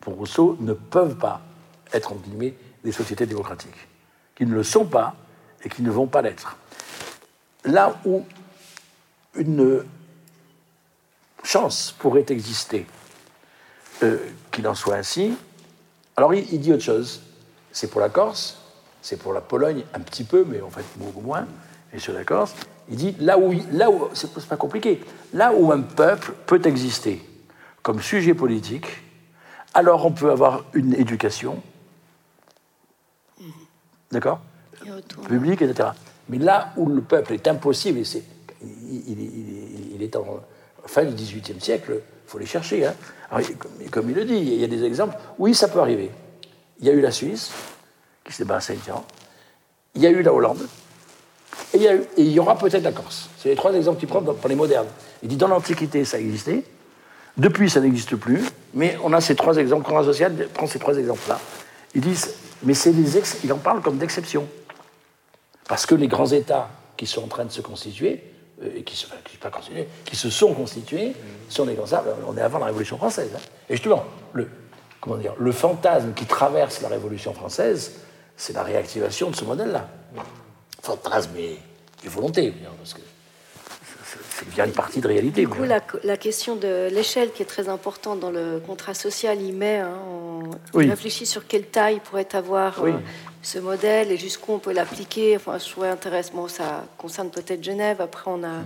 [0.00, 1.40] pour Rousseau, ne peuvent pas
[1.92, 2.54] être, en guillemets,
[2.84, 3.88] des sociétés démocratiques,
[4.34, 5.14] qui ne le sont pas
[5.64, 6.56] et qui ne vont pas l'être.
[7.64, 8.24] Là où
[9.36, 9.84] une
[11.42, 12.86] chance pourrait exister
[14.02, 14.18] euh,
[14.50, 15.34] qu'il en soit ainsi.
[16.16, 17.22] Alors il dit autre chose.
[17.72, 18.58] C'est pour la Corse,
[19.02, 21.46] c'est pour la Pologne un petit peu, mais en fait beaucoup moins,
[21.92, 22.54] et sur la Corse.
[22.90, 25.00] Il dit là où, là où c'est pas compliqué,
[25.32, 27.22] là où un peuple peut exister
[27.82, 28.86] comme sujet politique,
[29.72, 31.62] alors on peut avoir une éducation,
[34.10, 34.40] d'accord
[35.26, 35.90] public, etc.
[36.28, 38.22] Mais là où le peuple est impossible, et c'est,
[38.62, 40.24] il, il- il- il est en
[40.86, 42.86] fin du XVIIIe siècle, il faut les chercher.
[42.86, 42.94] hein.
[43.30, 43.46] Alors,
[43.90, 45.16] comme, il le dit, il y a des exemples.
[45.38, 46.10] Oui, ça peut arriver.
[46.80, 47.50] Il y a eu la Suisse,
[48.24, 49.04] qui s'est à Saint-Jean.
[49.94, 50.66] Il y a eu la Hollande.
[51.72, 53.28] Et il y, aura peut-être la Corse.
[53.38, 54.86] C'est les trois exemples qu'il prend pour les modernes.
[55.22, 56.62] Il dit dans l'Antiquité, ça existait.
[57.36, 58.44] Depuis, ça n'existe plus.
[58.74, 59.86] Mais on a ces trois exemples.
[59.86, 61.40] Conrad Social prend ces trois exemples-là.
[61.94, 64.46] Ils disent mais c'est des il en parle comme d'exception.
[65.68, 68.22] Parce que les grands États qui sont en train de se constituer,
[68.62, 69.50] euh, qui, se, pas
[70.04, 71.14] qui se sont constitués,
[71.48, 72.04] sont des grands États.
[72.26, 73.30] On est avant la Révolution française.
[73.34, 73.40] Hein.
[73.68, 74.48] Et justement, le,
[75.00, 77.92] comment dire, le fantasme qui traverse la Révolution française,
[78.36, 79.88] c'est la réactivation de ce modèle-là.
[80.84, 81.58] Fantasme et,
[82.04, 83.00] et volonté, parce que
[84.30, 85.42] c'est bien une partie de réalité.
[85.42, 89.54] Du coup, la, question de l'échelle qui est très importante dans le contrat social, il
[89.54, 89.98] met, hein,
[90.72, 92.92] on réfléchit sur quelle taille pourrait avoir euh,
[93.42, 95.36] ce modèle et jusqu'où on peut l'appliquer.
[95.36, 96.48] Enfin, je trouvais intéressant.
[96.48, 98.00] ça concerne peut-être Genève.
[98.00, 98.62] Après, on a.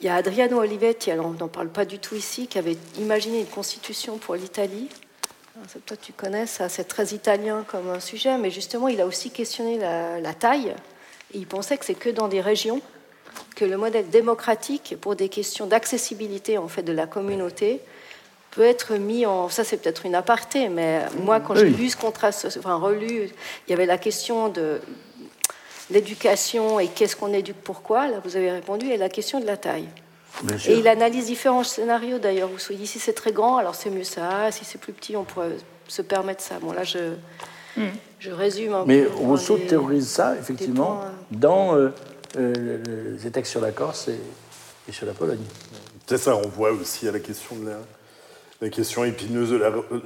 [0.00, 2.76] Il y a Adriano Olivetti, alors on n'en parle pas du tout ici, qui avait
[2.98, 4.88] imaginé une constitution pour l'Italie.
[5.86, 9.30] Toi, tu connais ça, c'est très italien comme un sujet, mais justement, il a aussi
[9.30, 10.74] questionné la, la taille.
[11.34, 12.80] Et il pensait que c'est que dans des régions
[13.56, 17.80] que le modèle démocratique, pour des questions d'accessibilité en fait de la communauté,
[18.50, 19.48] peut être mis en.
[19.48, 23.30] Ça, c'est peut-être une aparté, mais moi, quand j'ai lu ce contrat, enfin relu,
[23.66, 24.80] il y avait la question de
[25.90, 28.08] l'éducation et qu'est-ce qu'on éduque, pourquoi.
[28.08, 29.88] Là, vous avez répondu, et la question de la taille.
[30.66, 32.48] Et il analyse différents scénarios d'ailleurs.
[32.48, 34.50] Vous soyez si c'est très grand, alors c'est mieux ça.
[34.50, 35.56] Si c'est plus petit, on pourrait
[35.88, 36.58] se permettre ça.
[36.58, 37.14] Bon, là, je,
[38.18, 41.00] je résume un Mais Rousseau théorise ça, effectivement,
[41.30, 41.88] dans euh,
[42.36, 45.44] euh, les textes sur la Corse et, sur la Pologne.
[46.06, 47.70] C'est ça, on voit aussi à la question de
[48.60, 49.56] la, question épineuse de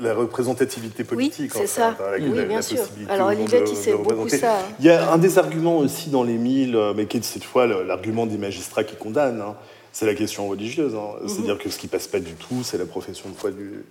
[0.00, 1.52] la, représentativité politique.
[1.54, 1.96] Oui, c'est ça.
[2.18, 2.78] oui, bien sûr.
[3.08, 4.60] Alors Olivetti, c'est beaucoup ça.
[4.60, 4.62] Hein.
[4.80, 7.66] Il y a un des arguments aussi dans les mille, mais qui est cette fois
[7.66, 9.56] l'argument des magistrats qui condamnent, hein.
[9.92, 10.94] c'est la question religieuse.
[10.94, 11.16] Hein.
[11.22, 11.28] Mhm.
[11.28, 13.84] C'est-à-dire que ce qui passe pas du tout, c'est la profession de foi du,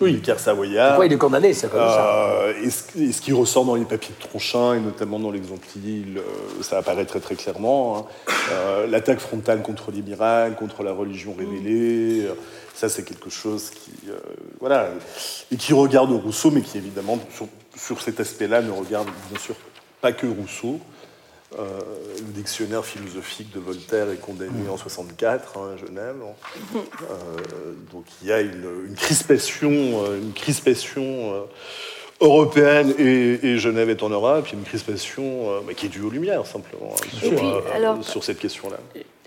[0.00, 0.14] oui.
[0.14, 0.90] du savoyard.
[0.90, 4.14] Pourquoi il est condamné, c'est comme ça euh, et, ce, qui ressort dans les papiers
[4.18, 6.20] de Tronchin, et notamment dans l'exemple euh,
[6.62, 7.98] ça apparaît très très clairement.
[7.98, 8.32] Hein.
[8.52, 12.28] Euh, l'attaque frontale contre les miracles, contre la religion révélée,
[12.74, 13.92] ça c'est quelque chose qui,
[14.60, 14.90] voilà,
[15.52, 17.18] et qui regarde Rousseau, mais qui évidemment,
[17.76, 19.54] sur cet aspect-là, ne regarde bien sûr
[20.00, 20.78] pas que Rousseau,
[21.58, 21.80] euh,
[22.18, 26.16] le dictionnaire philosophique de Voltaire est condamné en 64 hein, à Genève.
[27.10, 29.70] Euh, donc il y a une, crispation,
[30.14, 31.02] une crispation
[31.34, 31.42] euh,
[32.20, 36.10] européenne et, Genève est en Europe, il y a une crispation qui est due aux
[36.10, 38.78] Lumières simplement hein, sur, cette question-là.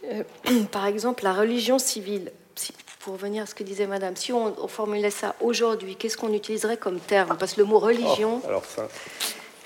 [0.72, 2.31] par exemple, la religion civile.
[2.99, 6.77] pour revenir à ce que disait Madame, si on, formulait ça aujourd'hui, qu'est-ce qu'on utiliserait
[6.77, 7.35] comme terme?
[7.39, 8.88] Parce que le mot religion, oh, alors ça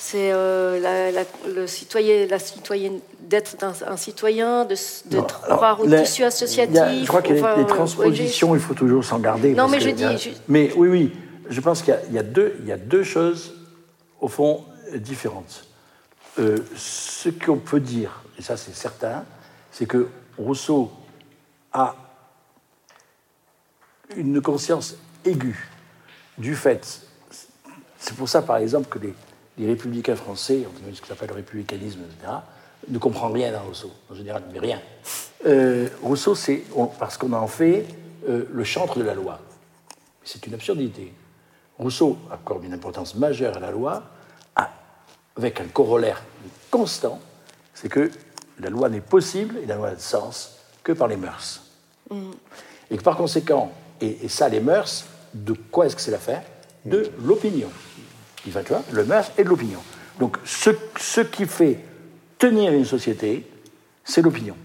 [0.06, 0.80] c'est euh,
[1.11, 4.76] la, le citoyen, la citoyenne d'être un, citoyen, de,
[5.10, 6.80] de croire au tissu associatif.
[7.02, 9.56] je crois que les, transpositions, il faut toujours s'en garder.
[9.56, 10.36] Non, mais je dis.
[10.48, 11.11] Mais oui, oui,
[11.49, 13.56] je pense qu'il y, a deux, il y a deux choses
[14.22, 14.64] au fond
[14.94, 15.65] différentes.
[16.38, 19.26] Euh, ce qu'on peut dire, et ça c'est certain,
[19.72, 20.07] c'est que
[20.38, 20.91] Rousseau
[21.73, 21.95] a
[24.15, 25.68] une conscience aiguë
[26.38, 27.02] du fait.
[27.98, 29.15] C'est pour ça, par exemple, que les,
[29.57, 32.34] les républicains français, ce qu'on appelle le républicanisme, etc.,
[32.88, 34.80] ne comprend rien à Rousseau, en général, mais rien.
[35.45, 36.64] Euh, Rousseau, c'est
[36.99, 37.86] parce qu'on en fait
[38.27, 39.40] euh, le chantre de la loi.
[40.23, 41.14] C'est une absurdité.
[41.80, 44.03] Rousseau accorde une importance majeure à la loi,
[45.38, 46.23] avec un corollaire
[46.72, 47.19] constant,
[47.73, 48.10] c'est que
[48.60, 51.61] la loi n'est possible et la loi n'a de sens que par les mœurs.
[52.10, 52.32] Mm.
[52.91, 56.44] Et que par conséquent, et, et ça, les mœurs, de quoi est-ce que c'est l'affaire?
[56.86, 57.69] De l'opinion
[58.46, 59.80] il va, tu vois, le mœurs et de l'opinion.
[60.20, 60.70] Donc ce,
[61.00, 61.80] ce, qui fait
[62.38, 63.46] tenir une société,
[64.04, 64.56] c'est l'opinion.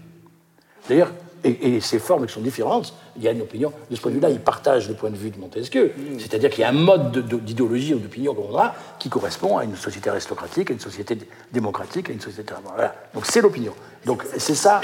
[0.87, 1.11] D'ailleurs,
[1.43, 3.73] et, ces formes qui sont différentes, il y a une opinion.
[3.89, 5.93] De ce point de vue-là, il partage le point de vue de Montesquieu.
[6.19, 9.75] C'est-à-dire qu'il y a un mode d'idéologie ou d'opinion qu'on a qui correspond à une
[9.75, 11.17] société aristocratique, à une société
[11.51, 12.53] démocratique, à une société.
[12.63, 12.95] Voilà.
[13.13, 13.73] Donc c'est l'opinion.
[14.05, 14.81] Donc c'est ça.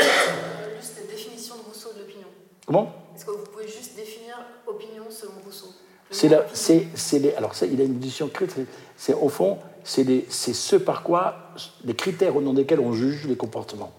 [0.80, 2.28] Juste la définition de Rousseau de l'opinion?
[2.66, 2.94] Comment?
[3.16, 5.68] Est-ce que vous pouvez juste définir opinion selon Rousseau?
[6.10, 8.68] C'est les, alors ça, il a une décision critique
[8.98, 11.54] c'est au fond, c'est ce par quoi,
[11.86, 13.94] les critères au nom desquels on juge les comportements.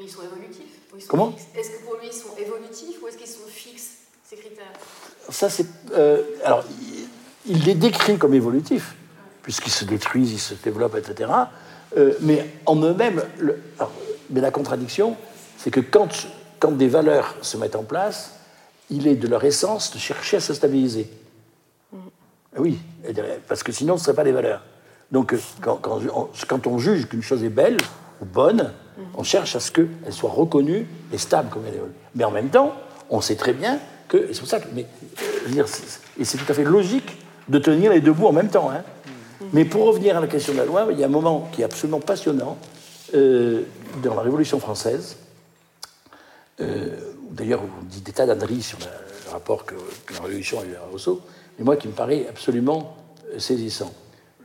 [0.00, 0.76] ils sont évolutifs
[1.08, 3.90] Comment Est-ce que pour lui, ils sont évolutifs ou est-ce qu'ils sont fixes,
[4.24, 4.72] ces critères?
[5.28, 5.66] Ça, c'est.
[5.92, 6.64] Euh, alors,
[7.46, 8.94] il, les décrit comme évolutifs,
[9.42, 11.30] puisqu'ils se détruisent, ils se développent, etc.
[11.96, 13.22] Euh, mais en eux-mêmes,
[14.30, 15.16] mais la contradiction,
[15.58, 16.08] c'est que quand,
[16.58, 18.32] quand des valeurs se mettent en place,
[18.90, 21.10] il est de leur essence de chercher à se stabiliser.
[22.56, 22.78] Ah oui,
[23.48, 24.62] parce que sinon, ce ne serait pas des valeurs.
[25.12, 27.76] Donc, euh, quand, on, juge qu'une chose est belle
[28.22, 28.72] ou bonne,
[29.14, 31.82] on cherche à ce qu'elle soit reconnue et stable comme elle est.
[32.14, 32.74] Mais en même temps,
[33.10, 33.78] on sait très bien
[34.08, 34.32] que.
[34.32, 34.68] C'est pour ça que.
[34.74, 34.86] Mais,
[35.54, 35.64] euh,
[36.18, 37.18] et c'est tout à fait logique
[37.48, 38.70] de tenir les deux bouts en même temps.
[38.70, 38.82] Hein.
[39.52, 41.60] Mais pour revenir à la question de la loi, il y a un moment qui
[41.60, 42.56] est absolument passionnant
[43.14, 43.62] euh,
[44.02, 45.18] dans la Révolution française.
[46.58, 49.74] D'ailleurs, on dit des tas d'âneries sur le rapport que,
[50.14, 51.20] la Révolution a eu à Rousseau
[51.58, 52.96] mais moi qui me paraît absolument
[53.32, 53.92] euh, saisissant.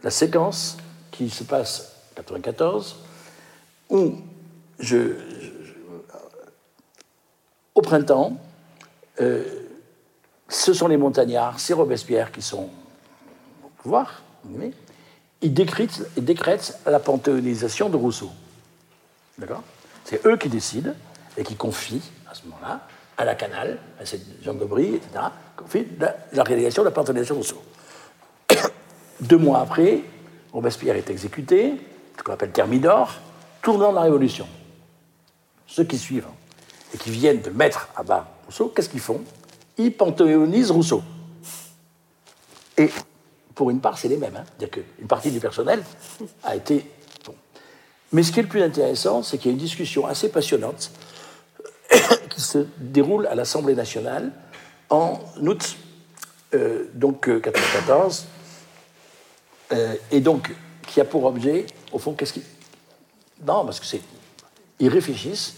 [0.03, 0.77] la séquence
[1.11, 2.95] qui se passe en 94,
[3.89, 4.15] où
[4.79, 5.15] je,
[7.75, 8.37] au printemps,
[9.19, 9.43] euh,
[10.49, 12.69] ce sont les montagnards, c'est Robespierre qui sont
[13.63, 14.71] au pouvoir, mais
[15.41, 18.31] ils décrètent, ils décrètent la panthéonisation de Rousseau.
[19.37, 19.63] D'accord?
[20.05, 20.93] C'est eux qui décident
[21.37, 22.81] et qui confient, à ce moment-là,
[23.21, 25.25] à la Canal, à cette Jean Brie, etc.,
[25.55, 27.61] confient la, la réalisation de la de Rousseau.
[29.21, 30.01] Deux mois après,
[30.51, 31.75] Robespierre est exécuté,
[32.17, 33.13] ce qu'on appelle Thermidor,
[33.61, 34.47] tournant la Révolution.
[35.67, 36.27] Ceux qui suivent
[36.93, 39.21] et qui viennent de mettre à bas Rousseau, qu'est-ce qu'ils font?
[39.77, 41.03] Ils panthéonisent Rousseau.
[42.77, 42.89] Et
[43.53, 44.35] pour une part, c'est les mêmes.
[44.35, 44.43] Hein.
[44.57, 45.83] C'est-à-dire qu'une partie du personnel
[46.43, 46.89] a été.
[48.11, 50.91] Mais ce qui est le plus intéressant, c'est qu'il y a une discussion assez passionnante
[52.31, 54.31] qui se déroule à l'Assemblée nationale
[54.89, 55.77] en août
[56.53, 58.25] euh, donc 94,
[59.71, 60.53] euh, euh, et donc
[60.87, 62.43] qui a pour objet, au fond, qu'est-ce qui.
[63.45, 64.01] Non, parce que c'est.
[64.79, 65.55] Ils réfléchissent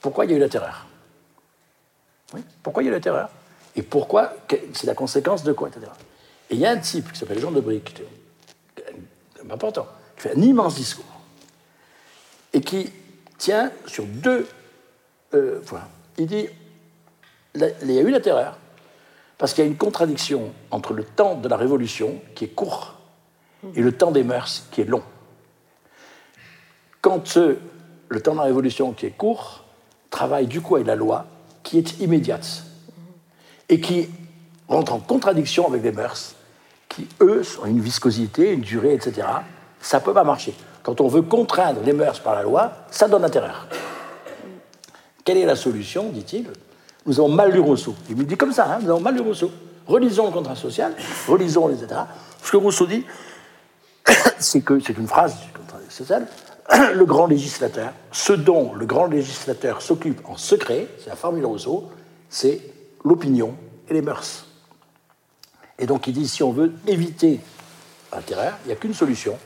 [0.00, 0.86] pourquoi il y a eu la terreur?
[2.32, 3.28] Oui Pourquoi il y a eu la terreur?
[3.76, 4.32] Et pourquoi
[4.72, 5.86] C'est la conséquence de quoi, etc.
[6.48, 8.02] Et il y a un type qui s'appelle Jean de Bric,
[9.48, 9.86] important,
[10.16, 11.04] qui fait un immense discours
[12.52, 12.90] et qui
[13.38, 14.48] tient sur deux
[15.34, 15.60] euh.
[16.18, 16.48] Il dit
[17.54, 18.56] il y a eu la terreur
[19.38, 22.96] parce qu'il y a une contradiction entre le temps de la Révolution, qui est court,
[23.74, 25.02] et le temps des mœurs, qui est long.
[27.00, 29.64] Quand le temps de la Révolution, qui est court,
[30.10, 31.24] travaille du coup avec la loi,
[31.62, 32.64] qui est immédiate,
[33.70, 34.10] et qui
[34.68, 36.34] rentre en contradiction avec les mœurs,
[36.90, 39.26] qui, eux, ont une viscosité, une durée, etc.
[39.80, 40.54] Ça ne peut pas marcher.
[40.82, 43.68] Quand on veut contraindre les mœurs par la loi, ça donne la terreur.
[45.24, 46.46] Quelle est la solution, dit-il
[47.06, 47.94] Nous avons mal lu Rousseau.
[48.08, 49.50] Il me dit comme ça, hein, nous avons mal lu Rousseau.
[49.86, 50.94] Relisons le contrat social,
[51.26, 52.02] relisons, etc.
[52.42, 53.04] Ce que Rousseau dit,
[54.38, 56.26] c'est que, c'est une phrase du contrat social,
[56.94, 61.90] le grand législateur, ce dont le grand législateur s'occupe en secret, c'est la formule Rousseau,
[62.28, 62.60] c'est
[63.04, 63.56] l'opinion
[63.88, 64.46] et les mœurs.
[65.78, 67.40] Et donc il dit, si on veut éviter
[68.12, 69.38] la terreur, il n'y a qu'une solution.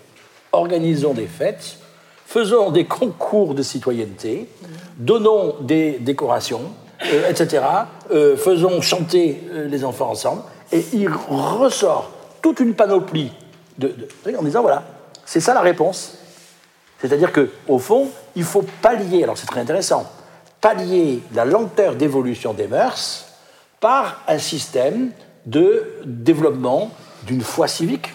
[0.52, 1.78] Organisons des fêtes,
[2.26, 4.48] faisons des concours de citoyenneté,
[4.96, 6.72] donnons des décorations,
[7.04, 7.64] euh, etc.
[8.10, 10.42] Euh, faisons chanter euh, les enfants ensemble.
[10.72, 12.10] Et il ressort
[12.40, 13.32] toute une panoplie
[13.78, 13.94] de,
[14.38, 14.84] en disant, voilà,
[15.24, 16.18] c'est ça la réponse.
[17.00, 20.10] C'est-à-dire qu'au fond, il faut pallier, alors c'est très intéressant,
[20.60, 23.26] pallier la lenteur d'évolution des mœurs
[23.80, 25.10] par un système
[25.44, 26.90] de développement
[27.26, 28.10] d'une foi civique.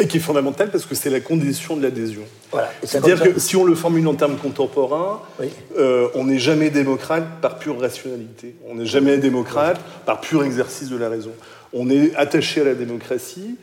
[0.00, 2.22] Et qui est fondamental parce que c'est la condition de l'adhésion.
[2.52, 2.70] Voilà.
[2.84, 5.20] C'est-à-dire que si on le formule en termes contemporains,
[5.76, 8.54] euh, on n'est jamais démocrate par pure rationalité.
[8.68, 11.32] On n'est jamais démocrate par pur exercice de la raison.
[11.72, 13.56] On est attaché à la démocratie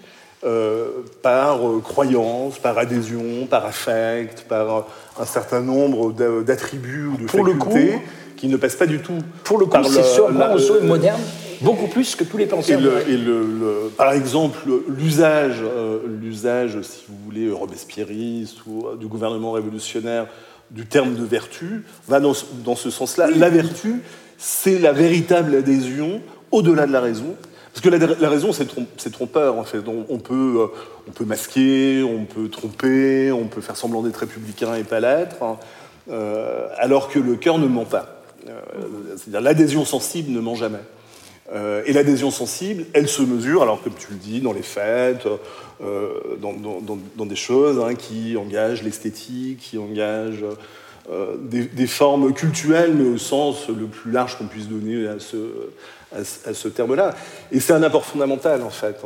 [0.44, 0.90] euh,
[1.22, 4.88] par euh, croyance, par adhésion, par affect, par
[5.18, 6.12] un certain nombre
[6.44, 8.00] d'attributs ou de pour facultés
[8.36, 9.20] qui ne passent pas du tout.
[9.44, 11.22] Pour le coup, c'est est moderne
[11.62, 12.80] beaucoup plus que tous les penseurs.
[13.08, 19.52] Et, le, par exemple, l'usage, euh, l'usage, si vous voulez, robespierriste ou euh, du gouvernement
[19.52, 20.28] révolutionnaire
[20.72, 22.34] du terme de vertu va dans,
[22.64, 23.28] dans ce sens-là.
[23.36, 24.02] La vertu,
[24.38, 26.22] c'est la véritable adhésion
[26.52, 27.36] au-delà de la raison.
[27.74, 29.80] Parce que la, raison, c'est trompeur, en fait.
[29.88, 30.68] On, peut, euh,
[31.08, 35.44] on peut masquer, on peut tromper, on peut faire semblant d'être républicain et pas l'être,
[35.44, 35.58] hein.
[36.78, 38.24] alors que le cœur ne ment pas.
[39.18, 40.80] C'est-à-dire l'adhésion sensible ne ment jamais.
[41.54, 45.28] Euh, et l'adhésion sensible, elle se mesure, alors comme tu le dis, dans les fêtes,
[45.84, 46.10] euh,
[46.40, 50.46] dans, des choses hein, qui engagent l'esthétique, qui engagent
[51.12, 55.38] euh, des, formes culturelles, mais au sens le plus large qu'on puisse donner à ce,
[56.16, 57.14] à, ce terme-là.
[57.52, 59.00] Et c'est un apport fondamental, en fait.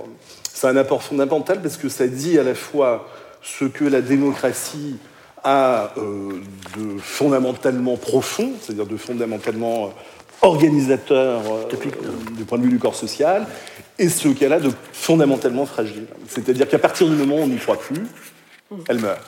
[0.54, 3.10] C'est un apport fondamental parce que ça dit à la fois
[3.42, 4.96] ce que la démocratie
[5.44, 9.94] a de fondamentalement profond, c'est-à-dire de fondamentalement
[10.42, 11.64] organisateur euh,
[12.38, 13.46] du point de vue du corps social,
[13.98, 16.06] et ce qu'elle a de fondamentalement fragile.
[16.28, 18.06] C'est-à-dire qu'à partir du moment où on n'y croit plus,
[18.88, 19.22] elle meurt.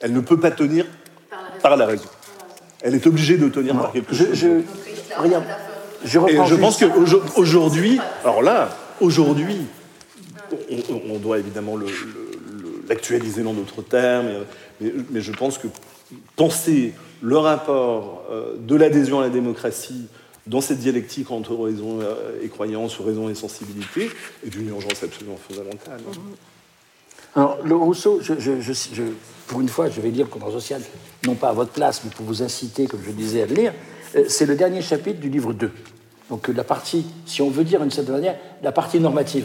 [0.00, 0.86] Elle ne peut pas tenir
[1.62, 2.08] par la raison.
[2.80, 4.28] Elle est obligée de tenir par quelque chose.
[4.32, 4.62] Je,
[5.18, 5.42] rien.
[6.04, 9.58] Je, et je pense qu'aujourd'hui, alors là, aujourd'hui,
[11.10, 11.74] on, doit évidemment
[12.88, 14.28] l'actualiser dans d'autres termes,
[14.80, 15.68] mais, mais, je pense que
[16.36, 20.06] penser le rapport euh, de l'adhésion à la démocratie
[20.46, 24.10] dans cette dialectique entre raison euh, et croyance ou raison et sensibilité
[24.44, 26.00] est d'une urgence absolument fondamentale.
[27.36, 28.20] Alors, le Rousseau,
[29.46, 30.80] pour une fois, je vais lire le contrat social,
[31.26, 33.72] non pas à votre place, mais pour vous inciter, comme je disais, à le lire.
[34.16, 35.70] Euh, c'est le dernier chapitre du livre 2.
[36.30, 39.44] Donc, la partie, si on veut dire d'une certaine manière, la partie normative.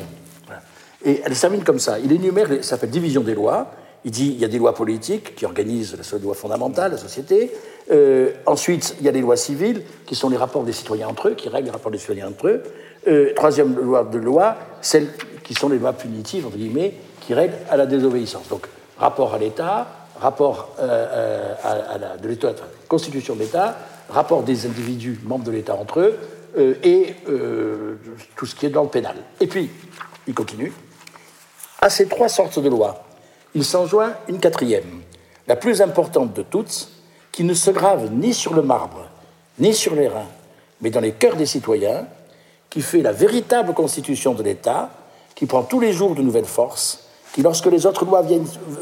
[1.03, 1.99] Et elle se comme ça.
[1.99, 3.71] Il énumère, ça s'appelle division des lois.
[4.05, 7.51] Il dit il y a des lois politiques qui organisent la loi fondamentale, la société.
[7.91, 11.29] Euh, ensuite, il y a des lois civiles qui sont les rapports des citoyens entre
[11.29, 12.63] eux, qui règlent les rapports des citoyens entre eux.
[13.07, 15.07] Euh, troisième loi de loi, celles
[15.43, 18.47] qui sont les lois punitives, entre guillemets, qui règlent à la désobéissance.
[18.47, 18.67] Donc,
[18.97, 19.87] rapport à l'État,
[20.19, 22.37] rapport euh, à, la, de
[22.87, 23.75] constitution de l'État,
[24.09, 26.15] rapport des individus membres de l'État entre eux,
[26.83, 27.15] et
[28.37, 29.15] tout ce qui est dans le pénal.
[29.41, 29.69] Et puis,
[30.25, 30.71] il continue.
[31.81, 33.03] À ces trois sortes de lois,
[33.55, 35.01] il s'en joint une quatrième,
[35.47, 36.89] la plus importante de toutes,
[37.31, 39.09] qui ne se grave ni sur le marbre,
[39.59, 40.27] ni sur les reins,
[40.81, 42.05] mais dans les cœurs des citoyens,
[42.69, 44.91] qui fait la véritable constitution de l'État,
[45.33, 48.23] qui prend tous les jours de nouvelles forces, qui, lorsque les autres lois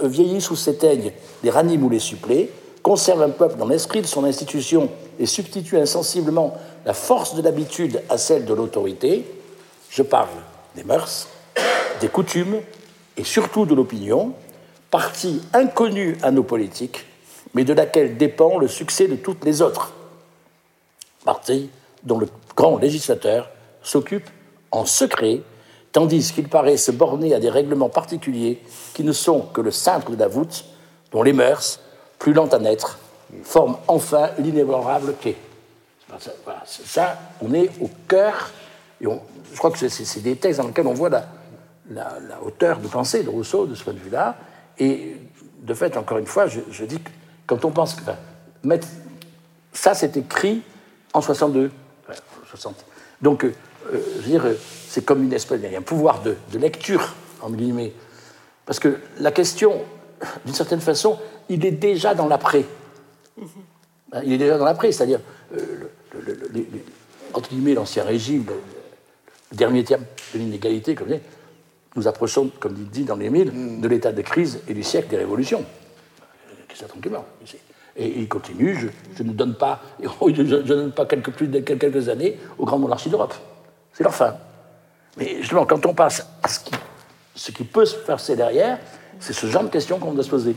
[0.03, 1.11] vieillissent ou s'éteignent,
[1.43, 2.51] les raniment ou les supplée,
[2.81, 4.89] conserve un peuple dans l'esprit de son institution
[5.19, 9.25] et substitue insensiblement la force de l'habitude à celle de l'autorité,
[9.89, 10.29] je parle
[10.75, 11.27] des mœurs,
[12.01, 12.59] des coutumes
[13.15, 14.33] et surtout de l'opinion,
[14.93, 17.07] partie inconnue à nos politiques,
[17.55, 19.91] mais de laquelle dépend le succès de toutes les autres.
[21.25, 21.71] Partie
[22.03, 23.49] dont le grand législateur
[23.81, 24.29] s'occupe
[24.69, 25.41] en secret,
[25.93, 28.61] tandis qu'il paraît se borner à des règlements particuliers
[28.93, 30.63] qui ne sont que le cintre de la voûte,
[31.11, 31.79] dont les mœurs,
[32.19, 32.99] plus lentes à naître,
[33.43, 35.35] forment enfin l'inébranlable quai.
[36.43, 38.51] Voilà, ça, on est au cœur,
[39.01, 39.09] je
[39.57, 41.23] crois que c'est des textes dans lesquels on voit la,
[42.45, 44.37] hauteur de pensée de Rousseau de ce point de vue-là.
[44.79, 45.15] Et
[45.61, 47.09] de fait, encore une fois, je, dis que
[47.47, 48.01] quand on pense que
[48.63, 48.87] mettre,
[49.71, 50.61] ça, c'est écrit
[51.13, 51.71] en 62,
[52.49, 52.85] 60.
[53.21, 53.53] Donc, euh,
[53.91, 54.45] je veux dire,
[54.87, 57.93] c'est comme une espèce, il y a un pouvoir de, lecture, entre guillemets.
[58.65, 59.81] Parce que la question,
[60.45, 61.19] d'une certaine façon,
[61.49, 62.65] il est déjà dans l'après.
[63.39, 64.21] Mm-hmm.
[64.25, 65.19] Il est déjà dans l'après, c'est-à-dire,
[65.57, 65.89] euh,
[67.33, 68.55] entre guillemets, l'ancien régime, le,
[69.55, 71.09] dernier terme de l'inégalité, comme
[71.95, 75.09] nous approchons, comme il dit dans les mille, de l'état de crise et du siècle
[75.09, 75.63] des révolutions.
[76.73, 77.25] Ça tranquillement.
[77.95, 82.09] Et il continue, je, ne donne pas, je, ne donne pas quelques, plus de quelques
[82.09, 83.35] années aux grandes monarchies d'Europe.
[83.93, 84.35] C'est leur fin.
[85.17, 86.71] Mais justement, quand on passe à ce qui,
[87.35, 88.79] ce qui peut se passer derrière,
[89.19, 90.55] c'est ce genre de questions qu'on doit se poser.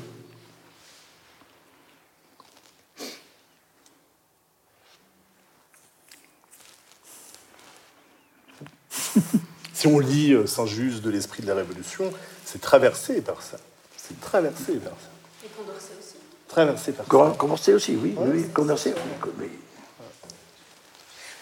[9.87, 12.13] si on lit euh, Saint-Just de l'esprit de la Révolution,
[12.45, 13.57] c'est traversé par ça.
[13.97, 15.45] C'est traversé par ça.
[15.45, 16.17] Et Condorcet aussi.
[16.49, 17.37] Traversé par ça.
[17.39, 18.15] Condorcet aussi, oui.
[18.19, 18.95] oui, Condorcet.
[19.39, 19.51] Oui.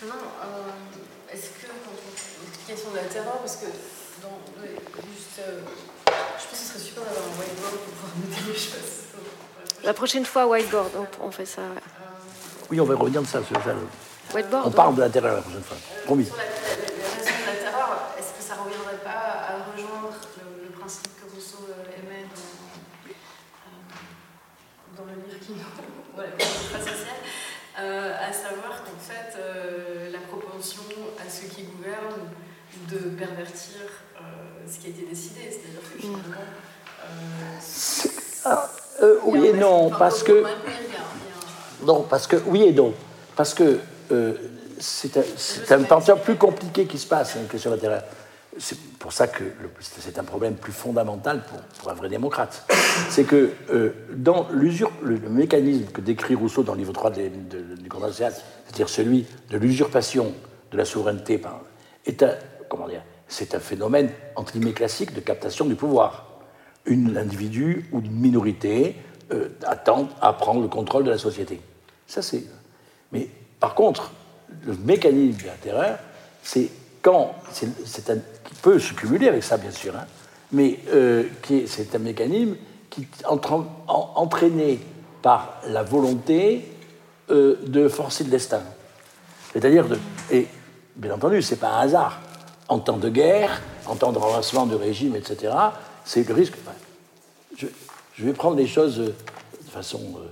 [0.02, 2.44] Non, euh, est-ce que, quand on.
[2.44, 3.66] L'explication de la terreur, parce que,
[4.22, 5.38] dans, juste.
[5.40, 5.60] Euh,
[6.06, 9.84] je pense que ce serait super d'avoir un whiteboard pour pouvoir noter les choses.
[9.84, 10.90] La prochaine fois, whiteboard,
[11.22, 11.62] on, fait ça.
[12.70, 13.42] Oui, on va revenir de ça.
[13.42, 13.74] Sur ça.
[14.34, 14.66] Whiteboard.
[14.66, 15.76] On parle de la terreur la prochaine fois.
[16.04, 16.28] Promis.
[39.98, 40.44] Parce que.
[41.84, 42.36] Non, parce que.
[42.46, 42.94] Oui et non.
[43.36, 43.80] Parce que
[44.78, 48.04] c'est un, un plus compliqué qui se passe, une question d'intérêt.
[48.58, 49.42] C'est pour ça que
[49.80, 51.42] c'est un problème plus fondamental
[51.80, 52.64] pour, un vrai démocrate.
[53.10, 57.88] C'est que euh, dans l'usure, le, mécanisme que décrit Rousseau dans le livre 3 du
[57.88, 60.32] Condé c'est-à-dire celui de l'usurpation
[60.70, 61.40] de la souveraineté,
[62.06, 62.34] est un,
[62.68, 66.28] comment dire, c'est un phénomène entre guillemets classique de captation du pouvoir.
[66.88, 68.96] Un individu ou une minorité
[69.32, 69.48] euh,
[70.20, 71.60] à prendre le contrôle de la société.
[72.06, 72.44] Ça c'est.
[73.12, 73.28] Mais
[73.60, 74.10] par contre,
[74.62, 75.96] le mécanisme de l'intérêt,
[76.42, 76.70] c'est
[77.02, 77.68] quand c'est
[78.44, 80.06] qui peut se cumuler avec ça, bien sûr, hein,
[80.52, 81.24] mais euh,
[81.66, 82.56] c'est un mécanisme
[82.90, 84.80] qui est entraîné
[85.20, 86.70] par la volonté
[87.30, 88.62] euh, de forcer le destin.
[89.52, 89.98] C'est-à-dire, de,
[90.30, 90.46] et
[90.96, 92.20] bien entendu, ce n'est pas un hasard.
[92.68, 95.52] En temps de guerre, en temps de renversement de régime, etc.,
[96.04, 96.54] c'est le risque.
[98.18, 100.00] Vais prendre les choses de façon.
[100.00, 100.28] Il ne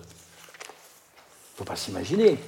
[1.57, 2.39] faut pas s'imaginer.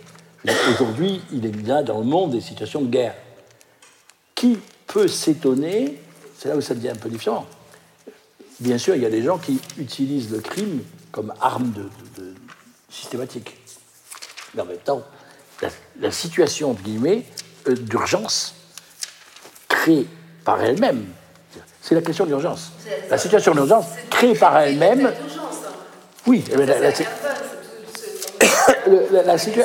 [0.71, 3.17] Aujourd'hui, il est bien dans le monde des situations de guerre.
[4.35, 6.01] Qui peut s'étonner,
[6.39, 7.47] c'est là où ça devient un peu différent.
[8.61, 12.35] Bien sûr, il y a des gens qui utilisent le crime comme arme de,
[12.89, 13.57] systématique.
[14.55, 15.03] Mais en même temps,
[16.01, 18.55] la, situation euh, d'urgence
[19.69, 20.07] créée
[20.45, 21.07] par elle-même,
[21.85, 22.73] c'est la question d'urgence.
[23.11, 25.13] La situation d'urgence créée par elle-même.
[26.27, 26.91] Oui, la, la,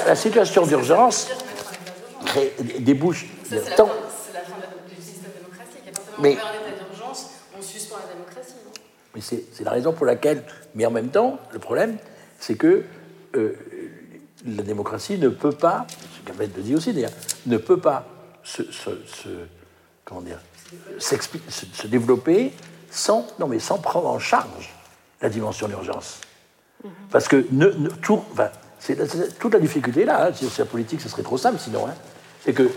[0.05, 1.29] la, situation d'urgence
[2.79, 3.25] débouche.
[3.77, 3.89] Tant,
[6.19, 6.37] mais...
[7.55, 7.59] on
[9.15, 10.43] Mais c'est la raison pour laquelle,
[10.75, 11.97] mais en même temps, le problème,
[12.37, 12.83] c'est que
[13.35, 13.55] euh,
[14.45, 15.87] la démocratie ne peut pas,
[16.17, 17.13] ce qu'Ahmed le dit aussi d'ailleurs,
[17.45, 18.05] ne peut pas
[18.43, 18.63] se,
[20.03, 20.39] comment dire,
[20.97, 22.53] se, développer
[22.89, 24.73] sans, non, mais sans prendre en charge
[25.21, 26.19] la dimension d'urgence.
[26.83, 26.91] Mhm.
[27.11, 27.67] Parce que ne,
[28.01, 28.49] tout, enfin,
[29.39, 31.93] toute la difficulté là, hein, si c'est la politique, ce serait trop simple sinon, hein,
[32.43, 32.69] c'est que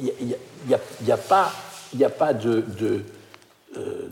[0.00, 0.36] il euh,
[0.66, 1.52] n'y a, a, pas,
[1.94, 3.02] y a pas de, de,
[3.76, 4.08] euh,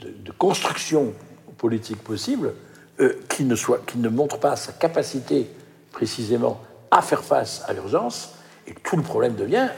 [0.00, 1.14] de, construction
[1.56, 2.52] politique possible
[3.00, 5.48] euh, qui, ne soit, qui ne montre pas sa capacité
[5.92, 6.60] précisément
[6.90, 8.32] à faire face à l'urgence.
[8.66, 9.68] Et tout le problème devient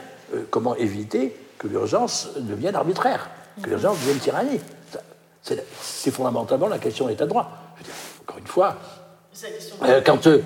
[0.49, 3.29] comment éviter que l'urgence devienne arbitraire,
[3.61, 4.59] que l'urgence devienne tyrannie.
[5.43, 7.51] C'est fondamentalement la question de l'état de droit.
[8.23, 8.77] encore une fois,
[9.83, 10.41] euh, quand euh,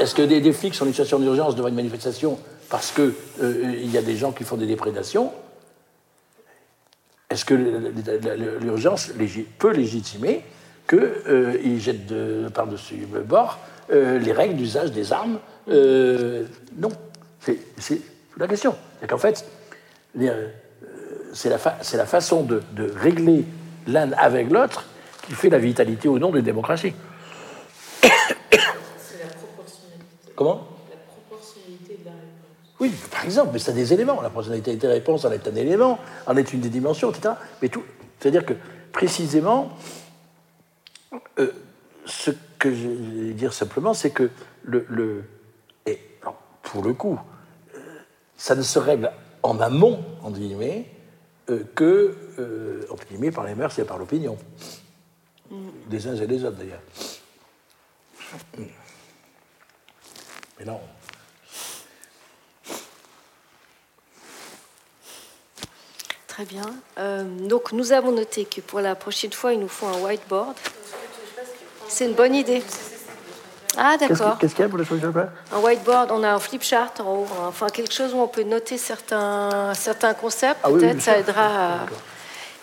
[0.00, 2.38] est-ce que des, flics sont en situation d'urgence devant une manifestation
[2.68, 3.12] parce qu'il
[3.42, 5.32] euh, il y a des gens qui font des déprédations
[7.30, 7.54] Est-ce que
[8.60, 9.10] l'urgence
[9.58, 10.44] peut légitimer
[10.88, 13.58] qu'ils jettent de, par-dessus le bord
[13.90, 16.90] les règles d'usage des armes Non.
[17.40, 18.00] C'est
[18.36, 18.74] la question.
[19.00, 19.44] C'est qu'en fait,
[21.32, 23.44] c'est la, la, façon de, de régler
[23.86, 24.84] l'un avec l'autre
[25.26, 26.94] qui fait la vitalité ou non d'une démocratie.
[28.00, 30.32] C'est la proportionnalité.
[30.34, 30.66] Comment?
[30.90, 32.80] La proportionnalité de la réponse.
[32.80, 34.20] Oui, par exemple, mais c'est des éléments.
[34.20, 37.34] La proportionnalité de la réponse en est un élément, en est une des dimensions, etc.
[37.62, 37.84] Mais tout,
[38.18, 38.54] c'est-à-dire que
[38.92, 39.70] précisément,
[41.38, 41.52] euh,
[42.04, 44.30] ce que je vais dire simplement, c'est que
[44.64, 45.24] le, le
[45.86, 46.00] et
[46.62, 47.18] pour le coup,
[47.74, 47.78] euh,
[48.36, 49.10] ça ne se règle
[49.42, 50.86] en amont, entre guillemets,
[51.50, 54.36] euh, que, entre guillemets, par les mœurs et par l'opinion.
[55.50, 55.68] Mm.
[55.88, 56.82] Des uns et des autres, d'ailleurs.
[60.58, 60.80] Mais non.
[66.26, 66.72] Très bien.
[66.98, 70.56] Euh, donc nous avons noté que pour la prochaine fois, il nous faut un whiteboard.
[71.88, 72.62] C'est une bonne idée.
[73.78, 74.36] Ah d'accord.
[74.38, 76.92] Qu'est-ce qu'il y a pour la prochaine fois Un whiteboard, on a un flip chart
[77.00, 80.60] en haut, enfin quelque chose où on peut noter certains, certains concepts.
[80.64, 81.78] Ah Peut-être ça aidera à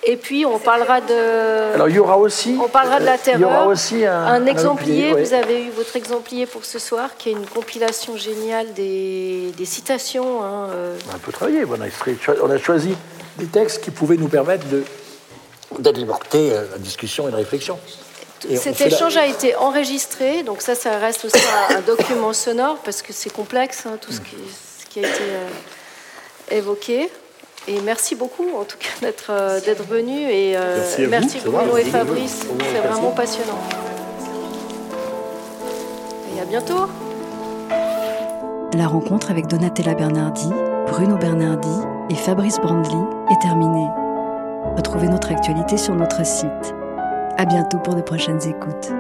[0.08, 1.74] et puis on parlera de.
[1.74, 2.56] Alors il y aura aussi.
[2.64, 3.40] On parlera de la terreur.
[3.40, 5.14] Il y aura aussi un, un exemplier.
[5.14, 9.66] Vous avez eu votre exemplier pour ce soir, qui est une compilation géniale des, des
[9.66, 10.44] citations.
[10.44, 10.98] Hein, euh.
[11.08, 11.66] On a un peu travaillé.
[11.66, 12.96] On a, choisi
[13.38, 14.84] des textes qui pouvaient nous permettre de
[15.80, 17.80] d'alimenter euh, la discussion et la réflexion.
[18.56, 21.38] Cet échange a été enregistré, donc ça, ça reste aussi
[21.70, 24.36] un, document sonore parce que c'est complexe, hein, tout ce qui,
[24.80, 27.10] ce qui, a été euh, évoqué.
[27.68, 30.30] Et merci beaucoup, en tout cas, d'être euh, d'être venu.
[30.30, 32.42] Et euh, merci, Bruno et Fabrice.
[32.42, 33.60] C'est vraiment passionnant.
[36.36, 36.88] Et à bientôt.
[38.74, 40.50] La rencontre avec Donatella Bernardi,
[40.88, 41.70] Bruno Bernardi
[42.10, 42.98] et Fabrice Brandly
[43.32, 43.88] est terminée.
[44.76, 46.76] Retrouvez notre actualité sur notre site.
[47.38, 48.94] À bientôt pour de prochaines écoutes.